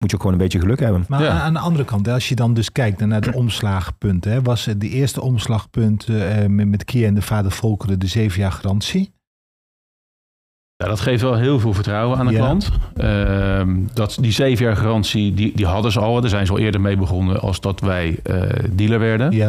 moet 0.02 0.10
je 0.10 0.16
ook 0.16 0.22
gewoon 0.22 0.32
een 0.38 0.42
beetje 0.42 0.60
geluk 0.60 0.80
hebben. 0.80 1.04
Maar 1.08 1.22
Ja. 1.22 1.40
aan- 1.40 1.52
de 1.52 1.58
andere 1.58 1.84
kant, 1.84 2.06
hè, 2.06 2.12
als 2.12 2.28
je 2.28 2.34
dan 2.34 2.54
dus 2.54 2.72
kijkt 2.72 3.06
naar 3.06 3.20
de 3.20 3.32
omslagpunten, 3.32 4.32
hè, 4.32 4.42
was 4.42 4.64
de 4.78 4.88
eerste 4.88 5.20
omslagpunt 5.20 6.08
eh, 6.08 6.46
met, 6.46 6.68
met 6.68 6.84
Kia 6.84 7.06
en 7.06 7.14
de 7.14 7.22
vader 7.22 7.50
Volkeren 7.52 7.98
de 7.98 8.06
zeven 8.06 8.40
jaar 8.40 8.52
garantie. 8.52 9.12
Ja, 10.76 10.88
dat 10.88 11.00
geeft 11.00 11.22
wel 11.22 11.36
heel 11.36 11.60
veel 11.60 11.74
vertrouwen 11.74 12.18
aan 12.18 12.26
de 12.26 12.32
Ja. 12.32 12.38
klant. 12.38 12.70
Ehm, 12.96 13.76
dat, 13.94 14.18
die 14.20 14.32
zeven 14.32 14.64
jaar 14.64 14.76
garantie, 14.76 15.34
die, 15.34 15.52
die 15.56 15.66
hadden 15.66 15.92
ze 15.92 16.00
al. 16.00 16.20
Daar 16.20 16.30
zijn 16.30 16.46
ze 16.46 16.52
al 16.52 16.58
eerder 16.58 16.80
mee 16.80 16.96
begonnen 16.96 17.40
als 17.40 17.60
dat 17.60 17.80
wij 17.80 18.18
eh, 18.22 18.42
dealer 18.72 18.98
werden. 18.98 19.32
Ja. 19.32 19.48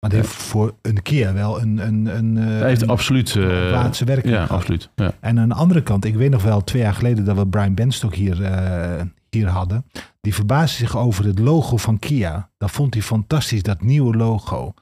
Maar 0.00 0.10
dat 0.10 0.12
heeft 0.12 0.32
voor 0.32 0.74
een 0.82 1.02
Kia 1.02 1.32
wel 1.32 1.60
een, 1.60 1.78
een, 1.86 2.06
een, 2.16 2.38
eh, 2.38 2.44
Hij 2.44 2.68
heeft 2.68 2.82
een 2.82 2.88
absoluut... 2.88 3.36
eh, 3.36 3.42
laatste 3.70 4.04
werking 4.04 4.32
ja, 4.34 4.40
gehad. 4.44 4.58
absoluut. 4.58 4.90
Ja. 4.94 5.12
En 5.20 5.38
aan 5.38 5.48
de 5.48 5.54
andere 5.54 5.82
kant, 5.82 6.04
ik 6.04 6.14
weet 6.14 6.30
nog 6.30 6.42
wel 6.42 6.64
twee 6.64 6.82
jaar 6.82 6.94
geleden 6.94 7.24
dat 7.24 7.36
we 7.36 7.46
Brian 7.46 7.74
Benstock 7.74 8.14
hier, 8.14 8.42
eh, 8.44 9.02
hier 9.36 9.48
hadden. 9.48 9.84
Die 10.20 10.34
verbaasde 10.34 10.76
zich 10.76 10.96
over 10.96 11.24
het 11.24 11.38
logo 11.38 11.76
van 11.76 11.98
Kia. 11.98 12.50
Dat 12.58 12.70
vond 12.70 12.94
hij 12.94 13.02
fantastisch, 13.02 13.62
dat 13.62 13.82
nieuwe 13.82 14.16
logo. 14.16 14.74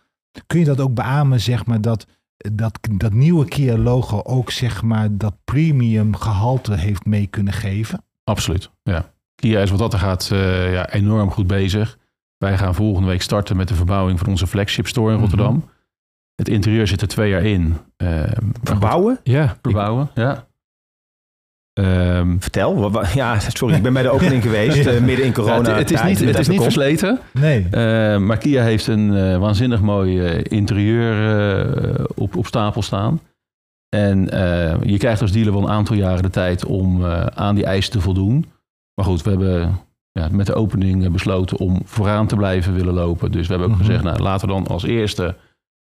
Kun 0.47 0.59
je 0.59 0.65
dat 0.65 0.81
ook 0.81 0.95
beamen, 0.95 1.41
zeg 1.41 1.67
maar, 1.67 1.81
dat 1.81 2.07
dat, 2.53 2.79
dat 2.91 3.13
nieuwe 3.13 3.45
Kia 3.45 3.77
logo 3.79 4.21
ook, 4.25 4.51
zeg 4.51 4.83
maar, 4.83 5.09
dat 5.17 5.35
premium 5.45 6.17
gehalte 6.17 6.75
heeft 6.75 7.05
mee 7.05 7.27
kunnen 7.27 7.53
geven? 7.53 8.05
Absoluut, 8.25 8.71
ja. 8.83 9.13
Kia 9.35 9.61
is 9.61 9.71
wat 9.71 9.79
dat 9.79 9.93
er 9.93 9.99
gaat 9.99 10.31
eh, 10.33 10.73
ja, 10.73 10.91
enorm 10.91 11.31
goed 11.31 11.47
bezig. 11.47 11.99
Wij 12.39 12.59
gaan 12.59 12.75
volgende 12.75 13.09
week 13.09 13.23
starten 13.23 13.57
met 13.57 13.69
de 13.69 13.75
verbouwing 13.75 14.19
van 14.19 14.29
onze 14.29 14.47
flagship 14.47 14.87
store 14.87 15.09
in 15.09 15.13
Mhm. 15.13 15.23
Rotterdam. 15.23 15.65
Het 16.35 16.49
interieur 16.49 16.87
zit 16.87 17.01
er 17.01 17.09
twee 17.09 17.31
jaar 17.31 17.43
in. 17.45 17.77
Goed, 17.97 18.59
Verbouwen? 18.63 19.21
Ja, 19.23 19.57
verbouwen, 19.63 20.11
ja. 20.15 20.47
Ehm, 21.75 22.37
Vertel. 22.39 22.91
Ja, 23.15 23.39
sorry, 23.41 23.75
ik 23.75 23.83
ben 23.83 23.93
bij 23.93 24.03
de 24.03 24.11
opening 24.11 24.43
geweest, 24.49 24.87
eh, 24.87 25.01
midden 25.01 25.25
in 25.25 25.31
ja, 25.31 25.33
corona. 25.33 25.57
het, 25.69 25.79
het 25.79 25.91
is 25.91 26.01
tijd, 26.01 26.09
niet, 26.21 26.29
het 26.29 26.39
is 26.39 26.49
niet 26.49 26.63
versleten. 26.63 27.19
Nee. 27.33 27.67
Eh, 27.71 28.17
maar 28.19 28.39
Kia 28.39 28.63
heeft 28.63 28.87
een 28.87 29.17
eh, 29.17 29.39
waanzinnig 29.39 29.81
mooi 29.81 30.21
eh, 30.27 30.41
interieur 30.49 31.39
eh, 31.99 32.05
op, 32.15 32.37
op 32.37 32.47
stapel 32.47 32.83
staan. 32.83 33.21
En 33.97 34.31
eh, 34.31 34.77
je 34.83 34.99
krijgt 34.99 35.21
als 35.21 35.33
dealer 35.33 35.53
wel 35.53 35.63
een 35.63 35.69
aantal 35.69 35.97
jaren 35.97 36.23
de 36.23 36.31
tijd 36.31 36.65
om 36.65 37.05
eh, 37.05 37.27
aan 37.27 37.55
die 37.55 37.65
eisen 37.65 37.93
te 37.93 38.01
voldoen. 38.01 38.47
Maar 38.95 39.05
goed, 39.05 39.23
we 39.23 39.31
hebben 39.31 39.79
ja, 40.13 40.29
met 40.31 40.47
de 40.47 40.55
opening 40.55 41.13
besloten 41.13 41.59
om 41.59 41.81
vooraan 41.85 42.27
te 42.27 42.37
blijven 42.37 42.75
willen 42.75 42.95
lopen. 42.95 43.33
Dus 43.33 43.47
we 43.47 43.53
hebben 43.53 43.71
ook 43.71 43.77
Mhm. 43.77 43.85
gezegd, 43.87 44.05
nou, 44.05 44.23
laten 44.23 44.49
we 44.49 44.55
dan 44.55 44.67
als 44.67 44.85
eerste 44.85 45.35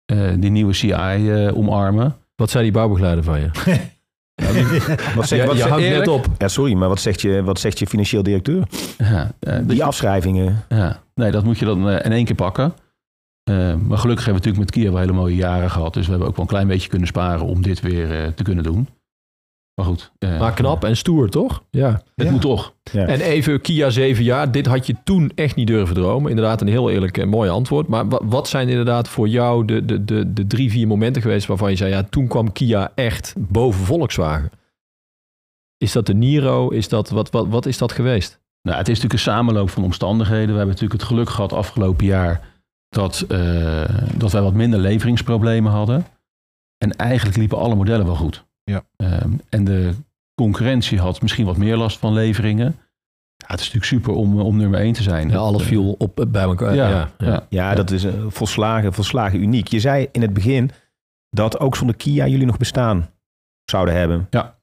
eh, 0.04 0.18
die 0.38 0.50
nieuwe 0.50 0.72
CI 0.72 0.90
eh, 0.92 1.56
omarmen. 1.56 2.16
wat 2.36 2.50
zei 2.50 2.62
die 2.64 2.72
bouwbegeleider 2.72 3.24
van 3.24 3.40
je? 3.40 3.50
Wat 5.16 5.28
zeg, 5.28 5.44
wat 5.44 5.52
je 5.56 5.60
zeg- 5.62 5.68
hangt 5.68 5.88
net 5.88 6.08
op. 6.08 6.26
ja, 6.38 6.48
sorry, 6.48 6.74
maar 6.74 6.88
wat 6.88 7.00
zegt, 7.00 7.20
je, 7.20 7.42
wat 7.42 7.60
zegt 7.60 7.78
je 7.78 7.86
financieel 7.86 8.22
directeur? 8.22 8.62
Ja, 8.98 9.30
eh, 9.40 9.58
Die 9.62 9.76
je- 9.76 9.84
afschrijvingen. 9.84 10.64
Ja, 10.68 11.02
nee, 11.14 11.30
dat 11.30 11.44
moet 11.44 11.58
je 11.58 11.64
dan 11.64 11.88
eh, 11.90 12.04
in 12.04 12.12
één 12.12 12.24
keer 12.24 12.34
pakken. 12.34 12.74
Eh, 13.44 13.54
maar 13.74 13.98
gelukkig 13.98 14.24
hebben 14.24 14.42
we 14.42 14.48
natuurlijk 14.48 14.58
met 14.58 14.70
Kia 14.70 14.90
wel 14.90 15.00
hele 15.00 15.12
mooie 15.12 15.34
jaren 15.36 15.70
gehad. 15.70 15.94
Dus 15.94 16.04
we 16.04 16.10
hebben 16.10 16.28
ook 16.28 16.34
wel 16.36 16.44
een 16.44 16.50
klein 16.50 16.66
beetje 16.66 16.88
kunnen 16.88 17.08
sparen 17.08 17.46
om 17.46 17.62
dit 17.62 17.80
weer 17.80 18.34
te 18.34 18.42
kunnen 18.42 18.64
doen. 18.64 18.88
Maar 19.74 19.86
goed. 19.86 20.12
eh, 20.18 20.38
Maar 20.38 20.52
knap 20.54 20.84
en 20.84 20.96
stoer, 20.96 21.28
toch? 21.28 21.62
Ja. 21.70 22.02
Het 22.14 22.26
Ja. 22.26 22.30
moet 22.32 22.40
toch. 22.40 22.74
Ja. 22.92 23.06
En 23.06 23.20
even 23.20 23.60
Kia 23.60 23.90
7 23.90 24.24
jaar. 24.24 24.52
Dit 24.52 24.66
had 24.66 24.86
je 24.86 24.94
toen 25.04 25.32
echt 25.34 25.56
niet 25.56 25.66
durven 25.66 25.94
dromen. 25.94 26.30
Inderdaad, 26.30 26.60
een 26.60 26.68
heel 26.68 26.90
eerlijk 26.90 27.18
en 27.18 27.28
mooi 27.28 27.50
antwoord. 27.50 27.88
Maar 27.88 28.08
wa- 28.08 28.20
wat 28.24 28.48
zijn 28.48 28.68
inderdaad 28.68 29.08
voor 29.08 29.28
jou 29.28 29.64
de, 29.64 29.84
de, 29.84 30.04
de, 30.04 30.32
de 30.32 30.46
drie, 30.46 30.70
vier 30.70 30.86
momenten 30.86 31.22
geweest 31.22 31.46
waarvan 31.46 31.70
je 31.70 31.76
zei... 31.76 31.90
ja, 31.90 32.02
toen 32.02 32.26
kwam 32.26 32.52
Kia 32.52 32.92
echt 32.94 33.34
boven 33.38 33.84
Volkswagen. 33.84 34.50
Is 35.76 35.92
dat 35.92 36.06
de 36.06 36.14
Niro? 36.14 36.68
Is 36.68 36.88
dat, 36.88 37.10
wat, 37.10 37.30
wat, 37.30 37.46
wat 37.48 37.66
is 37.66 37.78
dat 37.78 37.92
geweest? 37.92 38.40
Nou, 38.62 38.78
het 38.78 38.88
is 38.88 38.94
natuurlijk 39.00 39.26
een 39.26 39.32
samenloop 39.32 39.70
van 39.70 39.84
omstandigheden. 39.84 40.46
We 40.50 40.56
hebben 40.56 40.66
natuurlijk 40.74 41.00
het 41.00 41.08
geluk 41.10 41.28
gehad 41.30 41.52
afgelopen 41.52 42.06
jaar 42.06 42.40
dat, 42.88 43.24
eh, 43.28 43.84
dat 44.16 44.32
wij 44.32 44.42
wat 44.42 44.54
minder 44.54 44.78
leveringsproblemen 44.80 45.72
hadden. 45.72 46.06
En 46.78 46.96
eigenlijk 46.96 47.36
liepen 47.38 47.58
alle 47.58 47.74
modellen 47.74 48.06
wel 48.06 48.14
goed. 48.14 48.44
Ja. 48.64 48.82
Ehm, 48.96 49.30
en 49.48 49.64
de 49.64 49.94
concurrentie 50.34 50.98
had 51.00 51.22
misschien 51.22 51.46
wat 51.46 51.56
meer 51.56 51.76
last 51.76 51.98
van 51.98 52.12
leveringen. 52.12 52.76
Ja, 53.36 53.46
het 53.48 53.60
is 53.60 53.72
natuurlijk 53.72 53.84
super 53.84 54.14
om, 54.14 54.40
om 54.40 54.56
nummer 54.56 54.80
één 54.80 54.92
te 54.92 55.02
zijn. 55.02 55.28
Ja, 55.28 55.36
alles 55.36 55.62
Eh, 55.62 55.68
viel 55.68 55.94
op, 55.98 56.26
bij 56.28 56.42
elkaar. 56.42 56.74
Ja, 56.74 56.88
Ja, 56.88 57.10
ja. 57.18 57.26
ja. 57.26 57.46
Ja, 57.48 57.74
dat 57.74 57.90
is 57.90 58.04
eh, 58.04 58.12
volslagen, 58.28 58.92
volslagen 58.92 59.42
uniek. 59.42 59.68
Je 59.68 59.80
zei 59.80 60.08
in 60.12 60.22
het 60.22 60.32
begin 60.32 60.70
dat 61.30 61.58
ook 61.58 61.76
zonder 61.76 61.96
Kia 61.96 62.26
jullie 62.26 62.46
nog 62.46 62.56
bestaan 62.56 63.10
zouden 63.64 63.94
hebben. 63.94 64.26
Ja. 64.30 64.56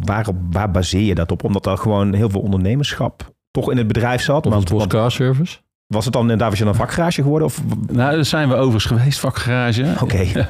Waar, 0.00 0.26
waar 0.50 0.70
baseer 0.70 1.02
je 1.02 1.14
dat 1.14 1.32
op? 1.32 1.44
Omdat 1.44 1.66
er 1.66 1.78
gewoon 1.78 2.12
heel 2.14 2.30
veel 2.30 2.40
ondernemerschap 2.40 3.34
toch 3.50 3.70
in 3.70 3.76
het 3.76 3.86
bedrijf 3.86 4.22
zat. 4.22 4.46
Of 4.46 4.52
Want, 4.52 4.62
het 4.62 4.72
was 4.72 4.78
want 4.78 4.92
car 4.92 5.10
service. 5.10 5.58
Was 5.86 6.04
het 6.04 6.14
dan 6.14 6.38
was 6.38 6.58
je 6.58 6.64
een 6.64 6.74
vakgarage 6.74 7.22
geworden? 7.22 7.46
Of, 7.46 7.62
Nou, 7.86 8.14
daar 8.14 8.24
zijn 8.24 8.48
we 8.48 8.54
overigens 8.54 8.84
geweest, 8.84 9.18
vakgarage. 9.18 9.94
Oké, 10.00 10.24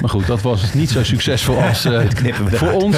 Maar 0.00 0.10
goed, 0.10 0.26
dat 0.26 0.42
was 0.42 0.74
niet 0.74 0.90
zo 0.90 1.04
succesvol 1.04 1.62
als 1.62 1.84
eh, 1.94 2.06
voor 2.34 2.72
ons. 2.72 2.96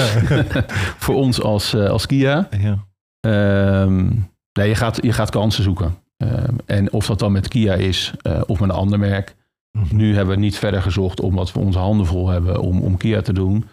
voor 1.04 1.14
ons 1.14 1.42
als, 1.42 1.74
eh, 1.74 1.88
als 1.88 2.06
Kia. 2.06 2.48
Ja. 2.58 2.84
Ehm, 3.20 4.06
nee, 4.52 4.68
je 4.68 4.74
gaat, 4.74 4.98
je 5.02 5.12
gaat 5.12 5.30
kansen 5.30 5.62
zoeken. 5.62 5.98
Ehm, 6.16 6.54
en 6.66 6.92
of 6.92 7.06
dat 7.06 7.18
dan 7.18 7.32
met 7.32 7.48
Kia 7.48 7.74
is 7.74 8.12
eh, 8.20 8.40
of 8.46 8.60
met 8.60 8.68
een 8.68 8.76
ander 8.76 8.98
merk. 8.98 9.34
Mhm. 9.78 9.96
Nu 9.96 10.14
hebben 10.14 10.34
we 10.34 10.40
niet 10.40 10.58
verder 10.58 10.82
gezocht 10.82 11.20
omdat 11.20 11.52
we 11.52 11.58
onze 11.58 11.78
handen 11.78 12.06
vol 12.06 12.28
hebben 12.28 12.60
om, 12.60 12.80
om 12.82 12.96
Kia 12.96 13.20
te 13.20 13.32
doen. 13.32 13.68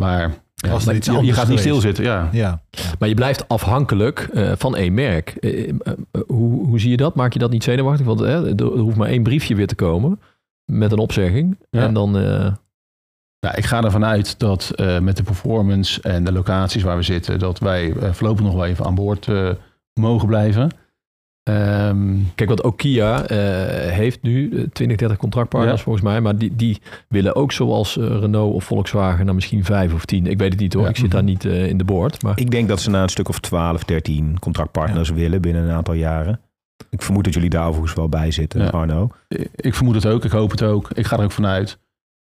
Maar 0.00 0.34
ja, 0.56 0.92
iets 0.92 1.06
je, 1.06 1.24
je 1.24 1.32
gaat 1.32 1.48
niet 1.48 1.58
stilzitten. 1.58 2.04
Ja. 2.04 2.28
Ja. 2.32 2.60
Maar 2.98 3.08
je 3.08 3.14
blijft 3.14 3.48
afhankelijk 3.48 4.28
eh, 4.32 4.52
van 4.56 4.76
één 4.76 4.94
merk. 4.94 5.28
Eh, 5.28 5.68
eh, 5.68 5.74
hoe, 6.26 6.66
hoe 6.66 6.80
zie 6.80 6.90
je 6.90 6.96
dat? 6.96 7.14
Maak 7.14 7.32
je 7.32 7.38
dat 7.38 7.50
niet 7.50 7.64
zenuwachtig? 7.64 8.06
Want 8.06 8.20
er, 8.20 8.62
hoeft 8.62 8.96
maar 8.96 9.08
één 9.08 9.22
briefje 9.22 9.54
weer 9.54 9.66
te 9.66 9.74
komen 9.74 10.20
met 10.64 10.92
een 10.92 10.98
opzegging. 10.98 11.58
Ja. 11.70 11.82
En 11.82 11.94
dan... 11.94 12.10
Nou, 13.40 13.58
ik 13.58 13.64
ga 13.64 13.82
ervan 13.82 14.04
uit 14.04 14.38
dat 14.38 14.72
met 15.00 15.16
de 15.16 15.22
performance 15.22 16.02
en 16.02 16.24
de 16.24 16.32
locaties 16.32 16.82
waar 16.82 16.96
we 16.96 17.02
zitten, 17.02 17.38
dat 17.38 17.58
wij 17.58 17.92
voorlopig 18.12 18.44
nog 18.44 18.54
wel 18.54 18.64
even 18.64 18.84
aan 18.84 18.94
boord 18.94 19.28
mogen 19.92 20.28
blijven. 20.28 20.70
Ehm, 21.46 22.14
Kijk, 22.34 22.48
want 22.48 22.64
ook 22.64 22.76
Kia 22.76 23.26
eh, 23.26 23.36
heeft 23.92 24.22
nu 24.22 24.50
eh, 24.52 24.64
20, 24.72 24.96
30 24.96 25.16
contractpartners 25.16 25.76
Ja. 25.78 25.82
volgens 25.84 26.04
mij. 26.04 26.20
Maar 26.20 26.36
die, 26.38 26.56
die 26.56 26.80
willen 27.08 27.34
ook 27.36 27.52
zoals 27.52 27.98
eh, 27.98 28.04
Renault 28.06 28.54
of 28.54 28.64
Volkswagen 28.64 29.24
naar 29.26 29.34
misschien 29.34 29.64
vijf 29.64 29.94
of 29.94 30.04
tien. 30.04 30.26
Ik 30.26 30.38
weet 30.38 30.50
het 30.52 30.60
niet 30.60 30.72
hoor. 30.72 30.82
Ja. 30.82 30.88
Ik 30.88 30.96
zit 30.96 31.10
daar 31.10 31.22
niet 31.22 31.44
eh, 31.44 31.66
in 31.68 31.78
de 31.78 31.84
boord. 31.84 32.22
Maar 32.22 32.38
Ik 32.40 32.50
denk 32.50 32.68
dat 32.68 32.80
ze 32.80 32.90
naar 32.90 33.02
een 33.02 33.08
stuk 33.08 33.28
of 33.28 33.40
12, 33.40 33.84
13 33.84 34.38
contractpartners 34.38 35.10
willen 35.10 35.40
binnen 35.40 35.62
een 35.62 35.70
aantal 35.74 35.94
jaren. 35.94 36.40
Ik 36.90 37.02
vermoed 37.02 37.24
dat 37.24 37.34
jullie 37.34 37.50
daar 37.50 37.66
overigens 37.66 37.94
wel 37.94 38.08
bij 38.08 38.30
zitten. 38.30 38.70
Arno. 38.72 39.10
ik 39.54 39.74
vermoed 39.74 39.94
het 39.94 40.06
ook, 40.06 40.24
ik 40.24 40.30
hoop 40.30 40.50
het 40.50 40.62
ook. 40.62 40.90
Ik 40.94 41.06
ga 41.06 41.16
er 41.18 41.24
ook 41.24 41.32
vanuit. 41.32 41.78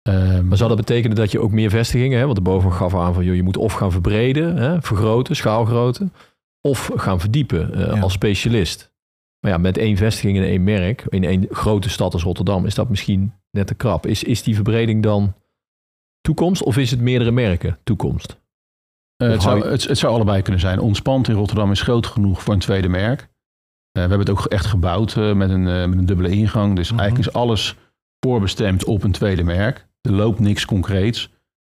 Ehm, 0.01 0.47
Maar 0.47 0.57
zou 0.57 0.69
dat 0.69 0.77
betekenen 0.77 1.15
dat 1.15 1.31
je 1.31 1.39
ook 1.39 1.51
meer 1.51 1.69
vestigingen, 1.69 2.17
hè, 2.19 2.23
want 2.23 2.35
de 2.35 2.41
boven 2.41 2.71
gaf 2.71 2.95
aan 2.95 3.13
van 3.13 3.23
joh, 3.23 3.35
je 3.35 3.43
moet 3.43 3.57
of 3.57 3.73
gaan 3.73 3.91
verbreden, 3.91 4.57
hè, 4.57 4.81
vergroten, 4.81 5.35
schaalgroten, 5.35 6.13
of 6.61 6.91
gaan 6.95 7.19
verdiepen 7.19 7.73
eh, 7.73 7.93
Ja. 7.95 7.99
als 8.01 8.13
specialist. 8.13 8.93
Maar 9.45 9.53
ja, 9.53 9.59
met 9.59 9.77
één 9.77 9.97
vestiging 9.97 10.37
en 10.37 10.43
één 10.43 10.63
merk, 10.63 11.05
in 11.09 11.23
één 11.23 11.47
grote 11.49 11.89
stad 11.89 12.13
als 12.13 12.23
Rotterdam, 12.23 12.65
is 12.65 12.75
dat 12.75 12.89
misschien 12.89 13.33
net 13.51 13.67
te 13.67 13.75
krap. 13.75 14.05
Is, 14.05 14.23
is 14.23 14.43
die 14.43 14.55
verbreding 14.55 15.03
dan 15.03 15.33
toekomst 16.21 16.63
of 16.63 16.77
is 16.77 16.91
het 16.91 16.99
meerdere 16.99 17.31
merken 17.31 17.79
toekomst? 17.83 18.41
Eh, 19.15 19.29
het, 19.29 19.41
zou, 19.41 19.67
het, 19.67 19.83
het 19.83 19.97
zou 19.97 20.13
allebei 20.13 20.41
kunnen 20.41 20.61
zijn. 20.61 20.79
Ons 20.79 21.01
pand 21.01 21.27
in 21.27 21.35
Rotterdam 21.35 21.71
is 21.71 21.81
groot 21.81 22.07
genoeg 22.07 22.43
voor 22.43 22.53
een 22.53 22.59
tweede 22.59 22.87
merk. 22.87 23.19
Eh, 23.21 23.27
we 23.91 23.99
hebben 23.99 24.19
het 24.19 24.29
ook 24.29 24.45
echt 24.45 24.65
gebouwd 24.65 25.15
eh, 25.15 25.33
met, 25.33 25.49
een, 25.49 25.63
met 25.63 25.97
een 25.97 26.05
dubbele 26.05 26.29
ingang. 26.29 26.75
Dus 26.75 26.91
Mhm. 26.91 26.99
eigenlijk 26.99 27.29
is 27.29 27.35
alles 27.35 27.75
voorbestemd 28.19 28.83
op 28.85 29.03
een 29.03 29.11
tweede 29.11 29.43
merk. 29.43 29.87
Er 30.01 30.11
loopt 30.11 30.39
niks 30.39 30.65
concreets. 30.65 31.31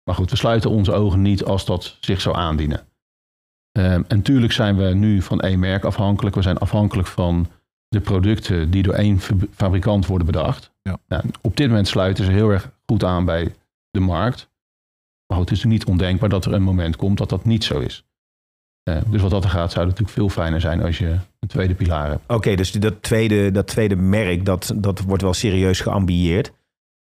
Maar 0.04 0.14
goed, 0.14 0.30
we 0.30 0.36
sluiten 0.36 0.70
onze 0.70 0.92
ogen 0.92 1.22
niet 1.22 1.44
als 1.44 1.64
dat 1.64 1.96
zich 2.00 2.20
zou 2.20 2.36
aandienen. 2.36 2.85
Ehm, 3.76 4.02
en 4.08 4.22
tuurlijk 4.22 4.52
zijn 4.52 4.76
we 4.76 4.84
nu 4.84 5.22
van 5.22 5.40
één 5.40 5.58
merk 5.58 5.84
afhankelijk. 5.84 6.34
We 6.34 6.42
zijn 6.42 6.58
afhankelijk 6.58 7.08
van 7.08 7.46
de 7.88 8.00
producten 8.00 8.70
die 8.70 8.82
door 8.82 8.94
één 8.94 9.20
fab- 9.20 9.48
fabrikant 9.54 10.06
worden 10.06 10.26
bedacht. 10.26 10.70
Ja. 10.82 10.98
Nou, 11.08 11.22
op 11.40 11.56
dit 11.56 11.68
moment 11.68 11.88
sluiten 11.88 12.24
ze 12.24 12.30
heel 12.30 12.50
erg 12.50 12.70
goed 12.86 13.04
aan 13.04 13.24
bij 13.24 13.54
de 13.90 14.00
markt. 14.00 14.50
Maar 15.26 15.38
het 15.38 15.50
is 15.50 15.64
niet 15.64 15.84
ondenkbaar 15.84 16.28
dat 16.28 16.44
er 16.44 16.52
een 16.52 16.62
moment 16.62 16.96
komt 16.96 17.18
dat 17.18 17.28
dat 17.28 17.44
niet 17.44 17.64
zo 17.64 17.78
is. 17.78 18.04
Eh, 18.82 18.96
dus 19.06 19.22
wat 19.22 19.30
dat 19.30 19.44
er 19.44 19.50
gaat, 19.50 19.72
zou 19.72 19.86
het 19.86 19.98
natuurlijk 19.98 20.18
veel 20.18 20.42
fijner 20.42 20.60
zijn 20.60 20.82
als 20.82 20.98
je 20.98 21.08
een 21.40 21.48
tweede 21.48 21.74
pilaar 21.74 22.08
hebt. 22.08 22.22
Oké, 22.26 22.54
dus 22.54 22.72
dat 22.72 23.02
tweede, 23.02 23.50
dat 23.50 23.66
tweede 23.66 23.96
merk, 23.96 24.44
dat, 24.44 24.72
dat 24.76 25.00
wordt 25.00 25.22
wel 25.22 25.34
serieus 25.34 25.80
geambieerd. 25.80 26.52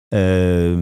Eh, 0.07 0.78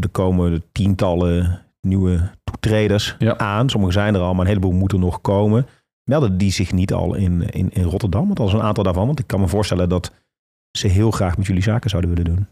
er 0.00 0.08
komen 0.10 0.64
tientallen 0.72 1.62
nieuwe 1.80 2.30
toetreders 2.50 3.14
Ja. 3.18 3.38
aan. 3.38 3.68
Sommige 3.68 3.92
zijn 3.92 4.14
er 4.14 4.20
al, 4.20 4.32
maar 4.32 4.40
een 4.40 4.46
heleboel 4.46 4.72
moeten 4.72 5.00
nog 5.00 5.20
komen. 5.20 5.66
Melden 6.04 6.38
die 6.38 6.50
zich 6.52 6.72
niet 6.72 6.92
al 6.92 7.14
in, 7.14 7.42
in, 7.50 7.70
in 7.70 7.82
Rotterdam? 7.82 8.26
Want 8.26 8.38
al 8.40 8.46
is 8.46 8.52
een 8.52 8.62
aantal 8.62 8.84
daarvan. 8.84 9.06
Want 9.06 9.18
ik 9.18 9.26
kan 9.26 9.40
me 9.40 9.48
voorstellen 9.48 9.88
dat 9.88 10.12
ze 10.78 10.86
heel 10.88 11.10
graag 11.10 11.36
met 11.36 11.46
jullie 11.46 11.62
zaken 11.62 11.90
zouden 11.90 12.14
willen 12.14 12.24
doen. 12.24 12.46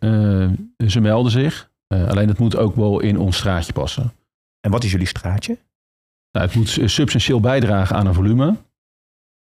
Eh, 0.79 0.89
ze 0.89 1.01
melden 1.01 1.33
zich. 1.33 1.71
Eh, 1.87 2.09
alleen 2.09 2.29
het 2.29 2.39
moet 2.39 2.57
ook 2.57 2.77
wel 2.77 3.01
in 3.01 3.19
ons 3.19 3.37
straatje 3.37 3.73
passen. 3.73 4.13
En 4.61 4.71
wat 4.71 4.85
is 4.85 4.91
jullie 4.91 5.07
straatje? 5.07 5.59
Nou, 6.33 6.47
het 6.47 6.55
moet 6.55 6.69
substantieel 6.91 7.41
bijdragen 7.41 7.97
aan 7.97 8.07
een 8.07 8.15
volume. 8.15 8.57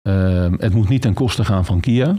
Ehm, 0.02 0.54
het 0.58 0.74
moet 0.74 0.88
niet 0.88 1.02
ten 1.02 1.14
koste 1.14 1.44
gaan 1.44 1.64
van 1.64 1.80
Kia. 1.80 2.14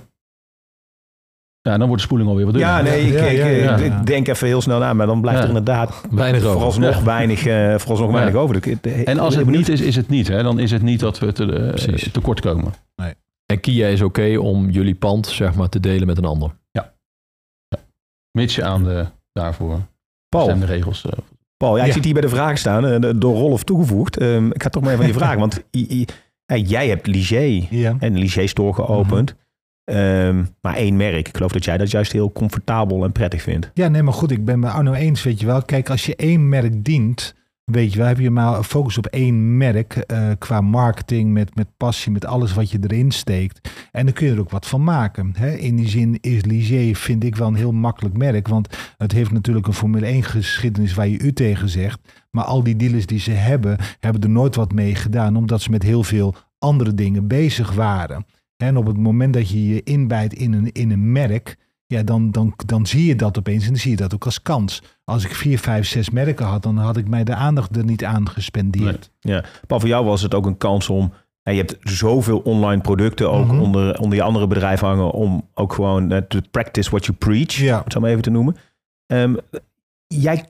Ja, 1.62 1.78
dan 1.78 1.80
wordt 1.88 1.96
de 1.96 2.02
spoeling 2.08 2.30
alweer 2.30 2.46
wat 2.46 2.54
duurder. 2.54 2.72
Ja, 2.74 2.82
nee, 2.82 3.08
ik, 3.08 3.14
Ja, 3.14 3.26
ik, 3.26 3.38
ja, 3.38 3.46
ja, 3.48 3.76
ik 3.76 3.86
ja. 3.92 4.02
denk 4.04 4.28
even 4.28 4.48
heel 4.48 4.62
snel 4.62 4.80
na. 4.80 4.94
Maar 4.94 5.08
dan 5.08 5.22
blijft 5.22 5.40
Ja. 5.40 5.44
er 5.44 5.50
inderdaad 5.58 6.02
Weinig 6.12 6.40
over. 6.42 6.52
vooralsnog 6.54 6.96
Ja. 6.98 7.04
weinig, 7.04 7.46
eh, 7.46 7.76
vooralsnog 7.78 8.08
Ja. 8.10 8.14
weinig 8.16 8.36
over. 8.36 8.56
Ik- 8.56 8.66
ik- 8.66 8.86
En 8.86 9.20
als 9.20 9.36
het 9.36 9.50
niet 9.50 9.70
is, 9.70 9.82
is 9.82 9.96
het 9.96 10.10
niet. 10.10 10.28
Hè? 10.28 10.44
Dan 10.44 10.60
is 10.60 10.72
het 10.72 10.82
niet 10.82 11.00
dat 11.00 11.20
we 11.20 11.32
te, 11.32 11.54
eh, 11.54 11.94
tekort 12.12 12.40
komen. 12.40 12.74
En 13.46 13.60
Kia 13.60 13.88
is 13.88 14.02
oké 14.02 14.38
om 14.40 14.70
jullie 14.70 14.96
pand 14.96 15.28
zeg 15.28 15.56
maar 15.56 15.70
te 15.70 15.80
delen 15.80 16.08
met 16.08 16.18
een 16.18 16.26
ander. 16.26 16.52
Mits 18.38 18.56
je 18.56 18.64
aan 18.64 18.84
de 18.84 19.06
daarvoor 19.34 19.80
Paul, 20.30 20.46
bestemde 20.46 20.66
regels. 20.74 21.06
eh, 21.06 21.12
Paul 21.58 21.76
ja, 21.76 21.82
ik 21.82 21.88
Ja. 21.88 21.94
zit 21.94 22.04
hier 22.04 22.14
bij 22.14 22.22
de 22.22 22.30
vragen 22.30 22.58
staan, 22.58 23.02
de- 23.02 23.18
door 23.18 23.36
Rolf 23.36 23.64
toegevoegd. 23.64 24.18
Ehm, 24.18 24.48
ik 24.52 24.64
ga 24.64 24.70
toch 24.70 24.82
maar 24.84 24.92
even 24.92 25.04
aan 25.04 25.12
je 25.12 25.18
vragen, 25.18 25.40
want 25.46 25.64
jij 26.70 26.88
hebt 26.88 27.08
Ligier 27.08 27.68
Ja. 27.70 27.96
en 28.00 28.18
Ligier 28.18 28.50
Store 28.50 28.74
geopend. 28.74 29.30
Mhm. 29.34 29.41
Ehm, 29.92 30.44
maar 30.62 30.76
één 30.76 30.96
merk. 30.96 31.28
Ik 31.28 31.36
geloof 31.36 31.52
dat 31.52 31.66
jij 31.66 31.78
dat 31.78 31.92
juist 31.92 32.12
heel 32.12 32.32
comfortabel 32.32 33.04
en 33.04 33.12
prettig 33.12 33.42
vindt. 33.42 33.72
Ja, 33.74 33.88
nee, 33.88 34.04
maar 34.04 34.14
goed, 34.14 34.32
ik 34.32 34.46
ben 34.46 34.60
met 34.60 34.72
Arno 34.72 34.94
eens, 34.94 35.24
weet 35.24 35.40
je 35.40 35.46
wel. 35.46 35.62
Kijk, 35.62 35.90
als 35.90 36.06
je 36.06 36.16
één 36.16 36.50
merk 36.50 36.84
dient, 36.84 37.36
weet 37.64 37.92
je 37.92 37.98
wel, 37.98 38.08
heb 38.08 38.20
je 38.20 38.30
maar 38.30 38.64
focus 38.64 38.98
op 38.98 39.06
één 39.06 39.58
merk 39.58 39.94
eh, 39.94 40.30
qua 40.38 40.62
marketing, 40.62 41.32
met, 41.32 41.56
met 41.56 41.68
passie, 41.78 42.12
met 42.12 42.26
alles 42.26 42.54
wat 42.54 42.72
je 42.72 42.80
erin 42.82 43.12
steekt. 43.12 43.70
En 43.92 44.06
dan 44.06 44.14
kun 44.14 44.28
je 44.28 44.34
er 44.34 44.40
ook 44.40 44.50
wat 44.50 44.68
van 44.68 44.84
maken. 44.84 45.34
Hè? 45.38 45.52
In 45.52 45.76
die 45.76 45.90
zin 45.90 46.18
is 46.22 46.46
Ligier, 46.46 46.96
vind 46.96 47.24
ik 47.24 47.36
wel 47.36 47.48
een 47.48 47.56
heel 47.56 47.72
makkelijk 47.72 48.18
merk, 48.18 48.48
want 48.48 48.78
het 48.98 49.12
heeft 49.12 49.32
natuurlijk 49.32 49.68
een 49.68 49.74
Formule 49.74 50.06
1 50.06 50.24
geschiedenis 50.24 50.94
waar 50.94 51.08
je 51.08 51.20
u 51.20 51.34
tegen 51.34 51.70
zegt. 51.70 52.00
Maar 52.30 52.44
al 52.44 52.64
die 52.64 52.76
dealers 52.76 53.06
die 53.06 53.20
ze 53.20 53.32
hebben, 53.32 53.78
hebben 54.00 54.22
er 54.22 54.30
nooit 54.30 54.56
wat 54.56 54.74
mee 54.74 54.96
gedaan, 54.96 55.36
omdat 55.36 55.62
ze 55.62 55.70
met 55.70 55.84
heel 55.84 56.04
veel 56.04 56.36
andere 56.60 56.94
dingen 56.94 57.28
bezig 57.28 57.74
waren. 57.74 58.26
En 58.62 58.78
op 58.78 58.86
het 58.86 58.98
moment 58.98 59.34
dat 59.34 59.50
je 59.50 59.68
je 59.68 59.84
inbijt 59.84 60.34
in 60.34 60.54
een, 60.54 60.72
in 60.72 60.92
een 60.92 61.12
merk, 61.12 61.58
ja, 61.86 62.04
dan, 62.04 62.32
dan, 62.32 62.54
dan 62.66 62.86
zie 62.86 63.06
je 63.06 63.16
dat 63.16 63.38
opeens 63.38 63.64
en 63.64 63.70
dan 63.70 63.78
zie 63.80 63.92
je 63.92 63.98
dat 63.98 64.14
ook 64.14 64.26
als 64.26 64.42
kans. 64.42 64.82
Als 65.04 65.26
ik 65.26 65.36
vier, 65.36 65.60
vijf, 65.60 65.88
zes 65.88 66.10
merken 66.10 66.46
had, 66.46 66.64
dan 66.64 66.78
had 66.78 66.98
ik 66.98 67.08
mij 67.08 67.24
de 67.24 67.36
aandacht 67.36 67.76
er 67.76 67.84
niet 67.86 68.06
aan 68.06 68.30
gespendeerd. 68.30 69.12
Paul, 69.68 69.80
voor 69.80 69.90
jou 69.90 70.06
was 70.06 70.22
het 70.22 70.34
ook 70.34 70.46
een 70.46 70.58
kans 70.58 70.90
om... 70.90 71.14
en 71.44 71.54
je 71.56 71.60
hebt 71.60 71.78
zoveel 71.80 72.40
online 72.40 72.82
producten 72.82 73.32
ook 73.32 73.46
Mhm. 73.48 73.60
onder, 73.60 74.00
onder 74.00 74.18
je 74.18 74.24
andere 74.24 74.48
bedrijf 74.48 74.80
hangen... 74.80 75.12
om 75.12 75.48
ook 75.54 75.74
gewoon 75.74 76.12
eh, 76.12 76.18
to 76.18 76.40
practice 76.52 76.90
what 76.90 77.06
you 77.06 77.18
preach, 77.18 77.56
Ja. 77.56 77.78
om 77.78 77.84
het 77.84 77.94
zo 77.94 78.00
maar 78.00 78.10
even 78.10 78.22
te 78.22 78.30
noemen. 78.30 78.56
Ehm, 79.06 79.36
jij 80.08 80.46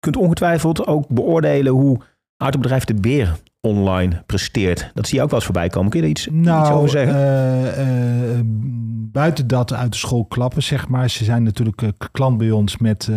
kunt 0.00 0.16
ongetwijfeld 0.16 0.86
ook 0.86 1.08
beoordelen 1.08 1.72
hoe 1.72 2.00
Autobedrijf 2.36 2.84
De 2.84 2.94
Beer 2.94 3.36
online 3.64 4.22
presteert. 4.26 4.90
Dat 4.94 5.06
zie 5.06 5.16
je 5.16 5.22
ook 5.22 5.30
wel 5.30 5.38
eens 5.38 5.48
voorbij 5.48 5.68
komen. 5.68 5.90
Kun 5.90 6.00
je 6.00 6.06
daar 6.06 6.16
iets, 6.16 6.26
iets 6.26 6.46
Nou, 6.46 6.74
over 6.74 6.88
zeggen? 6.88 7.14
eh, 7.14 8.38
eh, 8.38 8.40
buiten 9.12 9.46
dat 9.46 9.72
uit 9.72 9.92
de 9.92 9.98
school 9.98 10.24
klappen, 10.24 10.62
zeg 10.62 10.88
maar. 10.88 11.10
Ze 11.10 11.24
zijn 11.24 11.42
natuurlijk 11.42 11.82
eh, 11.82 11.88
klant 12.12 12.38
bij 12.38 12.50
ons 12.50 12.76
met, 12.76 13.08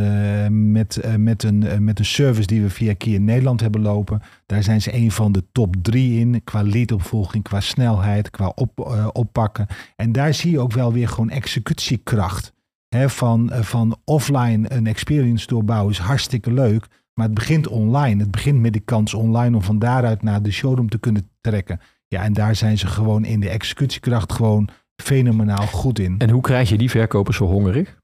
met, 0.49 1.01
met, 1.17 1.43
een, 1.43 1.83
met 1.83 1.99
een 1.99 2.05
service 2.05 2.47
die 2.47 2.61
we 2.61 2.69
via 2.69 2.93
Kia 2.93 3.19
Nederland 3.19 3.61
hebben 3.61 3.81
lopen. 3.81 4.21
Daar 4.45 4.63
zijn 4.63 4.81
ze 4.81 4.93
een 4.93 5.11
van 5.11 5.31
de 5.31 5.43
top 5.51 5.75
drie 5.81 6.19
in. 6.19 6.41
Qua 6.43 6.61
leadopvolging, 6.63 7.43
qua 7.43 7.59
snelheid, 7.59 8.29
qua 8.29 8.51
op, 8.55 8.99
oppakken. 9.13 9.67
En 9.95 10.11
daar 10.11 10.33
zie 10.33 10.51
je 10.51 10.59
ook 10.59 10.73
wel 10.73 10.93
weer 10.93 11.07
gewoon 11.07 11.29
executiekracht. 11.29 12.53
Hè, 12.89 13.09
van, 13.09 13.51
van 13.53 13.97
offline 14.05 14.73
een 14.73 14.87
experience 14.87 15.47
doorbouwen 15.47 15.91
is 15.91 15.97
hartstikke 15.99 16.53
leuk. 16.53 16.87
Maar 17.17 17.25
het 17.25 17.35
begint 17.35 17.67
online. 17.67 18.21
Het 18.21 18.31
begint 18.31 18.59
met 18.59 18.73
die 18.73 18.81
kans 18.85 19.13
online 19.13 19.55
om 19.55 19.61
van 19.61 19.79
daaruit 19.79 20.21
naar 20.23 20.41
de 20.41 20.51
showroom 20.51 20.89
te 20.89 20.97
kunnen 20.97 21.29
trekken. 21.41 21.79
Ja, 22.07 22.23
en 22.23 22.33
daar 22.33 22.55
zijn 22.55 22.77
ze 22.77 22.87
gewoon 22.87 23.25
in 23.25 23.39
de 23.39 23.49
executiekracht 23.49 24.33
gewoon 24.33 24.69
fenomenaal 25.03 25.67
goed 25.67 25.99
in. 25.99 26.15
En 26.17 26.29
hoe 26.29 26.41
krijg 26.41 26.69
je 26.69 26.77
die 26.77 26.89
verkopers 26.89 27.37
zo 27.37 27.45
hongerig? 27.45 27.97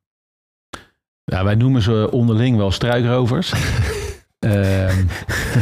ja, 1.24 1.44
wij 1.44 1.56
noemen 1.56 1.82
ze 1.82 2.08
onderling 2.12 2.58
wel 2.58 2.72
struikrovers. 2.72 3.54
Ehm, 4.40 5.04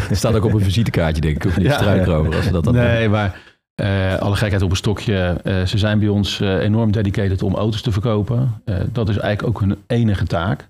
Het 0.08 0.18
staat 0.18 0.36
ook 0.36 0.46
op 0.46 0.54
een 0.54 0.62
visitekaartje, 0.62 1.22
denk 1.22 1.36
ik. 1.36 1.46
Of 1.46 1.58
niet 1.58 1.66
Ja. 1.66 1.74
struikrover, 1.74 2.36
als 2.36 2.46
ze 2.46 2.52
dat 2.52 2.64
dan 2.64 2.74
nee, 2.74 3.10
maar 3.10 3.40
eh, 3.76 4.16
alle 4.16 4.36
gekheid 4.36 4.62
op 4.62 4.70
een 4.70 4.76
stokje. 4.76 5.40
eh, 5.44 5.64
ze 5.66 5.78
zijn 5.78 6.00
bij 6.00 6.08
ons 6.08 6.40
eh, 6.42 6.60
enorm 6.60 6.92
dedicated 6.92 7.44
om 7.44 7.56
auto's 7.56 7.82
te 7.82 7.92
verkopen. 7.92 8.62
Eh, 8.66 8.80
dat 8.92 9.10
is 9.10 9.18
eigenlijk 9.18 9.56
ook 9.58 9.62
hun 9.64 9.78
enige 9.88 10.26
taak. 10.26 10.70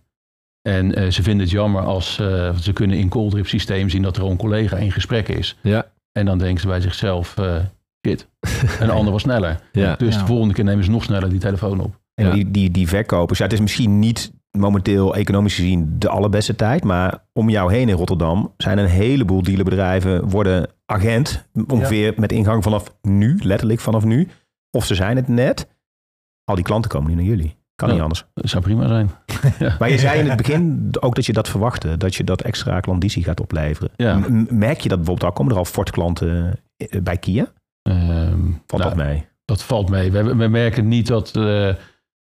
En 0.61 0.95
eh, 0.95 1.09
ze 1.11 1.23
vinden 1.23 1.41
het 1.41 1.51
jammer 1.51 1.81
als 1.81 2.19
eh, 2.19 2.55
ze 2.55 2.73
kunnen 2.73 2.97
in 2.97 3.09
call-drip 3.09 3.47
systeem 3.47 3.89
zien 3.89 4.01
dat 4.01 4.17
er 4.17 4.23
al 4.23 4.31
een 4.31 4.37
collega 4.37 4.77
in 4.77 4.91
gesprek 4.91 5.27
is. 5.27 5.57
Ja. 5.61 5.85
En 6.11 6.25
dan 6.25 6.37
denken 6.37 6.61
ze 6.61 6.67
bij 6.67 6.81
zichzelf, 6.81 7.37
eh 7.37 7.55
shit, 8.07 8.27
een 8.79 8.89
ander 8.89 9.11
was 9.13 9.21
sneller. 9.21 9.59
Ja. 9.71 9.95
Dus 9.95 10.13
Ja. 10.15 10.19
de 10.21 10.27
volgende 10.27 10.53
keer 10.53 10.63
nemen 10.63 10.83
ze 10.83 10.91
nog 10.91 11.03
sneller 11.03 11.29
die 11.29 11.39
telefoon 11.39 11.79
op. 11.79 11.99
En 12.13 12.25
Ja. 12.25 12.33
die, 12.33 12.51
die, 12.51 12.71
die 12.71 12.87
verkopers, 12.87 13.37
ja, 13.39 13.43
het 13.43 13.53
is 13.53 13.59
misschien 13.59 13.99
niet 13.99 14.31
momenteel 14.57 15.15
economisch 15.15 15.55
gezien 15.55 15.95
de 15.99 16.09
allerbeste 16.09 16.55
tijd, 16.55 16.83
maar 16.83 17.23
om 17.33 17.49
jou 17.49 17.73
heen 17.73 17.89
in 17.89 17.95
Rotterdam 17.95 18.53
zijn 18.57 18.77
een 18.77 18.85
heleboel 18.87 19.41
dealerbedrijven 19.43 20.29
worden 20.29 20.67
agent, 20.85 21.47
ongeveer 21.67 22.13
met 22.17 22.31
ingang 22.31 22.63
vanaf 22.63 22.93
nu, 23.01 23.39
letterlijk 23.43 23.79
vanaf 23.79 24.03
nu. 24.03 24.27
Of 24.71 24.85
ze 24.85 24.95
zijn 24.95 25.15
het 25.15 25.27
net. 25.27 25.67
Al 26.43 26.55
die 26.55 26.63
klanten 26.63 26.91
komen 26.91 27.09
nu 27.09 27.15
naar 27.15 27.25
jullie. 27.25 27.55
Kan 27.81 27.89
Ja. 27.89 27.93
niet 27.95 28.03
anders. 28.03 28.25
Dat 28.33 28.49
zou 28.49 28.63
prima 28.63 28.87
zijn. 28.87 29.11
Maar 29.79 29.89
je 29.89 29.97
zei 29.97 30.19
in 30.19 30.27
het 30.27 30.37
begin 30.37 30.89
ook 30.99 31.15
dat 31.15 31.25
je 31.25 31.33
dat 31.33 31.49
verwachtte. 31.49 31.97
Dat 31.97 32.15
je 32.15 32.23
dat 32.23 32.41
extra 32.41 32.79
klandizie 32.79 33.23
gaat 33.23 33.39
opleveren. 33.39 33.91
Ja. 33.95 34.19
Merk 34.49 34.79
je 34.79 34.89
dat 34.89 34.97
bijvoorbeeld 34.97 35.23
al? 35.23 35.31
Komen 35.31 35.51
er 35.51 35.57
al 35.57 35.65
Ford-klanten 35.65 36.59
eh, 36.77 37.01
bij 37.01 37.17
Kia? 37.17 37.51
Ehm, 37.81 38.39
Valt 38.67 38.83
nou, 38.83 38.83
dat 38.83 38.95
mee? 38.95 39.27
Dat 39.45 39.63
valt 39.63 39.89
mee. 39.89 40.11
We, 40.11 40.35
we 40.35 40.47
merken 40.47 40.87
niet 40.87 41.07
dat, 41.07 41.35
eh, 41.35 41.75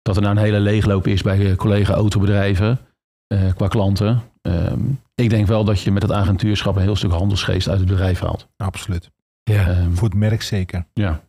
dat 0.02 0.16
er 0.16 0.22
nou 0.22 0.36
een 0.36 0.42
hele 0.42 0.60
leegloop 0.60 1.06
is 1.06 1.22
bij 1.22 1.50
eh, 1.50 1.56
collega-autobedrijven 1.56 2.78
eh, 3.26 3.54
qua 3.56 3.68
klanten. 3.68 4.22
Ehm, 4.42 4.80
ik 5.14 5.30
denk 5.30 5.46
wel 5.46 5.64
dat 5.64 5.80
je 5.80 5.92
met 5.92 6.02
het 6.02 6.12
agentuurschap 6.12 6.76
een 6.76 6.82
heel 6.82 6.96
stuk 6.96 7.10
handelsgeest 7.10 7.68
uit 7.68 7.78
het 7.78 7.88
bedrijf 7.88 8.20
haalt. 8.20 8.48
Absoluut. 8.56 9.10
Ja. 9.42 9.66
Ehm, 9.68 9.92
Voor 9.92 10.08
het 10.08 10.16
merk 10.18 10.42
zeker. 10.42 10.86
ja. 10.92 11.20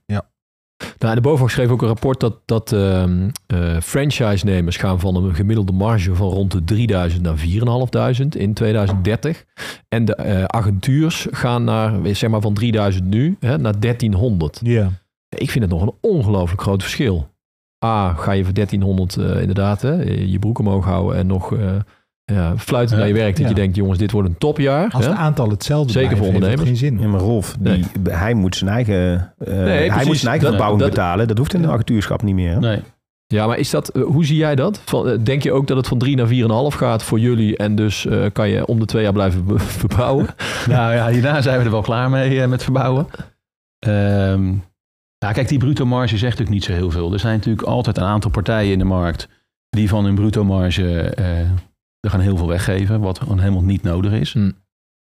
Nou, 0.98 1.16
de 1.16 1.22
BOVAG 1.22 1.52
schreef 1.52 1.70
ook 1.70 1.82
een 1.82 1.88
rapport 1.88 2.20
dat, 2.20 2.42
dat 2.46 2.72
eh, 2.72 3.80
franchise-nemers 3.82 4.78
gaan 4.78 5.00
van 5.00 5.16
een 5.16 5.36
gemiddelde 5.36 5.72
marge 5.72 6.16
van 6.16 6.30
rond 6.30 6.52
de 6.52 6.64
3000 6.64 7.24
naar 7.24 7.38
4500 7.38 8.36
in 8.36 8.54
2030. 8.54 9.46
En 9.90 10.06
de 10.06 10.16
eh, 10.16 10.44
agentuurs 10.44 11.28
gaan 11.32 11.64
naar, 11.64 12.16
zeg 12.16 12.30
maar 12.30 12.42
van 12.42 12.54
3000 12.54 13.06
nu 13.06 13.38
hè, 13.40 13.58
naar 13.58 13.80
1300. 13.80 14.60
Ja. 14.64 14.92
Ik 15.30 15.52
vind 15.52 15.64
het 15.64 15.74
nog 15.74 15.82
een 15.82 15.94
ongelooflijk 16.02 16.62
groot 16.62 16.82
verschil. 16.82 17.28
A, 17.86 18.14
ga 18.14 18.32
je 18.32 18.44
voor 18.44 18.54
1300 18.54 19.18
eh, 19.18 19.42
inderdaad 19.42 19.82
hè, 19.82 19.94
je 20.04 20.40
broek 20.40 20.60
omhoog 20.60 20.86
houden 20.86 21.18
en 21.18 21.28
nog 21.28 21.54
eh 22.28 22.36
ja, 22.36 22.58
fluiten 22.58 22.96
Ja, 22.96 23.02
naar 23.02 23.12
je 23.14 23.18
werk. 23.20 23.32
Dat 23.36 23.42
ja. 23.44 23.48
je 23.50 23.56
denkt, 23.56 23.76
jongens, 23.76 23.98
dit 23.98 24.12
wordt 24.12 24.30
een 24.30 24.38
topjaar. 24.38 24.90
Als 24.92 25.06
hè? 25.06 25.10
het 25.12 25.20
aantal 25.20 25.50
hetzelfde 25.50 25.92
Zeker 25.92 26.08
blijft, 26.10 26.26
voor 26.26 26.34
heeft 26.34 26.46
het 26.46 26.54
ondernemers. 26.58 26.80
geen 26.80 26.98
zin. 26.98 27.06
Ja, 27.06 27.12
maar 27.12 27.20
Rolf, 27.22 27.56
die, 27.60 27.86
hij 28.10 28.34
moet 28.34 28.56
zijn 28.56 28.70
eigen, 28.70 29.34
eh, 29.38 29.54
hij 29.56 29.88
precies. 29.88 30.06
moet 30.06 30.18
zijn 30.18 30.32
eigen 30.32 30.40
Dat- 30.40 30.48
verbouwing 30.48 30.82
dat- 30.82 30.90
betalen. 30.90 31.28
Dat 31.28 31.38
hoeft 31.38 31.54
in 31.54 31.62
de 31.62 31.68
agentuurschap 31.68 32.22
niet 32.24 32.36
meer. 32.36 32.52
hè? 32.54 32.60
Nee. 32.60 32.80
Ja, 33.28 33.48
maar 33.48 33.58
is 33.58 33.70
dat, 33.70 33.90
eh, 33.90 34.04
hoe 34.04 34.26
zie 34.26 34.38
jij 34.38 34.56
dat? 34.56 34.82
Van, 34.86 35.08
eh, 35.10 35.18
denk 35.24 35.44
je 35.44 35.52
ook 35.52 35.68
dat 35.68 35.78
het 35.78 35.88
van 35.88 35.98
3 35.98 36.16
naar 36.16 36.28
4,5 36.28 36.76
gaat 36.78 37.04
voor 37.04 37.20
jullie 37.20 37.58
en 37.58 37.76
dus 37.76 38.06
eh, 38.06 38.26
kan 38.34 38.50
je 38.50 38.66
om 38.66 38.80
de 38.80 38.86
twee 38.86 39.04
jaar 39.04 39.14
blijven 39.14 39.60
verbouwen? 39.82 40.28
nou 40.70 40.94
ja, 40.94 41.10
hierna 41.10 41.42
zijn 41.42 41.58
we 41.60 41.66
er 41.66 41.72
wel 41.72 41.82
klaar 41.82 42.10
mee 42.10 42.42
eh, 42.42 42.48
met 42.48 42.64
verbouwen. 42.64 43.08
Ehm, 43.80 44.44
nou, 45.20 45.34
kijk, 45.34 45.48
die 45.48 45.58
bruto 45.60 45.86
marge 45.86 46.18
zegt 46.18 46.24
natuurlijk 46.40 46.50
niet 46.50 46.64
zo 46.64 46.72
heel 46.72 46.92
veel. 46.92 47.14
Er 47.14 47.20
zijn 47.20 47.36
natuurlijk 47.36 47.68
altijd 47.68 47.98
een 47.98 48.04
aantal 48.04 48.32
partijen 48.32 48.72
in 48.72 48.80
de 48.80 48.86
markt 48.86 49.28
die 49.70 49.90
van 49.90 50.06
hun 50.06 50.16
bruto 50.16 50.44
marge 50.44 51.00
eh, 51.00 51.26
er 52.08 52.14
gaan 52.14 52.26
heel 52.26 52.38
veel 52.38 52.48
weggeven, 52.48 53.00
wat 53.00 53.20
helemaal 53.20 53.64
niet 53.64 53.84
nodig 53.84 54.12
is. 54.12 54.34
Hm. 54.34 54.52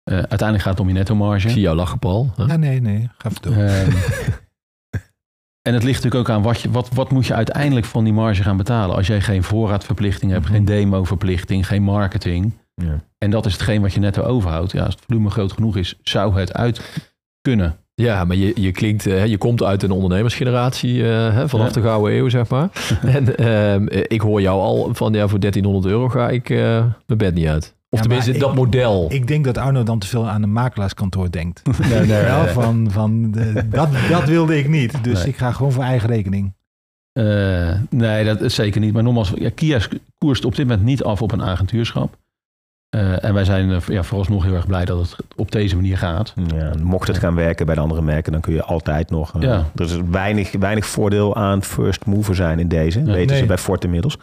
Eh, 0.03 0.17
uiteindelijk 0.17 0.61
gaat 0.61 0.71
het 0.71 0.79
om 0.79 0.87
je 0.87 0.93
netto 0.93 1.15
marge. 1.15 1.47
Ik 1.47 1.53
zie 1.53 1.61
jou 1.61 1.75
lachen, 1.75 1.99
Paul. 1.99 2.33
Ja, 2.35 2.57
nee, 2.57 2.81
nee. 2.81 3.09
Ga 3.17 3.29
even 3.29 3.41
door. 3.41 3.53
Ehm, 3.53 3.91
en 5.67 5.73
het 5.73 5.83
ligt 5.83 6.03
natuurlijk 6.03 6.29
ook 6.29 6.35
aan 6.35 6.41
wat, 6.41 6.61
je, 6.61 6.71
wat, 6.71 6.89
wat 6.93 7.11
moet 7.11 7.27
je 7.27 7.33
uiteindelijk 7.33 7.85
van 7.85 8.03
die 8.03 8.13
marge 8.13 8.43
gaan 8.43 8.57
betalen. 8.57 8.95
Als 8.95 9.07
jij 9.07 9.21
geen 9.21 9.43
voorraadverplichting 9.43 10.31
hebt, 10.31 10.45
geen 10.45 10.65
demoverplichting, 10.65 11.67
geen 11.67 11.83
marketing. 11.83 12.53
Ja. 12.73 13.03
En 13.17 13.29
dat 13.29 13.45
is 13.45 13.53
hetgeen 13.53 13.81
wat 13.81 13.93
je 13.93 13.99
netto 13.99 14.23
overhoudt. 14.23 14.71
Ja, 14.71 14.85
als 14.85 14.95
het 14.95 15.03
volume 15.07 15.29
groot 15.29 15.51
genoeg 15.51 15.77
is, 15.77 15.99
zou 16.03 16.39
het 16.39 16.53
uit 16.53 17.01
kunnen. 17.41 17.77
Ja, 18.01 18.23
maar 18.25 18.35
je, 18.35 18.51
je 18.55 18.71
klinkt, 18.71 19.05
eh, 19.05 19.25
je 19.25 19.37
komt 19.37 19.63
uit 19.63 19.83
een 19.83 19.91
ondernemersgeneratie 19.91 21.03
eh, 21.03 21.33
hè, 21.33 21.49
vanaf 21.49 21.67
Ja. 21.67 21.73
de 21.73 21.81
gouden 21.81 22.13
eeuw, 22.17 22.29
zeg 22.29 22.49
maar. 22.49 22.69
en 23.15 23.37
ehm, 23.37 23.87
eh, 23.87 24.03
ik 24.07 24.21
hoor 24.21 24.41
jou 24.41 24.59
al 24.61 24.89
van, 24.93 25.13
ja, 25.13 25.27
voor 25.27 25.39
1300 25.39 25.85
euro 25.93 26.09
ga 26.09 26.29
ik 26.29 26.49
eh, 26.49 26.57
mijn 27.05 27.17
bed 27.17 27.33
niet 27.33 27.47
uit. 27.47 27.75
Of 27.89 27.99
Ja, 27.99 28.05
tenminste, 28.05 28.37
dat 28.37 28.49
ik- 28.49 28.55
model. 28.55 29.05
Ik 29.09 29.27
denk 29.27 29.45
dat 29.45 29.57
Arno 29.57 29.83
dan 29.83 29.99
te 29.99 30.07
veel 30.07 30.29
aan 30.29 30.43
een 30.43 30.51
makelaarskantoor 30.53 31.31
denkt. 31.31 31.61
Nee, 31.89 32.05
nee, 32.05 32.47
van, 32.47 32.87
van 32.91 33.31
de- 33.31 33.67
dat, 33.69 33.89
dat 34.09 34.23
wilde 34.23 34.57
ik 34.57 34.69
niet. 34.69 35.03
Dus 35.03 35.19
Nee. 35.19 35.27
ik 35.27 35.37
ga 35.37 35.51
gewoon 35.51 35.71
voor 35.71 35.83
eigen 35.83 36.09
rekening. 36.09 36.53
Eh, 37.11 37.79
nee, 37.89 38.25
dat 38.25 38.41
is 38.41 38.55
zeker 38.55 38.81
niet. 38.81 38.93
Maar 38.93 39.03
nogmaals, 39.03 39.33
ja, 39.35 39.49
Kia 39.55 39.79
koerst 40.17 40.45
op 40.45 40.55
dit 40.55 40.67
moment 40.67 40.85
niet 40.85 41.03
af 41.03 41.21
op 41.21 41.31
een 41.31 41.43
agentuurschap. 41.43 42.17
Eh, 42.89 43.23
en 43.23 43.33
wij 43.33 43.43
zijn 43.45 43.71
eh, 43.71 43.81
ja, 43.87 44.03
vooralsnog 44.03 44.43
heel 44.43 44.53
erg 44.53 44.67
blij 44.67 44.85
dat 44.85 44.99
het 44.99 45.15
op 45.35 45.51
deze 45.51 45.75
manier 45.75 45.97
gaat. 45.97 46.33
Ja, 46.55 46.73
mocht 46.81 47.07
het 47.07 47.17
gaan 47.17 47.35
werken 47.35 47.65
bij 47.65 47.75
de 47.75 47.81
andere 47.81 48.01
merken, 48.01 48.31
dan 48.31 48.41
kun 48.41 48.53
je 48.53 48.63
altijd 48.63 49.09
nog. 49.09 49.35
eh, 49.35 49.41
Ja. 49.41 49.65
Er 49.75 49.85
is 49.85 49.97
weinig, 50.11 50.51
weinig 50.51 50.85
voordeel 50.85 51.35
aan 51.35 51.63
first 51.63 52.05
mover 52.05 52.35
zijn 52.35 52.59
in 52.59 52.67
deze. 52.67 52.99
Ja. 52.99 53.05
weten 53.05 53.37
ze 53.37 53.45
bij 53.45 53.57
Ford 53.57 53.83
inmiddels. 53.83 54.17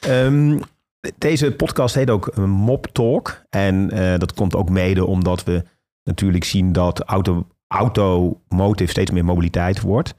Ehm, 0.00 0.58
deze 1.18 1.52
podcast 1.52 1.94
heet 1.94 2.10
ook 2.10 2.36
Mop 2.36 2.86
Talk. 2.92 3.42
En 3.50 3.90
eh, 3.90 4.18
dat 4.18 4.34
komt 4.34 4.54
ook 4.54 4.68
mede 4.70 5.06
omdat 5.06 5.44
we 5.44 5.64
natuurlijk 6.04 6.44
zien 6.44 6.72
dat 6.72 7.00
auto, 7.00 7.46
automotive 7.68 8.90
steeds 8.90 9.10
meer 9.10 9.24
mobiliteit 9.24 9.80
wordt. 9.80 10.14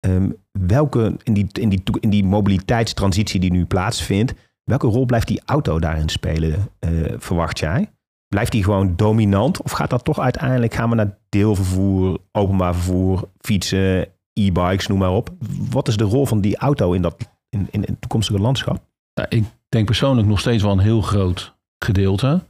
Ehm, 0.00 0.30
welke, 0.66 1.16
in 1.22 1.32
die, 1.34 1.46
in, 1.52 1.68
die, 1.68 1.82
in 2.00 2.10
die 2.10 2.24
mobiliteitstransitie 2.24 3.40
die 3.40 3.50
nu 3.52 3.64
plaatsvindt, 3.64 4.34
welke 4.70 4.86
rol 4.86 5.04
blijft 5.04 5.28
die 5.28 5.42
auto 5.44 5.78
daarin 5.78 6.08
spelen, 6.08 6.68
eh, 6.78 6.90
verwacht 7.18 7.58
jij? 7.58 7.90
Blijft 8.28 8.52
die 8.52 8.64
gewoon 8.64 8.96
dominant? 8.96 9.62
Of 9.62 9.70
gaat 9.70 9.90
dat 9.90 10.04
toch 10.04 10.20
uiteindelijk, 10.20 10.74
gaan 10.74 10.90
we 10.90 10.94
naar 10.94 11.18
deelvervoer, 11.28 12.18
openbaar 12.32 12.74
vervoer, 12.74 13.28
fietsen, 13.38 14.08
e-bikes, 14.32 14.86
noem 14.86 14.98
maar 14.98 15.12
op. 15.12 15.30
Wat 15.70 15.88
is 15.88 15.96
de 15.96 16.04
rol 16.04 16.26
van 16.26 16.40
die 16.40 16.56
auto 16.56 16.92
in, 16.92 17.02
dat, 17.02 17.28
in, 17.48 17.68
in 17.70 17.80
het 17.80 18.00
toekomstige 18.00 18.40
landschap? 18.40 18.80
Ik 19.28 19.44
denk 19.68 19.86
persoonlijk 19.86 20.28
nog 20.28 20.40
steeds 20.40 20.62
wel 20.62 20.72
een 20.72 20.78
heel 20.78 21.00
groot 21.00 21.54
gedeelte. 21.84 22.40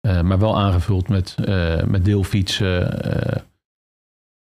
Eh, 0.00 0.20
maar 0.20 0.38
wel 0.38 0.58
aangevuld 0.58 1.08
met, 1.08 1.36
eh, 1.44 1.82
met 1.82 2.04
deelfietsen, 2.04 3.02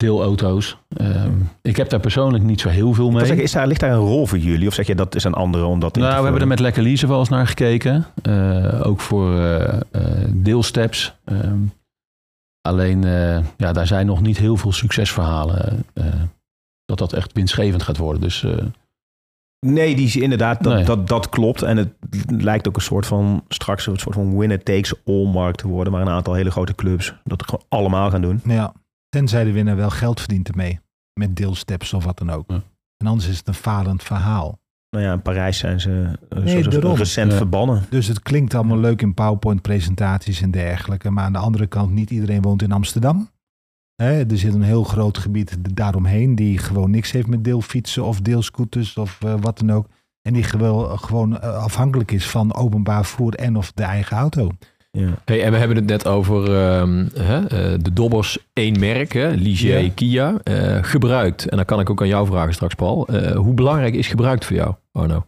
deelauto's. 0.02 0.76
Ehm, 0.96 1.32
ik 1.62 1.76
heb 1.76 1.88
daar 1.88 2.00
persoonlijk 2.00 2.44
niet 2.44 2.60
zo 2.60 2.68
heel 2.68 2.92
veel 2.94 3.10
mee. 3.10 3.24
zeggen, 3.26 3.44
is 3.44 3.52
daar, 3.52 3.66
ligt 3.66 3.80
daar 3.80 3.90
een 3.90 3.96
rol 3.98 4.26
voor 4.26 4.38
jullie? 4.38 4.68
Of 4.68 4.74
zeg 4.74 4.86
je 4.86 4.94
dat 4.94 5.14
is 5.14 5.24
een 5.24 5.34
andere 5.34 5.64
omdat 5.64 5.96
Nou, 5.96 6.16
we 6.16 6.22
hebben 6.22 6.40
er 6.40 6.46
met 6.46 6.60
Lekker 6.60 6.82
Lease 6.82 7.06
wel 7.06 7.18
eens 7.18 7.28
naar 7.28 7.46
gekeken. 7.46 8.06
Eh, 8.22 8.86
ook 8.86 9.00
voor 9.00 9.38
eh, 9.38 9.80
eh, 9.90 10.28
deelsteps. 10.28 11.14
Ehm, 11.24 11.58
alleen, 12.60 13.04
eh, 13.04 13.38
ja, 13.56 13.72
daar 13.72 13.86
zijn 13.86 14.06
nog 14.06 14.20
niet 14.20 14.38
heel 14.38 14.56
veel 14.56 14.72
succesverhalen. 14.72 15.84
eh, 15.94 16.04
dat 16.84 16.98
dat 16.98 17.12
echt 17.12 17.32
winstgevend 17.32 17.82
gaat 17.82 17.96
worden. 17.96 18.20
Dus 18.22 18.44
eh, 18.44 18.52
Nee, 19.66 19.94
die 19.94 20.06
is 20.06 20.16
inderdaad, 20.16 20.62
dat, 20.62 20.72
Nee. 20.74 20.84
dat, 20.84 21.08
dat 21.08 21.28
klopt. 21.28 21.62
En 21.62 21.76
het 21.76 21.88
lijkt 22.26 22.68
ook 22.68 22.76
een 22.76 22.82
soort 22.82 23.06
van, 23.06 23.44
straks 23.48 23.86
een 23.86 23.96
soort 23.98 24.14
van 24.14 24.38
winner 24.38 24.62
takes 24.62 24.94
all 25.06 25.26
markt 25.26 25.58
te 25.58 25.68
worden. 25.68 25.92
Waar 25.92 26.02
een 26.02 26.08
aantal 26.08 26.34
hele 26.34 26.50
grote 26.50 26.74
clubs 26.74 27.14
dat 27.24 27.42
gewoon 27.44 27.64
allemaal 27.68 28.10
gaan 28.10 28.20
doen. 28.22 28.40
Ja, 28.44 28.72
tenzij 29.12 29.44
de 29.44 29.52
winnaar 29.52 29.76
wel 29.76 29.90
geld 29.90 30.20
verdient 30.20 30.48
ermee. 30.48 30.80
Met 31.20 31.36
deelsteps 31.36 31.92
of 31.92 32.04
wat 32.04 32.18
dan 32.18 32.30
ook. 32.30 32.44
Ja. 32.50 32.62
En 32.96 33.06
anders 33.06 33.28
is 33.28 33.38
het 33.38 33.48
een 33.48 33.54
falend 33.54 34.02
verhaal. 34.02 34.60
Nou 34.90 35.04
ja, 35.04 35.12
in 35.12 35.22
Parijs 35.22 35.58
zijn 35.58 35.80
ze 35.80 36.18
eh, 36.28 36.38
Nee, 36.42 36.62
recent 36.94 37.30
Ja. 37.30 37.36
verbannen. 37.36 37.82
Dus 37.90 38.06
het 38.06 38.20
klinkt 38.22 38.54
allemaal 38.54 38.78
leuk 38.78 39.02
in 39.02 39.14
PowerPoint-presentaties 39.14 40.40
en 40.40 40.50
dergelijke. 40.50 41.10
Maar 41.10 41.24
aan 41.24 41.32
de 41.32 41.38
andere 41.38 41.66
kant, 41.66 41.90
niet 41.92 42.10
iedereen 42.10 42.42
woont 42.42 42.62
in 42.62 42.72
Amsterdam. 42.72 43.30
Hè, 43.94 44.24
er 44.30 44.38
zit 44.38 44.54
een 44.54 44.62
heel 44.62 44.84
groot 44.84 45.18
gebied 45.18 45.76
daaromheen 45.76 46.34
die 46.34 46.58
gewoon 46.58 46.90
niks 46.90 47.10
heeft 47.10 47.26
met 47.26 47.44
deelfietsen 47.44 48.04
of 48.04 48.20
deelscooters 48.20 48.96
of 48.96 49.22
eh, 49.22 49.34
wat 49.40 49.58
dan 49.58 49.72
ook. 49.72 49.86
En 50.22 50.32
die 50.32 50.42
gewoon, 50.42 50.98
gewoon 50.98 51.40
eh, 51.40 51.56
afhankelijk 51.56 52.10
is 52.12 52.30
van 52.30 52.54
openbaar 52.54 53.04
vervoer 53.04 53.34
en 53.34 53.56
of 53.56 53.72
de 53.72 53.82
eigen 53.82 54.16
auto. 54.16 54.50
Ja. 54.98 55.08
Hey, 55.24 55.42
en 55.42 55.52
we 55.52 55.58
hebben 55.58 55.76
het 55.76 55.86
net 55.86 56.06
over 56.06 56.56
ehm, 56.56 57.06
hè, 57.14 57.46
eh, 57.46 57.78
de 57.80 57.92
Dobbers 57.92 58.38
één 58.52 58.78
merk, 58.78 59.12
hè, 59.12 59.28
Ligier 59.30 59.78
Ja. 59.80 59.90
Kia, 59.94 60.34
eh, 60.42 60.78
gebruikt. 60.82 61.48
En 61.48 61.56
dan 61.56 61.64
kan 61.64 61.80
ik 61.80 61.90
ook 61.90 62.00
aan 62.00 62.08
jou 62.08 62.26
vragen 62.26 62.54
straks, 62.54 62.74
Paul. 62.74 63.06
Eh, 63.06 63.36
hoe 63.36 63.54
belangrijk 63.54 63.94
is 63.94 64.06
gebruikt 64.06 64.44
voor 64.44 64.56
jou, 64.56 64.74
Arno? 64.92 65.26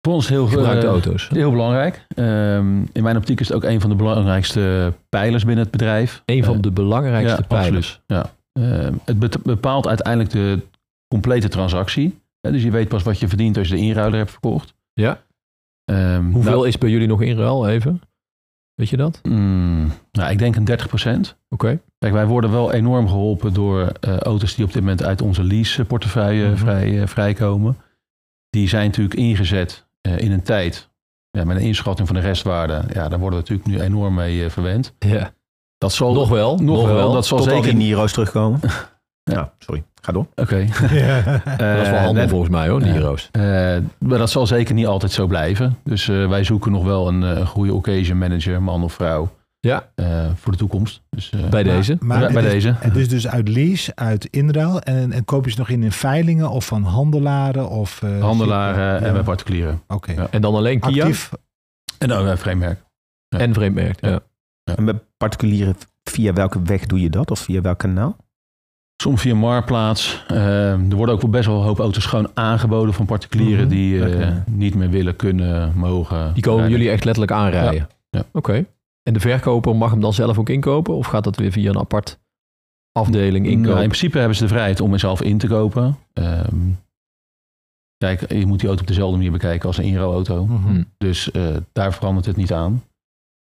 voor 0.00 0.16
ons 0.16 0.28
heel, 0.28 0.46
Gebruikte 0.46 0.86
auto's. 0.86 1.28
heel 1.28 1.50
belangrijk. 1.50 2.06
Ehm, 2.14 2.82
in 2.92 3.02
mijn 3.02 3.16
optiek 3.16 3.40
is 3.40 3.48
het 3.48 3.56
ook 3.56 3.64
een 3.64 3.80
van 3.80 3.90
de 3.90 3.96
belangrijkste 3.96 4.92
pijlers 5.08 5.44
binnen 5.44 5.62
het 5.62 5.72
bedrijf. 5.72 6.22
Een 6.24 6.44
van 6.44 6.60
de 6.60 6.70
belangrijkste 6.70 7.40
ja, 7.40 7.46
pijlers. 7.46 8.00
Ehm, 8.06 8.94
het 9.04 9.42
bepaalt 9.42 9.86
uiteindelijk 9.88 10.30
de 10.30 10.58
complete 11.08 11.48
transactie. 11.48 12.18
Hè, 12.40 12.52
dus 12.52 12.62
je 12.62 12.70
weet 12.70 12.88
pas 12.88 13.02
wat 13.02 13.18
je 13.18 13.28
verdient 13.28 13.56
als 13.58 13.68
je 13.68 13.74
de 13.74 13.80
inruiler 13.80 14.18
hebt 14.18 14.30
verkocht. 14.30 14.74
Ja. 14.92 15.20
Ehm, 15.84 16.30
Hoeveel 16.30 16.52
nou, 16.52 16.68
is 16.68 16.78
bij 16.78 16.90
jullie 16.90 17.08
nog 17.08 17.22
in 17.22 17.36
ruil, 17.36 17.68
even? 17.68 18.00
Weet 18.78 18.88
je 18.88 18.96
dat? 18.96 19.20
mm, 19.22 19.92
nou, 20.12 20.30
ik 20.30 20.38
denk 20.38 20.56
een 20.56 20.64
30% 20.64 21.36
Oké. 21.48 21.80
Kijk, 21.98 22.12
wij 22.12 22.26
worden 22.26 22.50
wel 22.50 22.72
enorm 22.72 23.08
geholpen 23.08 23.52
door 23.54 23.92
eh, 24.00 24.16
auto's 24.16 24.54
die 24.54 24.64
op 24.64 24.72
dit 24.72 24.82
moment 24.82 25.02
uit 25.02 25.22
onze 25.22 25.44
lease-portefeuille 25.44 26.48
Mhm. 26.48 26.56
vrij, 26.56 27.00
eh, 27.00 27.06
vrijkomen. 27.06 27.76
Die 28.50 28.68
zijn 28.68 28.86
natuurlijk 28.86 29.14
ingezet 29.14 29.86
eh, 30.00 30.18
in 30.18 30.32
een 30.32 30.42
tijd 30.42 30.88
ja, 31.30 31.44
met 31.44 31.56
een 31.56 31.62
inschatting 31.62 32.08
van 32.08 32.16
de 32.16 32.22
restwaarde. 32.22 32.82
Ja, 32.92 33.08
daar 33.08 33.18
worden 33.18 33.38
we 33.38 33.44
natuurlijk 33.48 33.68
nu 33.68 33.80
enorm 33.80 34.14
mee 34.14 34.48
verwend. 34.48 34.94
Ja. 34.98 35.32
Dat 35.78 35.92
zal 35.92 36.12
Nog 36.12 36.28
wel. 36.28 36.58
nog 36.58 36.86
wel, 36.86 37.12
dat 37.12 37.26
zal 37.26 37.38
Tot 37.38 37.46
al 37.46 37.52
zeker 37.54 37.70
die 37.70 37.78
Niro's 37.86 38.12
terugkomen. 38.12 38.60
ja, 39.34 39.52
sorry. 39.58 39.82
Ga 40.02 40.12
door. 40.12 40.26
Oké. 40.34 40.56
Ja. 40.56 41.20
Dat 41.44 41.56
is 41.56 41.56
wel 41.56 41.68
Eh, 41.84 41.94
handel 41.96 42.12
net- 42.12 42.28
volgens 42.28 42.50
mij 42.50 42.68
hoor, 42.68 42.78
die 42.78 42.88
Ja. 42.88 42.94
Niro's. 42.94 43.28
Eh, 43.32 43.42
maar 43.98 44.18
dat 44.18 44.30
zal 44.30 44.46
zeker 44.46 44.74
niet 44.74 44.86
altijd 44.86 45.12
zo 45.12 45.26
blijven. 45.26 45.78
Dus 45.84 46.08
eh, 46.08 46.28
wij 46.28 46.44
zoeken 46.44 46.72
nog 46.72 46.84
wel 46.84 47.08
een, 47.08 47.22
eh, 47.22 47.30
een 47.38 47.46
goede 47.46 47.74
occasion 47.74 48.18
manager, 48.18 48.62
man 48.62 48.82
of 48.84 48.92
vrouw. 48.92 49.30
Ja, 49.60 49.88
eh, 49.94 50.26
voor 50.34 50.52
de 50.52 50.58
toekomst. 50.58 51.02
Dus, 51.10 51.30
eh, 51.30 51.48
bij 51.48 51.62
deze. 51.62 51.96
Maar 52.00 52.32
bij 52.32 52.44
is- 52.44 52.50
deze. 52.52 52.74
Het 52.78 52.96
is 52.96 53.08
dus 53.08 53.28
uit 53.28 53.48
lease, 53.48 53.92
uit 53.94 54.24
inruil. 54.24 54.80
En, 54.80 55.12
en 55.12 55.24
koop 55.24 55.44
je 55.44 55.50
ze 55.50 55.58
nog 55.58 55.68
in 55.68 55.82
in 55.82 55.92
veilingen 55.92 56.50
of 56.50 56.66
van 56.66 56.82
handelaren? 56.82 57.68
Of, 57.68 58.02
eh, 58.02 58.20
handelaren 58.20 59.02
en 59.02 59.12
bij 59.12 59.22
particulieren. 59.22 59.82
Oké. 59.88 60.12
Ja. 60.12 60.26
En 60.30 60.40
dan 60.40 60.54
alleen 60.54 60.80
Kia 60.80 61.02
Actief. 61.02 61.30
En 61.98 62.08
dan 62.08 62.26
uh, 62.26 62.36
framewerk. 62.36 62.80
Ja. 63.28 63.38
en 63.38 63.54
vreemdmerk. 63.54 64.00
Ja. 64.04 64.10
Ja. 64.64 64.74
En 64.76 64.84
met 64.84 64.96
particulieren, 65.16 65.76
via 66.04 66.32
welke 66.32 66.62
weg 66.62 66.86
doe 66.86 67.00
je 67.00 67.10
dat? 67.10 67.30
Of 67.30 67.38
via 67.38 67.60
welk 67.60 67.78
kanaal? 67.78 68.16
Soms 69.02 69.20
via 69.20 69.34
Marktplaats. 69.34 70.24
Eh, 70.28 70.72
er 70.72 70.94
worden 70.96 71.14
ook 71.14 71.20
wel 71.20 71.30
best 71.30 71.46
wel 71.46 71.58
een 71.58 71.64
hoop 71.66 71.78
auto's 71.78 72.06
gewoon 72.06 72.30
aangeboden 72.34 72.94
van 72.94 73.06
particulieren 73.06 73.64
Mhm. 73.66 73.74
die 73.74 74.04
eh, 74.04 74.36
niet 74.46 74.74
meer 74.74 74.90
willen, 74.90 75.16
kunnen, 75.16 75.72
mogen. 75.76 76.34
Die 76.34 76.42
komen 76.42 76.60
rijden. 76.60 76.76
jullie 76.78 76.92
echt 76.92 77.04
letterlijk 77.04 77.32
aanrijden. 77.32 77.88
Ja. 78.10 78.24
Oké. 78.32 78.64
En 79.02 79.12
de 79.14 79.20
verkoper 79.20 79.76
mag 79.76 79.90
hem 79.90 80.00
dan 80.00 80.12
zelf 80.12 80.38
ook 80.38 80.48
inkopen? 80.48 80.94
Of 80.94 81.06
gaat 81.06 81.24
dat 81.24 81.36
weer 81.36 81.52
via 81.52 81.70
een 81.70 81.78
apart 81.78 82.18
afdeling 82.92 83.44
Nou, 83.46 83.56
inkopen? 83.58 83.80
in 83.82 83.88
principe 83.88 84.18
hebben 84.18 84.36
ze 84.36 84.42
de 84.42 84.48
vrijheid 84.48 84.80
om 84.80 84.92
er 84.92 84.98
zelf 84.98 85.22
in 85.22 85.38
te 85.38 85.46
kopen. 85.46 85.96
Ehm, 86.12 86.56
kijk, 87.96 88.32
je 88.32 88.46
moet 88.46 88.58
die 88.58 88.68
auto 88.68 88.82
op 88.82 88.88
dezelfde 88.88 89.16
manier 89.16 89.32
bekijken 89.32 89.66
als 89.68 89.78
een 89.78 89.84
inruilauto. 89.84 90.46
Mhm. 90.46 90.68
Hm. 90.74 90.82
Dus 90.98 91.30
eh, 91.30 91.42
daar 91.72 91.94
verandert 91.94 92.26
het 92.26 92.36
niet 92.36 92.52
aan. 92.52 92.82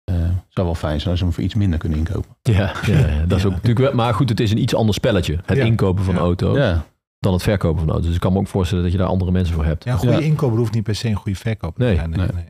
Eh, 0.07 0.15
zou 0.49 0.67
wel 0.67 0.75
fijn 0.75 0.99
zijn 0.99 1.11
als 1.11 1.19
ze 1.19 1.25
hem 1.25 1.35
voor 1.35 1.45
iets 1.45 1.55
minder 1.55 1.79
kunnen 1.79 1.99
inkopen. 1.99 2.31
Ja, 2.43 2.73
ja, 2.87 2.99
ja, 2.99 3.25
dat 3.27 3.37
is 3.37 3.43
Ja. 3.43 3.49
ook 3.49 3.55
natuurlijk 3.55 3.79
wel. 3.87 3.95
Maar 3.95 4.15
goed, 4.15 4.29
het 4.29 4.41
is 4.41 4.51
een 4.51 4.59
iets 4.63 4.75
ander 4.75 4.95
spelletje. 4.95 5.39
Het 5.45 5.57
Ja. 5.57 5.65
inkopen 5.65 6.05
van 6.05 6.15
Ja. 6.15 6.21
auto's 6.21 6.57
Ja, 6.57 6.85
dan 7.19 7.33
het 7.33 7.43
verkopen 7.43 7.79
van 7.81 7.89
auto's. 7.89 8.07
Dus 8.07 8.15
ik 8.15 8.21
kan 8.21 8.33
me 8.33 8.39
ook 8.39 8.47
voorstellen 8.47 8.83
dat 8.85 8.93
je 8.93 8.99
daar 8.99 9.07
andere 9.07 9.31
mensen 9.31 9.55
voor 9.55 9.65
hebt. 9.65 9.85
Ja, 9.85 9.93
een 9.93 9.99
goede 9.99 10.15
Ja. 10.15 10.21
inkoper 10.21 10.59
hoeft 10.59 10.73
niet 10.75 10.83
per 10.83 10.95
se 10.95 11.09
een 11.09 11.15
goede 11.15 11.39
verkoper 11.39 11.85
Nee, 11.85 11.95
te 11.95 11.99
zijn. 11.99 12.11
nee. 12.11 12.47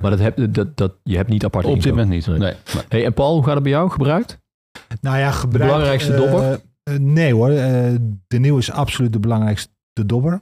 Maar 0.00 0.10
dat 0.10 0.20
heb, 0.20 0.54
dat, 0.54 0.76
dat, 0.76 0.92
je 1.02 1.16
hebt 1.16 1.28
niet 1.28 1.44
apart 1.44 1.64
op 1.66 1.82
dit 1.82 1.90
moment 1.92 2.08
niet. 2.08 2.26
Nee. 2.26 2.38
Nee. 2.38 2.52
Nee. 2.74 2.84
Hey, 2.88 3.04
en 3.04 3.12
Paul, 3.14 3.34
hoe 3.34 3.44
gaat 3.44 3.54
het 3.54 3.62
bij 3.62 3.72
jou 3.72 3.90
gebruikt? 3.90 4.38
Nou 5.00 5.18
ja, 5.18 5.30
gebruik, 5.30 5.64
belangrijkste 5.70 6.12
eh, 6.12 6.18
dobber? 6.18 6.60
eh, 6.82 6.94
nee 6.98 7.34
hoor, 7.34 7.48
de 8.26 8.38
nieuwe 8.38 8.58
is 8.58 8.70
absoluut 8.70 9.12
de 9.12 9.20
belangrijkste 9.20 9.68
dobber. 10.04 10.40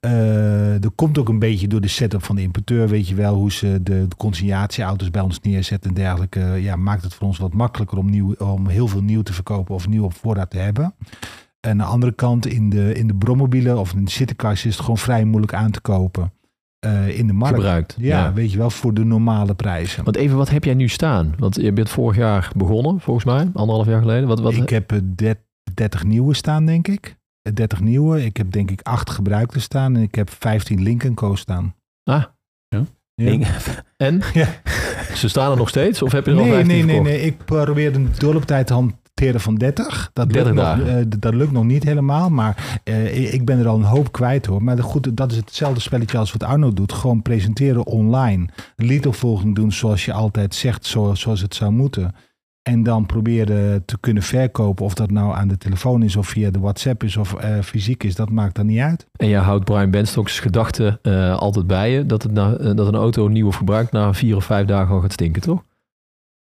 Eh 0.00 0.84
er 0.84 0.90
komt 0.94 1.18
ook 1.18 1.28
een 1.28 1.38
beetje 1.38 1.68
door 1.68 1.80
de 1.80 1.88
setup 1.88 2.24
van 2.24 2.36
de 2.36 2.42
importeur, 2.42 2.88
weet 2.88 3.08
je 3.08 3.14
wel, 3.14 3.34
hoe 3.34 3.52
ze 3.52 3.80
de, 3.82 4.08
de 4.08 4.16
consignatieauto's 4.16 5.10
bij 5.10 5.22
ons 5.22 5.40
neerzetten 5.40 5.90
en 5.90 5.96
dergelijke. 5.96 6.40
Ja, 6.40 6.76
maakt 6.76 7.02
het 7.02 7.14
voor 7.14 7.26
ons 7.26 7.38
wat 7.38 7.52
makkelijker 7.52 7.98
om, 7.98 8.10
nieuw, 8.10 8.34
om 8.34 8.68
heel 8.68 8.88
veel 8.88 9.02
nieuw 9.02 9.22
te 9.22 9.32
verkopen 9.32 9.74
of 9.74 9.88
nieuw 9.88 10.04
op 10.04 10.14
voorraad 10.14 10.50
te 10.50 10.58
hebben. 10.58 10.94
En 11.60 11.70
aan 11.70 11.78
de 11.78 11.84
andere 11.84 12.12
kant, 12.12 12.46
in 12.46 12.70
de, 12.70 12.94
in 12.94 13.06
de 13.06 13.14
brommobielen 13.14 13.78
of 13.78 13.92
in 13.92 14.04
de 14.04 14.10
citycars 14.10 14.64
is 14.64 14.72
het 14.72 14.80
gewoon 14.80 14.98
vrij 14.98 15.24
moeilijk 15.24 15.54
aan 15.54 15.70
te 15.70 15.80
kopen 15.80 16.32
eh, 16.78 17.18
in 17.18 17.26
de 17.26 17.32
markt. 17.32 17.54
Gebruikt. 17.54 17.94
Ja, 17.98 18.32
weet 18.32 18.52
je 18.52 18.58
wel, 18.58 18.70
voor 18.70 18.94
de 18.94 19.04
normale 19.04 19.54
prijzen. 19.54 20.04
Want 20.04 20.16
even, 20.16 20.36
wat 20.36 20.50
heb 20.50 20.64
jij 20.64 20.74
nu 20.74 20.88
staan? 20.88 21.34
Want 21.38 21.54
je 21.54 21.72
bent 21.72 21.88
vorig 21.88 22.16
jaar 22.16 22.50
begonnen, 22.56 23.00
volgens 23.00 23.24
mij, 23.24 23.50
anderhalf 23.54 23.86
jaar 23.86 24.00
geleden. 24.00 24.28
Wat, 24.28 24.40
wat, 24.40 24.52
Ik 24.54 24.68
heb 24.70 24.92
eh, 24.92 24.98
der- 25.04 25.44
30 25.74 26.04
nieuwe 26.04 26.34
staan, 26.34 26.66
denk 26.66 26.88
ik. 26.88 27.16
Eh, 27.46 27.52
30 27.54 27.80
nieuwe. 27.80 28.24
Ik 28.24 28.36
heb 28.36 28.52
denk 28.52 28.70
ik 28.70 28.80
8 28.82 29.10
gebruikte 29.10 29.60
staan. 29.60 29.96
En 29.96 30.02
ik 30.02 30.14
heb 30.14 30.30
15 30.38 30.82
Lincoln 30.82 31.14
Co 31.14 31.34
staan. 31.34 31.74
Ah. 32.04 32.24
Ja. 32.68 32.84
Ja. 33.14 33.38
En? 33.96 34.22
Ja. 34.32 34.48
Ze 35.14 35.28
staan 35.28 35.50
er 35.50 35.56
nog 35.56 35.68
steeds? 35.68 36.02
Of 36.02 36.12
heb 36.12 36.24
je 36.26 36.30
er 36.30 36.36
al 36.38 36.42
Nee, 36.44 36.52
15 36.52 36.76
nee, 36.76 36.84
nee, 36.84 36.94
verkocht? 36.94 37.16
nee. 37.16 37.26
Ik 37.26 37.44
probeer 37.44 37.94
een 37.94 38.08
doorlooptijd 38.18 38.66
te 38.66 38.72
hanteren 38.72 39.40
van 39.40 39.54
30. 39.54 40.10
Dat 40.12 40.28
30 40.32 40.52
lukt, 40.52 40.54
nog, 40.56 40.64
dagen. 40.86 40.98
eh, 40.98 41.04
d- 41.04 41.22
dat 41.22 41.34
lukt 41.34 41.52
nog 41.52 41.64
niet 41.64 41.82
helemaal. 41.84 42.30
Maar 42.30 42.80
eh, 42.84 43.32
ik- 43.34 43.44
ben 43.44 43.58
er 43.58 43.68
al 43.68 43.76
een 43.76 43.82
hoop 43.82 44.12
kwijt 44.12 44.46
hoor. 44.46 44.62
Maar 44.62 44.78
goed, 44.82 45.16
dat 45.16 45.30
is 45.30 45.36
hetzelfde 45.36 45.80
spelletje 45.80 46.18
als 46.18 46.32
wat 46.32 46.42
Arno 46.42 46.72
doet. 46.72 46.92
Gewoon 46.92 47.22
presenteren 47.22 47.86
online. 47.86 48.46
Leadopvolging 48.76 49.54
doen 49.54 49.72
zoals 49.72 50.04
je 50.04 50.12
altijd 50.12 50.54
zegt, 50.54 50.86
zo- 50.86 51.14
zoals 51.14 51.40
het 51.40 51.54
zou 51.54 51.72
moeten. 51.72 52.14
En 52.68 52.82
dan 52.82 53.06
proberen 53.06 53.84
te 53.84 53.98
kunnen 54.00 54.22
verkopen. 54.22 54.84
Of 54.84 54.94
dat 54.94 55.10
nou 55.10 55.34
aan 55.34 55.48
de 55.48 55.58
telefoon 55.58 56.02
is 56.02 56.16
of 56.16 56.28
via 56.28 56.50
de 56.50 56.58
WhatsApp 56.58 57.02
is 57.02 57.16
of 57.16 57.34
eh, 57.34 57.60
fysiek 57.60 58.04
is. 58.04 58.14
Dat 58.14 58.30
maakt 58.30 58.54
dan 58.54 58.66
niet 58.66 58.78
uit. 58.80 59.06
En 59.16 59.28
jij 59.28 59.40
houdt 59.40 59.64
Brian 59.64 59.90
Benstocks 59.90 60.40
gedachte 60.40 60.98
eh, 61.02 61.36
altijd 61.36 61.66
bij 61.66 61.90
je. 61.90 62.06
Dat, 62.06 62.22
het 62.22 62.32
na, 62.32 62.56
eh, 62.56 62.74
dat 62.74 62.86
een 62.86 62.94
auto 62.94 63.28
nieuw 63.28 63.46
of 63.46 63.56
gebruikt 63.56 63.92
na 63.92 64.14
vier 64.14 64.36
of 64.36 64.44
vijf 64.44 64.66
dagen 64.66 64.94
al 64.94 65.00
gaat 65.00 65.12
stinken, 65.12 65.42
toch? 65.42 65.64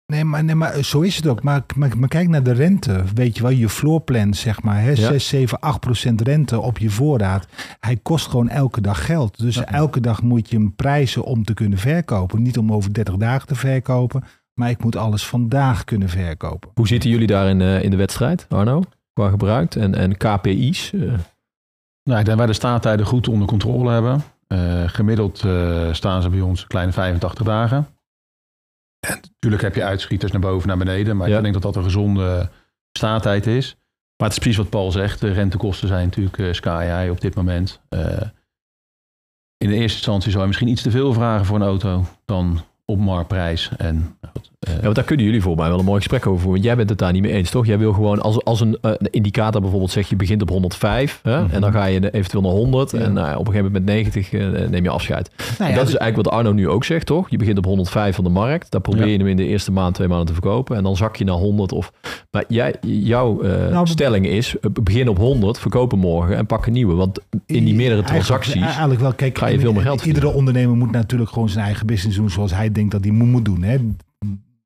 Nee, 0.05 0.23
maar, 0.23 0.43
nee, 0.43 0.55
maar 0.55 0.83
zo 0.83 1.01
is 1.01 1.15
het 1.15 1.27
ook. 1.27 1.43
Maar, 1.43 1.63
maar, 1.75 1.97
maar 1.97 2.09
kijk 2.09 2.27
naar 2.27 2.43
de 2.43 2.51
rente. 2.53 3.03
Weet 3.13 3.35
je 3.35 3.41
wel, 3.41 3.51
je 3.51 3.69
floorplan, 3.69 4.33
zeg 4.33 4.61
maar. 4.63 4.81
Hè? 4.81 4.89
Ja. 4.89 4.95
6, 4.95 5.27
7, 5.27 5.59
8 5.59 5.79
procent 5.79 6.21
rente 6.21 6.59
op 6.59 6.77
je 6.77 6.89
voorraad. 6.89 7.47
Hij 7.79 7.97
kost 8.03 8.27
gewoon 8.27 8.49
elke 8.49 8.81
dag 8.81 9.05
geld. 9.05 9.39
Dus 9.39 9.55
Ja. 9.55 9.65
elke 9.65 9.99
dag 9.99 10.21
moet 10.21 10.49
je 10.49 10.57
hem 10.57 10.75
prijzen 10.75 11.23
om 11.23 11.43
te 11.43 11.53
kunnen 11.53 11.77
verkopen. 11.77 12.41
Niet 12.41 12.57
om 12.57 12.73
over 12.73 12.93
30 12.93 13.15
dagen 13.15 13.47
te 13.47 13.55
verkopen. 13.55 14.23
Maar 14.57 14.69
ik 14.69 14.83
moet 14.83 14.95
alles 14.95 15.27
vandaag 15.27 15.83
kunnen 15.83 16.09
verkopen. 16.09 16.69
Hoe 16.73 16.87
zitten 16.87 17.09
jullie 17.09 17.27
daar 17.27 17.49
in, 17.49 17.61
eh, 17.61 17.83
in 17.83 17.89
de 17.91 17.97
wedstrijd, 17.97 18.45
Arno? 18.49 18.83
Qua 19.13 19.29
gebruikt 19.29 19.75
en, 19.75 19.95
en 19.95 20.17
KPI's? 20.17 20.93
eh, 20.93 21.01
Nou, 22.03 22.19
ik 22.19 22.25
denk 22.25 22.37
wij 22.37 22.45
de 22.45 22.53
staattijden 22.53 23.05
goed 23.05 23.27
onder 23.27 23.47
controle 23.47 23.91
hebben. 23.91 24.23
Eh, 24.47 24.83
gemiddeld 24.89 25.43
eh, 25.43 25.93
staan 25.93 26.21
ze 26.21 26.29
bij 26.29 26.41
ons 26.41 26.61
een 26.61 26.67
kleine 26.67 26.91
85 26.91 27.45
dagen. 27.45 27.87
En 29.07 29.19
natuurlijk 29.21 29.61
heb 29.63 29.75
je 29.75 29.83
uitschieters 29.83 30.31
naar 30.31 30.41
boven, 30.41 30.67
naar 30.67 30.77
beneden. 30.77 31.17
Maar 31.17 31.29
Ja. 31.29 31.35
ik 31.37 31.41
denk 31.41 31.53
dat 31.53 31.63
dat 31.63 31.75
een 31.75 31.83
gezonde 31.83 32.49
staattijd 32.97 33.47
is. 33.47 33.75
Maar 34.17 34.27
het 34.27 34.31
is 34.37 34.43
precies 34.43 34.57
wat 34.57 34.69
Paul 34.69 34.91
zegt. 34.91 35.19
De 35.19 35.31
rentekosten 35.31 35.87
zijn 35.87 36.05
natuurlijk 36.05 36.37
eh, 36.37 36.53
sky 36.53 36.85
high 36.85 37.11
op 37.11 37.21
dit 37.21 37.35
moment. 37.35 37.81
Eh, 37.89 38.21
in 39.57 39.69
de 39.69 39.75
eerste 39.75 39.97
instantie 39.97 40.29
zou 40.29 40.41
je 40.41 40.47
misschien 40.47 40.67
iets 40.69 40.81
te 40.81 40.91
veel 40.91 41.13
vragen 41.13 41.45
voor 41.45 41.55
een 41.55 41.61
auto 41.67 42.05
dan 42.25 42.61
op 42.85 42.97
marktprijs. 42.99 43.71
En, 43.77 44.17
goed, 44.59 44.69
eh, 44.69 44.75
Ja, 44.75 44.81
want 44.83 44.95
daar 44.95 45.03
kunnen 45.03 45.25
jullie 45.25 45.41
volgens 45.41 45.61
mij 45.63 45.71
wel 45.71 45.79
een 45.79 45.85
mooi 45.85 45.97
gesprek 45.99 46.25
over 46.27 46.31
voeren. 46.41 46.51
Want 46.51 46.63
jij 46.63 46.75
bent 46.75 46.89
het 46.89 46.99
daar 46.99 47.11
niet 47.11 47.21
mee 47.21 47.31
eens, 47.31 47.49
toch? 47.49 47.65
Jij 47.65 47.77
wil 47.77 47.93
gewoon, 47.93 48.21
als, 48.21 48.43
als 48.43 48.61
een, 48.61 48.77
eh, 48.81 48.91
indicator 49.09 49.61
bijvoorbeeld 49.61 49.91
zegt, 49.91 50.09
je 50.09 50.15
begint 50.15 50.41
op 50.41 50.49
105 50.49 51.19
hè, 51.23 51.41
Mhm. 51.43 51.53
en 51.53 51.61
dan 51.61 51.71
ga 51.71 51.85
je 51.85 52.11
eventueel 52.11 52.41
naar 52.43 52.51
100 52.51 52.91
Ja. 52.91 52.97
en 52.99 53.13
nou, 53.13 53.31
op 53.37 53.47
een 53.47 53.53
gegeven 53.53 53.65
moment 53.65 53.85
met 53.85 53.93
90 53.95 54.33
eh, 54.33 54.69
neem 54.69 54.83
je 54.83 54.89
afscheid. 54.89 55.31
Nou 55.59 55.71
ja, 55.71 55.77
dat 55.77 55.87
is 55.87 55.95
eigenlijk 55.95 56.15
wat 56.29 56.29
Arno 56.29 56.51
nu 56.51 56.69
ook 56.69 56.83
zegt, 56.83 57.05
toch? 57.05 57.29
Je 57.29 57.37
begint 57.37 57.57
op 57.57 57.65
105 57.65 58.15
van 58.15 58.23
de 58.23 58.29
markt, 58.29 58.71
dan 58.71 58.81
probeer 58.81 59.05
Ja. 59.05 59.11
je 59.11 59.17
hem 59.17 59.27
in 59.27 59.37
de 59.37 59.45
eerste 59.45 59.71
maand, 59.71 59.95
twee 59.95 60.07
maanden 60.07 60.27
te 60.27 60.33
verkopen 60.33 60.77
en 60.77 60.83
dan 60.83 60.95
zak 60.97 61.15
je 61.15 61.23
naar 61.23 61.35
100. 61.35 61.71
Of, 61.71 61.91
maar 62.31 62.43
jij, 62.47 62.75
jouw 62.81 63.41
Nou, 63.71 63.87
stelling 63.87 64.25
is, 64.27 64.55
begin 64.83 65.09
op 65.09 65.17
100, 65.17 65.59
verkopen 65.59 65.99
morgen 65.99 66.35
en 66.37 66.45
pak 66.45 66.65
een 66.65 66.73
nieuwe. 66.73 66.95
Want 66.95 67.19
in 67.45 67.65
die 67.65 67.75
meerdere 67.75 68.01
transacties... 68.03 68.61
Eigenlijk 68.61 68.99
wel, 68.99 69.13
kijk, 69.13 69.37
ga 69.37 69.47
je 69.47 69.59
veel 69.59 69.73
meer 69.73 69.81
geld 69.81 70.05
Iedere 70.05 70.33
ondernemer 70.33 70.75
moet 70.75 70.91
natuurlijk 70.91 71.29
gewoon 71.31 71.49
zijn 71.49 71.65
eigen 71.65 71.85
business 71.87 72.17
doen 72.17 72.29
zoals 72.29 72.53
hij 72.53 72.71
denkt 72.71 72.91
dat 72.91 73.03
hij 73.03 73.13
moet 73.13 73.45
doen. 73.45 73.63
Hè? 73.63 73.77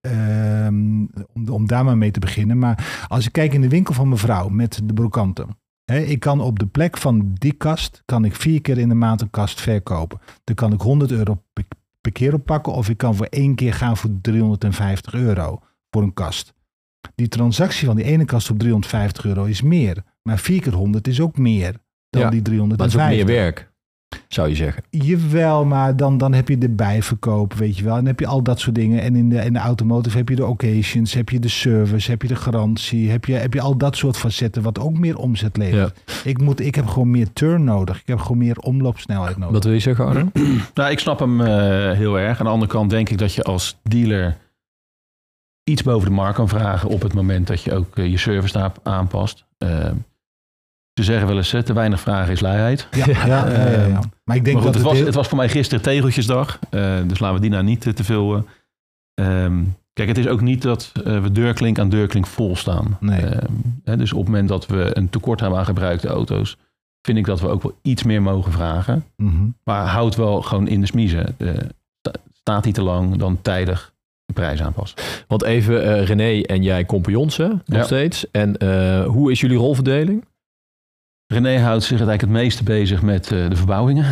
Ehm, 0.01 1.05
om, 1.33 1.49
om 1.49 1.67
daar 1.67 1.83
maar 1.83 1.97
mee 1.97 2.11
te 2.11 2.19
beginnen. 2.19 2.57
Maar 2.57 3.05
als 3.07 3.25
ik 3.25 3.31
kijk 3.31 3.53
in 3.53 3.61
de 3.61 3.69
winkel 3.69 3.93
van 3.93 4.09
mevrouw 4.09 4.49
met 4.49 4.81
de 4.83 4.93
brokanten. 4.93 5.47
Ik 5.85 6.19
kan 6.19 6.41
op 6.41 6.59
de 6.59 6.65
plek 6.65 6.97
van 6.97 7.33
die 7.33 7.53
kast, 7.53 8.01
kan 8.05 8.25
ik 8.25 8.35
vier 8.35 8.61
keer 8.61 8.77
in 8.77 8.89
de 8.89 8.95
maand 8.95 9.21
een 9.21 9.29
kast 9.29 9.61
verkopen. 9.61 10.19
Dan 10.43 10.55
kan 10.55 10.73
ik 10.73 10.81
100 10.81 11.11
euro 11.11 11.43
per, 11.53 11.63
per 12.01 12.11
keer 12.11 12.33
oppakken. 12.33 12.73
Of 12.73 12.89
ik 12.89 12.97
kan 12.97 13.15
voor 13.15 13.25
één 13.25 13.55
keer 13.55 13.73
gaan 13.73 13.97
voor 13.97 14.09
350 14.21 15.13
euro 15.13 15.59
voor 15.89 16.03
een 16.03 16.13
kast. 16.13 16.53
Die 17.15 17.27
transactie 17.27 17.85
van 17.87 17.95
die 17.95 18.05
ene 18.05 18.25
kast 18.25 18.49
op 18.49 18.59
350 18.59 19.25
euro 19.25 19.43
is 19.43 19.61
meer. 19.61 20.03
Maar 20.21 20.39
4 20.39 20.61
keer 20.61 20.73
100 20.73 21.07
is 21.07 21.21
ook 21.21 21.37
meer 21.37 21.75
dan 22.09 22.21
Ja, 22.21 22.29
die 22.29 22.41
maar 22.41 22.59
het 22.59 22.79
is 22.79 22.85
ook 22.85 23.01
350. 23.01 23.25
meer 23.25 23.25
werk, 23.25 23.70
zou 24.27 24.49
je 24.49 24.55
zeggen. 24.55 24.83
Jawel, 24.89 25.65
maar 25.65 25.95
dan, 25.95 26.17
dan 26.17 26.33
heb 26.33 26.47
je 26.47 26.57
de 26.57 26.69
bijverkoop, 26.69 27.53
weet 27.53 27.77
je 27.77 27.83
wel. 27.83 27.93
En 27.93 27.99
dan 27.99 28.07
heb 28.07 28.19
je 28.19 28.27
al 28.27 28.43
dat 28.43 28.59
soort 28.59 28.75
dingen. 28.75 29.01
En 29.01 29.15
in 29.15 29.29
de, 29.29 29.35
in 29.35 29.53
de 29.53 29.59
automotive 29.59 30.17
heb 30.17 30.29
je 30.29 30.35
de 30.35 30.45
occasions, 30.45 31.13
heb 31.13 31.29
je 31.29 31.39
de 31.39 31.47
service, 31.47 32.11
heb 32.11 32.21
je 32.21 32.27
de 32.27 32.35
garantie. 32.35 33.09
Heb 33.09 33.25
je, 33.25 33.33
heb 33.33 33.53
je 33.53 33.61
al 33.61 33.77
dat 33.77 33.95
soort 33.95 34.17
facetten 34.17 34.61
wat 34.61 34.79
ook 34.79 34.97
meer 34.97 35.17
omzet 35.17 35.57
levert. 35.57 36.03
Ik, 36.23 36.41
moet, 36.41 36.59
ik 36.59 36.75
heb 36.75 36.87
gewoon 36.87 37.11
meer 37.11 37.33
turn 37.33 37.63
nodig. 37.63 37.99
Ik 37.99 38.07
heb 38.07 38.19
gewoon 38.19 38.37
meer 38.37 38.57
omloopsnelheid 38.57 39.37
nodig. 39.37 39.53
Wat 39.53 39.63
wil 39.63 39.73
je 39.73 39.79
zeggen, 39.79 40.05
Arno? 40.05 40.29
Nou, 40.73 40.91
ik 40.91 40.99
snap 40.99 41.19
hem 41.19 41.41
eh, 41.41 41.91
heel 41.91 42.19
erg. 42.19 42.39
Aan 42.39 42.45
de 42.45 42.51
andere 42.51 42.71
kant 42.71 42.89
denk 42.89 43.09
ik 43.09 43.17
dat 43.17 43.33
je 43.33 43.43
als 43.43 43.77
dealer 43.83 44.37
iets 45.63 45.83
boven 45.83 46.09
de 46.09 46.15
markt 46.15 46.35
kan 46.35 46.47
vragen 46.47 46.89
op 46.89 47.01
het 47.01 47.13
moment 47.13 47.47
dat 47.47 47.61
je 47.61 47.73
ook 47.73 47.97
eh, 47.97 48.09
je 48.09 48.17
service 48.17 48.71
aanpast. 48.83 49.45
Eh, 49.57 49.91
ze 51.03 51.11
zeggen 51.11 51.27
wel 51.27 51.37
eens, 51.37 51.49
te 51.49 51.73
weinig 51.73 51.99
vragen 51.99 52.31
is 52.31 52.39
luiheid. 52.39 52.87
Ja, 52.91 53.05
ja, 53.07 53.25
ja, 53.25 53.69
ja, 53.69 53.85
ja. 53.87 53.99
Maar 54.23 54.35
ik 54.35 54.43
denk 54.43 54.55
maar 54.55 54.63
goed, 54.65 54.73
dat 54.73 54.73
het, 54.73 54.83
was, 54.83 54.93
heel- 54.93 55.05
het 55.05 55.15
was 55.15 55.27
voor 55.27 55.37
mij 55.37 55.49
gisteren 55.49 55.83
tegeltjesdag. 55.83 56.59
eh, 56.69 56.97
dus 57.07 57.19
laten 57.19 57.35
we 57.35 57.41
die 57.41 57.49
nou 57.49 57.63
niet 57.63 57.85
eh, 57.87 57.93
te 57.93 58.03
veel... 58.03 58.35
eh, 58.35 59.43
ehm, 59.43 59.63
kijk, 59.93 60.07
het 60.07 60.17
is 60.17 60.27
ook 60.27 60.41
niet 60.41 60.61
dat 60.61 60.91
eh, 61.05 61.21
we 61.21 61.31
deurklink 61.31 61.79
aan 61.79 61.89
deurklink 61.89 62.27
vol 62.27 62.55
staan. 62.55 62.97
Nee. 62.99 63.21
Ehm, 63.25 63.51
hè, 63.83 63.97
dus 63.97 64.11
op 64.13 64.17
het 64.19 64.27
moment 64.27 64.49
dat 64.49 64.65
we 64.67 64.89
een 64.93 65.09
tekort 65.09 65.39
hebben 65.39 65.59
aan 65.59 65.65
gebruikte 65.65 66.07
auto's... 66.07 66.57
vind 67.01 67.17
ik 67.17 67.25
dat 67.25 67.41
we 67.41 67.47
ook 67.47 67.63
wel 67.63 67.77
iets 67.81 68.03
meer 68.03 68.21
mogen 68.21 68.51
vragen. 68.51 69.05
Mhm. 69.15 69.47
Maar 69.63 69.85
houd 69.87 70.15
wel 70.15 70.41
gewoon 70.41 70.67
in 70.67 70.79
de 70.81 70.87
smiezen. 70.87 71.35
Sta- 71.99 72.19
staat 72.33 72.63
hij 72.63 72.73
te 72.73 72.81
lang, 72.81 73.15
dan 73.17 73.41
tijdig 73.41 73.93
de 74.25 74.33
prijs 74.33 74.61
aanpassen. 74.61 74.97
Want 75.27 75.43
even 75.43 75.83
eh, 75.83 76.03
René 76.05 76.41
en 76.41 76.63
jij 76.63 76.85
compagnons? 76.85 77.37
Nog 77.37 77.61
Ja. 77.65 77.83
steeds. 77.83 78.31
En 78.31 78.57
eh, 78.57 79.05
hoe 79.05 79.31
is 79.31 79.39
jullie 79.39 79.57
rolverdeling? 79.57 80.25
René 81.31 81.59
houdt 81.59 81.81
zich 81.83 81.91
eigenlijk 81.91 82.21
het 82.21 82.29
meeste 82.29 82.63
bezig 82.63 83.01
met 83.01 83.31
eh, 83.31 83.49
de 83.49 83.55
verbouwingen. 83.55 84.03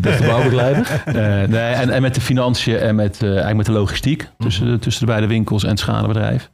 De 0.00 0.12
verbouwbegeleider. 0.12 1.02
Eh, 1.06 1.14
nee, 1.48 1.60
en, 1.60 1.90
en 1.90 2.02
met 2.02 2.14
de 2.14 2.20
financiën 2.20 2.76
en 2.78 2.94
met, 2.94 3.16
eh, 3.22 3.28
eigenlijk 3.28 3.56
met 3.56 3.66
de 3.66 3.72
logistiek 3.72 4.28
tussen, 4.38 4.66
de, 4.66 4.78
tussen 4.78 5.06
de 5.06 5.12
beide 5.12 5.26
winkels 5.26 5.62
en 5.62 5.68
het 5.70 5.78
schalenbedrijf. 5.78 6.50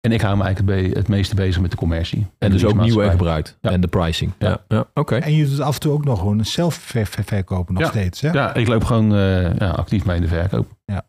En 0.00 0.12
ik 0.12 0.20
hou 0.20 0.36
me 0.36 0.42
eigenlijk 0.44 0.76
het, 0.82 0.92
be- 0.92 0.98
het 0.98 1.08
meeste 1.08 1.34
bezig 1.34 1.60
met 1.62 1.70
de 1.70 1.76
commercie. 1.76 2.26
En 2.38 2.50
dus 2.50 2.64
ook 2.64 2.80
nieuw 2.80 3.00
en 3.02 3.10
gebruikt. 3.10 3.58
Ja. 3.60 3.70
En 3.70 3.80
de 3.80 3.86
pricing. 3.88 4.32
Ja, 4.38 4.48
Ja. 4.48 4.58
ja. 4.68 4.84
oké. 4.94 5.16
En 5.16 5.32
je 5.32 5.48
doet 5.48 5.60
af 5.60 5.74
en 5.74 5.80
toe 5.80 5.92
ook 5.92 6.04
nog 6.04 6.18
gewoon 6.18 6.44
zelf 6.44 6.74
ver- 6.74 7.06
ver- 7.06 7.24
verkopen 7.24 7.74
nog 7.74 7.82
Ja. 7.82 7.88
steeds. 7.88 8.20
Hè? 8.20 8.30
Ja, 8.30 8.54
ik 8.54 8.68
loop 8.68 8.84
gewoon 8.84 9.14
eh, 9.14 9.54
ja, 9.56 9.68
actief 9.70 10.04
mee 10.04 10.16
in 10.16 10.22
de 10.22 10.28
verkoop. 10.28 10.66
Ja. 10.84 11.04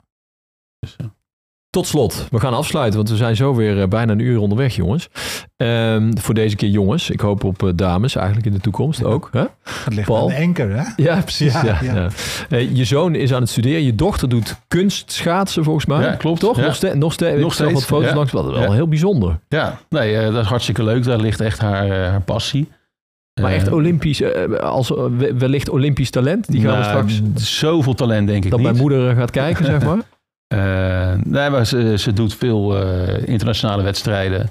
Dus, 0.79 0.95
eh, 0.97 1.05
Tot 1.69 1.87
slot, 1.87 2.27
we 2.31 2.39
gaan 2.39 2.53
afsluiten, 2.53 2.95
want 2.95 3.09
we 3.09 3.15
zijn 3.15 3.35
zo 3.35 3.55
weer 3.55 3.81
eh, 3.81 3.87
bijna 3.87 4.11
een 4.11 4.19
uur 4.19 4.39
onderweg, 4.39 4.75
jongens. 4.75 5.09
Ehm, 5.57 6.11
voor 6.17 6.33
deze 6.33 6.55
keer 6.55 6.69
jongens. 6.69 7.09
Ik 7.09 7.19
hoop 7.19 7.43
op 7.43 7.63
eh, 7.63 7.69
dames 7.75 8.15
eigenlijk 8.15 8.45
in 8.47 8.53
de 8.53 8.59
toekomst 8.59 9.03
ook. 9.03 9.29
Hè? 9.31 9.43
Dat 9.85 9.93
ligt 9.93 10.07
Paul? 10.07 10.21
aan 10.21 10.27
de 10.27 10.33
enker, 10.33 10.75
hè? 10.77 10.83
Ja, 10.95 11.21
precies. 11.21 11.53
Ja, 11.53 11.63
Ja, 11.65 11.77
ja. 11.81 11.93
ja. 11.93 12.07
Eh, 12.49 12.75
je 12.75 12.85
zoon 12.85 13.15
is 13.15 13.33
aan 13.33 13.41
het 13.41 13.49
studeren. 13.49 13.83
Je 13.83 13.95
dochter 13.95 14.29
doet 14.29 14.55
kunstschaatsen 14.67 15.63
volgens 15.63 15.85
mij. 15.85 16.01
Ja, 16.01 16.15
klopt. 16.15 16.39
Toch? 16.39 16.57
Ja. 16.57 16.65
Nog, 16.65 16.75
ste 16.75 16.95
nog 16.95 17.13
steeds. 17.13 17.41
Nog 17.41 17.53
steeds, 17.53 17.73
wat 17.73 17.85
foto's 17.85 18.13
langs. 18.13 18.31
Wat 18.31 18.45
wel 18.51 18.73
heel 18.73 18.87
bijzonder. 18.87 19.39
ja, 19.47 19.79
nee, 19.89 20.31
dat 20.31 20.43
is 20.43 20.49
hartstikke 20.49 20.83
leuk. 20.83 21.03
Daar 21.03 21.19
ligt 21.19 21.39
echt 21.41 21.59
haar, 21.59 21.89
haar 22.09 22.21
passie. 22.21 22.69
Maar 23.41 23.51
echt 23.51 23.71
Olympisch, 23.71 24.23
als 24.61 24.89
we- 24.89 25.33
wellicht 25.37 25.69
Olympisch 25.69 26.09
talent. 26.09 26.51
Die 26.51 26.61
gaan 26.61 26.77
we 26.79 26.85
nou, 26.85 27.09
straks, 27.09 27.49
Zoveel 27.59 27.93
talent 27.93 28.27
denk 28.27 28.43
ik 28.43 28.49
dat 28.49 28.59
niet. 28.59 28.67
mijn 28.69 28.81
moeder 28.81 29.15
gaat 29.15 29.31
kijken, 29.31 29.65
zeg 29.65 29.83
maar. 29.83 29.97
Eh, 30.53 31.13
nee, 31.23 31.49
maar 31.49 31.65
ze, 31.65 31.97
ze 31.97 32.13
doet 32.13 32.33
veel 32.35 32.77
eh, 32.83 33.27
internationale 33.27 33.83
wedstrijden. 33.83 34.49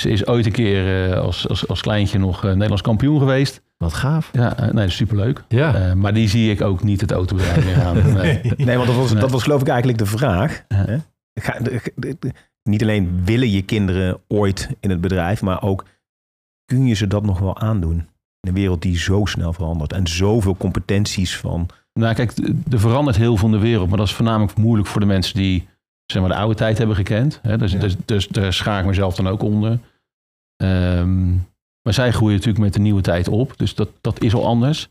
Ze 0.00 0.10
is 0.10 0.26
ooit 0.26 0.46
een 0.46 0.52
keer 0.52 1.10
eh, 1.12 1.18
als, 1.20 1.48
als, 1.48 1.68
als 1.68 1.80
kleintje 1.80 2.18
nog 2.18 2.44
eh, 2.44 2.50
Nederlands 2.50 2.82
kampioen 2.82 3.18
geweest. 3.18 3.62
Wat 3.76 3.92
gaaf. 3.92 4.28
Ja, 4.32 4.54
nee, 4.60 4.72
dat 4.72 4.84
is 4.84 4.96
superleuk. 4.96 5.42
Ja. 5.48 5.74
Eh, 5.74 5.92
maar 5.92 6.14
die 6.14 6.28
zie 6.28 6.50
ik 6.50 6.60
ook 6.60 6.82
niet 6.82 7.00
het 7.00 7.10
autobedrijf 7.12 7.64
meer 7.64 7.74
gaan. 7.74 8.12
Nee. 8.22 8.40
Nee, 8.56 8.76
want 8.76 8.88
dat 8.88 8.96
was, 8.96 9.10
Nee. 9.12 9.20
dat 9.20 9.30
was 9.30 9.42
geloof 9.42 9.60
ik 9.60 9.68
eigenlijk 9.68 9.98
de 9.98 10.06
vraag. 10.06 10.64
Hè? 10.68 10.96
Ga- 11.40 11.58
de- 11.58 11.92
de- 11.96 12.16
de- 12.18 12.32
niet 12.62 12.82
alleen 12.82 13.20
willen 13.24 13.50
je 13.50 13.62
kinderen 13.62 14.20
ooit 14.28 14.68
in 14.80 14.90
het 14.90 15.00
bedrijf, 15.00 15.42
maar 15.42 15.62
ook 15.62 15.84
kun 16.64 16.86
je 16.86 16.94
ze 16.94 17.06
dat 17.06 17.22
nog 17.24 17.38
wel 17.38 17.58
aandoen? 17.58 17.96
In 18.40 18.48
een 18.48 18.54
wereld 18.54 18.82
die 18.82 18.98
zo 18.98 19.24
snel 19.24 19.52
verandert 19.52 19.92
en 19.92 20.06
zoveel 20.06 20.56
competenties 20.56 21.36
van. 21.36 21.68
Nou, 21.92 22.14
kijk, 22.14 22.32
er 22.70 22.80
verandert 22.80 23.16
heel 23.16 23.36
veel 23.36 23.48
in 23.48 23.54
de 23.54 23.60
wereld. 23.60 23.88
Maar 23.88 23.98
dat 23.98 24.06
is 24.06 24.14
voornamelijk 24.14 24.56
moeilijk 24.56 24.88
voor 24.88 25.00
de 25.00 25.06
mensen 25.06 25.34
die 25.34 25.68
zeg 26.06 26.22
maar, 26.22 26.30
de 26.30 26.36
oude 26.36 26.54
tijd 26.54 26.78
hebben 26.78 26.96
gekend. 26.96 27.38
Hè? 27.42 27.58
Dus, 27.58 27.72
Ja. 27.72 27.78
dus, 27.78 27.96
dus 28.04 28.28
daar 28.28 28.52
schaar 28.52 28.80
ik 28.80 28.86
mezelf 28.86 29.14
dan 29.14 29.28
ook 29.28 29.42
onder. 29.42 29.78
Ehm, 30.56 31.30
maar 31.82 31.94
zij 31.94 32.12
groeien 32.12 32.34
natuurlijk 32.36 32.64
met 32.64 32.72
de 32.74 32.80
nieuwe 32.80 33.00
tijd 33.00 33.28
op. 33.28 33.52
Dus 33.56 33.74
dat, 33.74 33.88
dat 34.00 34.20
is 34.22 34.34
al 34.34 34.46
anders. 34.46 34.88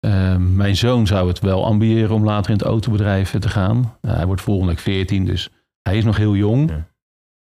Ehm, 0.00 0.56
mijn 0.56 0.76
zoon 0.76 1.06
zou 1.06 1.28
het 1.28 1.40
wel 1.40 1.64
ambiëren 1.64 2.14
om 2.14 2.24
later 2.24 2.50
in 2.50 2.56
het 2.56 2.66
autobedrijf 2.66 3.38
te 3.38 3.48
gaan. 3.48 3.96
Nou, 4.00 4.16
hij 4.16 4.26
wordt 4.26 4.42
volgende 4.42 4.72
week 4.72 4.80
14, 4.80 5.24
dus 5.24 5.50
hij 5.82 5.96
is 5.96 6.04
nog 6.04 6.16
heel 6.16 6.36
jong. 6.36 6.70
Ja. 6.70 6.86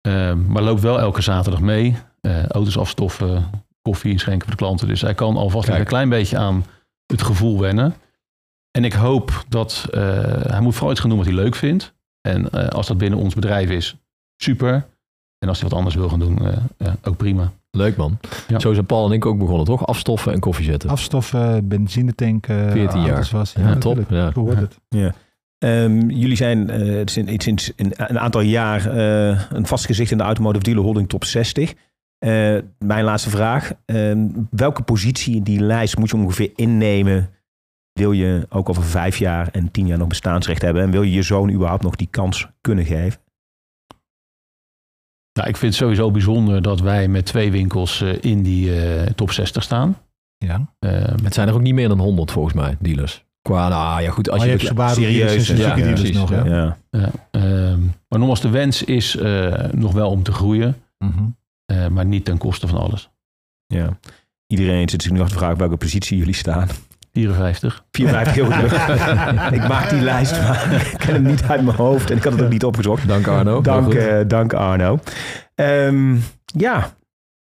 Ehm, 0.00 0.46
maar 0.46 0.62
loopt 0.62 0.80
wel 0.80 1.00
elke 1.00 1.22
zaterdag 1.22 1.60
mee. 1.60 1.96
Eh, 2.20 2.46
auto's 2.46 2.78
afstoffen, 2.78 3.50
koffie 3.82 4.12
inschenken 4.12 4.42
voor 4.42 4.56
de 4.56 4.62
klanten. 4.62 4.88
Dus 4.88 5.00
hij 5.00 5.14
kan 5.14 5.36
alvast 5.36 5.68
een 5.68 5.84
klein 5.84 6.08
beetje 6.08 6.38
aan 6.38 6.64
het 7.06 7.22
gevoel 7.22 7.60
wennen. 7.60 7.94
En 8.70 8.84
ik 8.84 8.92
hoop 8.92 9.44
dat 9.48 9.86
eh, 9.90 10.00
hij 10.42 10.60
moet 10.60 10.74
vooral 10.74 10.90
iets 10.90 11.00
gaan 11.00 11.08
doen 11.08 11.18
wat 11.18 11.28
hij 11.28 11.36
leuk 11.36 11.54
vindt. 11.54 11.94
En 12.20 12.50
eh, 12.50 12.68
als 12.68 12.86
dat 12.86 12.98
binnen 12.98 13.18
ons 13.18 13.34
bedrijf 13.34 13.70
is, 13.70 13.96
super. 14.36 14.86
En 15.38 15.48
als 15.48 15.60
hij 15.60 15.68
wat 15.68 15.78
anders 15.78 15.96
wil 15.96 16.08
gaan 16.08 16.18
doen, 16.18 16.46
eh, 16.46 16.56
ja, 16.78 16.96
ook 17.02 17.16
prima. 17.16 17.52
Leuk 17.70 17.96
man. 17.96 18.18
Ja. 18.48 18.58
Zo 18.58 18.72
zijn 18.72 18.86
Paul 18.86 19.06
en 19.06 19.12
ik 19.12 19.26
ook 19.26 19.38
begonnen, 19.38 19.64
toch? 19.64 19.86
Afstoffen 19.86 20.32
en 20.32 20.40
koffie 20.40 20.64
zetten. 20.64 20.90
Afstoffen, 20.90 21.68
benzinetanken. 21.68 22.72
14 22.72 23.00
jaar. 23.00 23.14
alles 23.14 23.30
Was, 23.30 23.52
Ja, 23.52 23.76
top. 23.76 23.96
natuurlijk. 23.96 24.10
Ja. 24.10 24.32
Zo 24.32 24.40
hoort 24.40 24.56
het. 24.56 24.78
Ehm, 25.60 26.08
jullie 26.08 26.36
zijn 26.36 26.70
eh, 26.70 27.02
sinds, 27.04 27.44
sinds 27.44 27.72
een, 27.76 27.92
een 27.96 28.18
aantal 28.18 28.40
jaar 28.40 28.86
eh, 28.86 29.40
een 29.50 29.66
vast 29.66 29.86
gezicht 29.86 30.10
in 30.10 30.18
de 30.18 30.24
Automotive 30.24 30.64
Dealer 30.64 30.82
Holding 30.82 31.08
Top 31.08 31.24
60. 31.24 31.74
Eh, 32.18 32.56
mijn 32.78 33.04
laatste 33.04 33.30
vraag. 33.30 33.72
Ehm, 33.84 34.26
welke 34.50 34.82
positie 34.82 35.36
in 35.36 35.42
die 35.42 35.60
lijst 35.60 35.98
moet 35.98 36.10
je 36.10 36.16
ongeveer 36.16 36.52
innemen? 36.56 37.30
Wil 37.92 38.12
je 38.12 38.46
ook 38.48 38.68
over 38.68 38.82
vijf 38.84 39.16
jaar 39.16 39.48
en 39.48 39.70
tien 39.70 39.86
jaar 39.86 39.98
nog 39.98 40.08
bestaansrecht 40.08 40.62
hebben? 40.62 40.82
En 40.82 40.90
wil 40.90 41.02
je 41.02 41.12
je 41.12 41.22
zoon 41.22 41.50
überhaupt 41.50 41.82
nog 41.82 41.96
die 41.96 42.08
kans 42.10 42.46
kunnen 42.60 42.84
geven? 42.84 43.20
Nou, 45.32 45.48
ik 45.48 45.56
vind 45.56 45.72
het 45.72 45.82
sowieso 45.82 46.10
bijzonder 46.10 46.62
dat 46.62 46.80
wij 46.80 47.08
met 47.08 47.26
twee 47.26 47.50
winkels 47.50 48.00
eh, 48.00 48.22
in 48.22 48.42
die 48.42 48.82
eh, 48.84 49.06
top 49.06 49.30
60 49.30 49.62
staan. 49.62 49.96
Ja. 50.36 50.72
Ehm, 50.78 51.24
Het 51.24 51.34
zijn 51.34 51.48
er 51.48 51.54
ook 51.54 51.60
niet 51.60 51.74
meer 51.74 51.88
dan 51.88 51.98
100 51.98 52.30
volgens 52.30 52.54
mij, 52.54 52.76
dealers. 52.80 53.24
Qua, 53.42 53.68
nou 53.68 54.02
ja 54.02 54.10
goed, 54.10 54.30
als 54.30 54.38
Maar 54.38 54.46
je... 54.46 54.52
je 54.52 54.58
hebt 54.58 54.68
Subaru 54.70 54.94
serieus, 54.94 55.26
dealers 55.28 55.48
en 55.48 55.56
ja, 55.56 55.68
ja, 55.68 55.74
dealers 55.74 56.00
precies, 56.00 56.16
nog. 56.16 56.30
ja. 56.30 56.44
Ja. 56.44 56.78
ja, 56.90 57.10
ehm, 57.30 57.80
maar 57.80 58.18
nogmaals, 58.18 58.40
de 58.40 58.48
wens 58.50 58.82
is 58.84 59.16
eh, 59.16 59.64
nog 59.72 59.92
wel 59.92 60.10
om 60.10 60.22
te 60.22 60.32
groeien. 60.32 60.76
Mhm. 60.98 61.24
eh, 61.64 61.86
maar 61.88 62.06
niet 62.06 62.24
ten 62.24 62.38
koste 62.38 62.66
van 62.66 62.78
alles. 62.80 63.10
ja. 63.66 63.98
Iedereen 64.46 64.88
zit 64.88 65.02
zich 65.02 65.12
nu 65.12 65.20
af 65.20 65.28
te 65.28 65.34
vragen 65.34 65.56
welke 65.58 65.76
positie 65.76 66.18
jullie 66.18 66.34
staan. 66.34 66.68
54. 67.12 67.84
54 67.90 68.34
heel 68.34 68.50
goed. 68.50 68.72
ik 69.60 69.68
maak 69.68 69.90
die 69.90 70.00
lijst, 70.00 70.42
maar 70.42 70.90
ik 70.92 70.98
ken 70.98 71.14
hem 71.14 71.22
niet 71.22 71.42
uit 71.42 71.62
mijn 71.62 71.76
hoofd. 71.76 72.10
En 72.10 72.16
ik 72.16 72.24
had 72.24 72.32
het 72.32 72.42
ook 72.42 72.50
niet 72.50 72.64
opgezocht. 72.64 73.08
Dank 73.08 73.26
Arno. 73.26 73.60
Dank, 73.60 73.94
eh, 73.94 74.20
dank 74.26 74.52
Arno. 74.52 74.98
Ehm, 75.54 76.16
ja, 76.44 76.90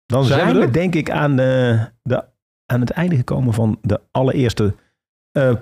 dan 0.06 0.26
Zijn 0.26 0.39
zijn, 0.39 0.53
we 0.53 0.66
we, 0.66 0.72
denk 0.72 0.95
ik 0.95 1.10
aan, 1.10 1.36
de, 1.36 1.80
de, 2.03 2.24
aan 2.66 2.80
het 2.80 2.89
einde 2.89 3.16
gekomen 3.16 3.53
van 3.53 3.78
de 3.82 4.01
allereerste 4.12 4.76
eh, 5.32 5.53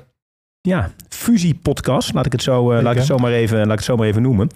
ja, 0.61 0.91
fusie-podcast. 1.09 2.13
Laat 2.13 2.25
ik 2.25 2.31
het 2.31 2.41
zo, 2.41 2.71
eh, 2.71 2.81
laat 2.81 2.91
ik 2.91 2.97
het 2.97 3.07
zo, 3.07 3.17
maar, 3.17 3.31
even, 3.31 3.57
laat 3.57 3.65
ik 3.65 3.71
het 3.71 3.83
zo 3.83 3.95
maar 3.95 4.07
even 4.07 4.21
noemen. 4.21 4.49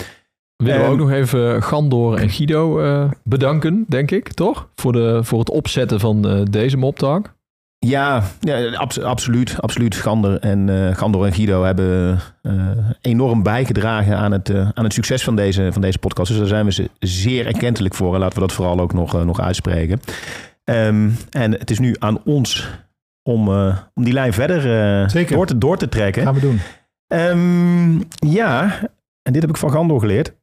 Willen 0.56 0.80
we 0.80 0.84
Ehm, 0.84 0.92
ook 0.92 0.98
nog 0.98 1.12
even 1.12 1.64
Gandor 1.64 2.18
en 2.18 2.30
Guido 2.30 2.80
eh, 2.80 3.12
bedanken, 3.24 3.86
denk 3.88 4.12
ik, 4.12 4.34
toch? 4.34 4.70
Voor, 4.76 4.92
de, 4.92 5.24
voor 5.24 5.40
het 5.40 5.50
opzetten 5.50 6.00
van 6.00 6.28
eh, 6.28 6.42
deze 6.50 6.78
moptalk. 6.78 7.36
Ja, 7.80 8.24
ja 8.40 8.70
abs- 8.76 9.00
absoluut. 9.02 9.62
absoluut. 9.62 9.96
Gander 9.96 10.40
en, 10.40 10.70
eh, 10.70 10.96
Gandor 10.96 11.26
en 11.26 11.34
Guido 11.34 11.64
hebben 11.64 12.20
eh, 12.42 12.54
enorm 13.02 13.44
bijgedragen 13.44 14.18
aan 14.18 14.32
het, 14.32 14.50
eh, 14.50 14.70
aan 14.74 14.84
het 14.84 14.94
succes 14.94 15.24
van 15.24 15.36
deze, 15.36 15.70
van 15.72 15.82
deze 15.82 16.00
podcast. 16.00 16.30
Dus 16.30 16.38
daar 16.38 16.48
zijn 16.48 16.66
we 16.66 16.72
ze 16.72 16.90
zeer 17.00 17.46
erkentelijk 17.46 17.96
voor. 17.96 18.14
En 18.14 18.20
laten 18.20 18.36
we 18.36 18.48
dat 18.48 18.54
vooral 18.56 18.80
ook 18.80 18.94
nog, 18.94 19.26
nog 19.26 19.42
uitspreken. 19.42 20.00
Ehm, 20.64 21.10
en 21.30 21.52
het 21.52 21.70
is 21.70 21.80
nu 21.80 21.96
aan 22.00 22.24
ons 22.24 22.70
om, 23.24 23.48
om 23.94 24.04
die 24.04 24.14
lijn 24.14 24.34
verder 24.34 24.62
door, 25.28 25.46
te, 25.46 25.58
door 25.58 25.78
te 25.78 25.90
trekken. 25.90 26.24
Gaan 26.24 26.34
we 26.34 26.40
doen. 26.40 26.60
Ehm, 27.08 27.98
ja, 28.32 28.80
en 29.22 29.34
dit 29.34 29.42
heb 29.42 29.50
ik 29.52 29.58
van 29.58 29.72
Gandor 29.72 30.00
geleerd. 30.00 30.36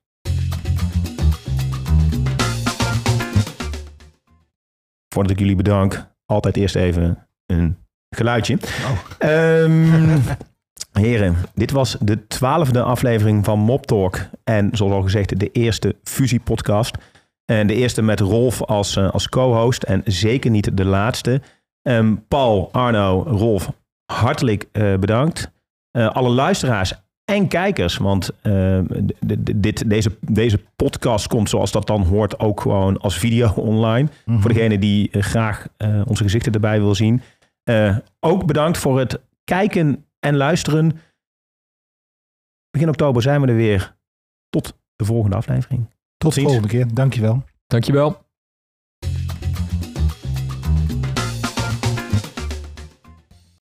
Voordat 5.09 5.32
ik 5.32 5.39
jullie 5.39 5.57
bedank, 5.57 6.13
altijd 6.26 6.56
eerst 6.56 6.76
even 6.76 7.26
een 7.46 7.76
geluidje. 8.10 8.58
Ehm, 9.18 10.18
heren, 10.92 11.36
dit 11.54 11.70
was 11.70 11.96
de 12.00 12.26
twaalfde 12.26 12.82
aflevering 12.82 13.44
van 13.44 13.58
Mop 13.58 13.86
Talk. 13.86 14.18
En 14.44 14.68
zoals 14.72 14.92
al 14.92 15.02
gezegd, 15.02 15.38
de 15.38 15.50
eerste 15.50 15.96
fusiepodcast. 16.02 16.96
En 17.44 17.66
de 17.66 17.74
eerste 17.74 18.02
met 18.02 18.20
Rolf 18.20 18.62
als, 18.62 18.96
eh, 18.96 19.10
als 19.10 19.28
co-host. 19.28 19.82
En 19.82 20.02
zeker 20.04 20.50
niet 20.50 20.76
de 20.76 20.84
laatste. 20.84 21.40
Ehm, 21.82 22.14
Paul, 22.28 22.68
Arno, 22.72 23.22
Rolf, 23.22 23.68
hartelijk 24.12 24.68
eh, 24.72 24.94
bedankt. 24.94 25.52
Eh, 25.90 26.10
alle 26.10 26.28
luisteraars 26.28 26.92
en 27.24 27.48
kijkers. 27.48 27.96
Want 27.96 28.30
eh, 28.42 28.80
dit, 29.56 29.90
deze, 29.90 30.16
deze 30.20 30.60
podcast 30.76 31.26
komt 31.26 31.48
zoals 31.48 31.72
dat 31.72 31.86
dan 31.86 32.02
hoort 32.02 32.38
ook 32.38 32.60
gewoon 32.60 32.98
als 32.98 33.18
video 33.18 33.48
online. 33.72 34.08
Mhm. 34.24 34.40
Voor 34.40 34.52
degene 34.52 34.78
die 34.78 35.10
eh, 35.10 35.22
graag 35.22 35.66
eh, 35.76 36.02
onze 36.06 36.22
gezichten 36.22 36.52
erbij 36.52 36.80
wil 36.80 36.94
zien. 36.94 37.22
Eh, 37.62 37.96
ook 38.20 38.46
bedankt 38.46 38.78
voor 38.78 38.98
het 38.98 39.20
kijken 39.44 40.06
en 40.18 40.36
luisteren. 40.36 40.98
Begin 42.70 42.88
oktober 42.88 43.22
zijn 43.22 43.40
we 43.40 43.46
er 43.46 43.54
weer. 43.54 43.96
Tot 44.48 44.78
de 44.96 45.04
volgende 45.04 45.36
aflevering. 45.36 45.86
Tot 46.16 46.34
de 46.34 46.40
ziens. 46.40 46.52
volgende 46.52 46.68
keer. 46.68 46.94
Dankjewel. 46.94 47.44
Dankjewel. 47.66 48.22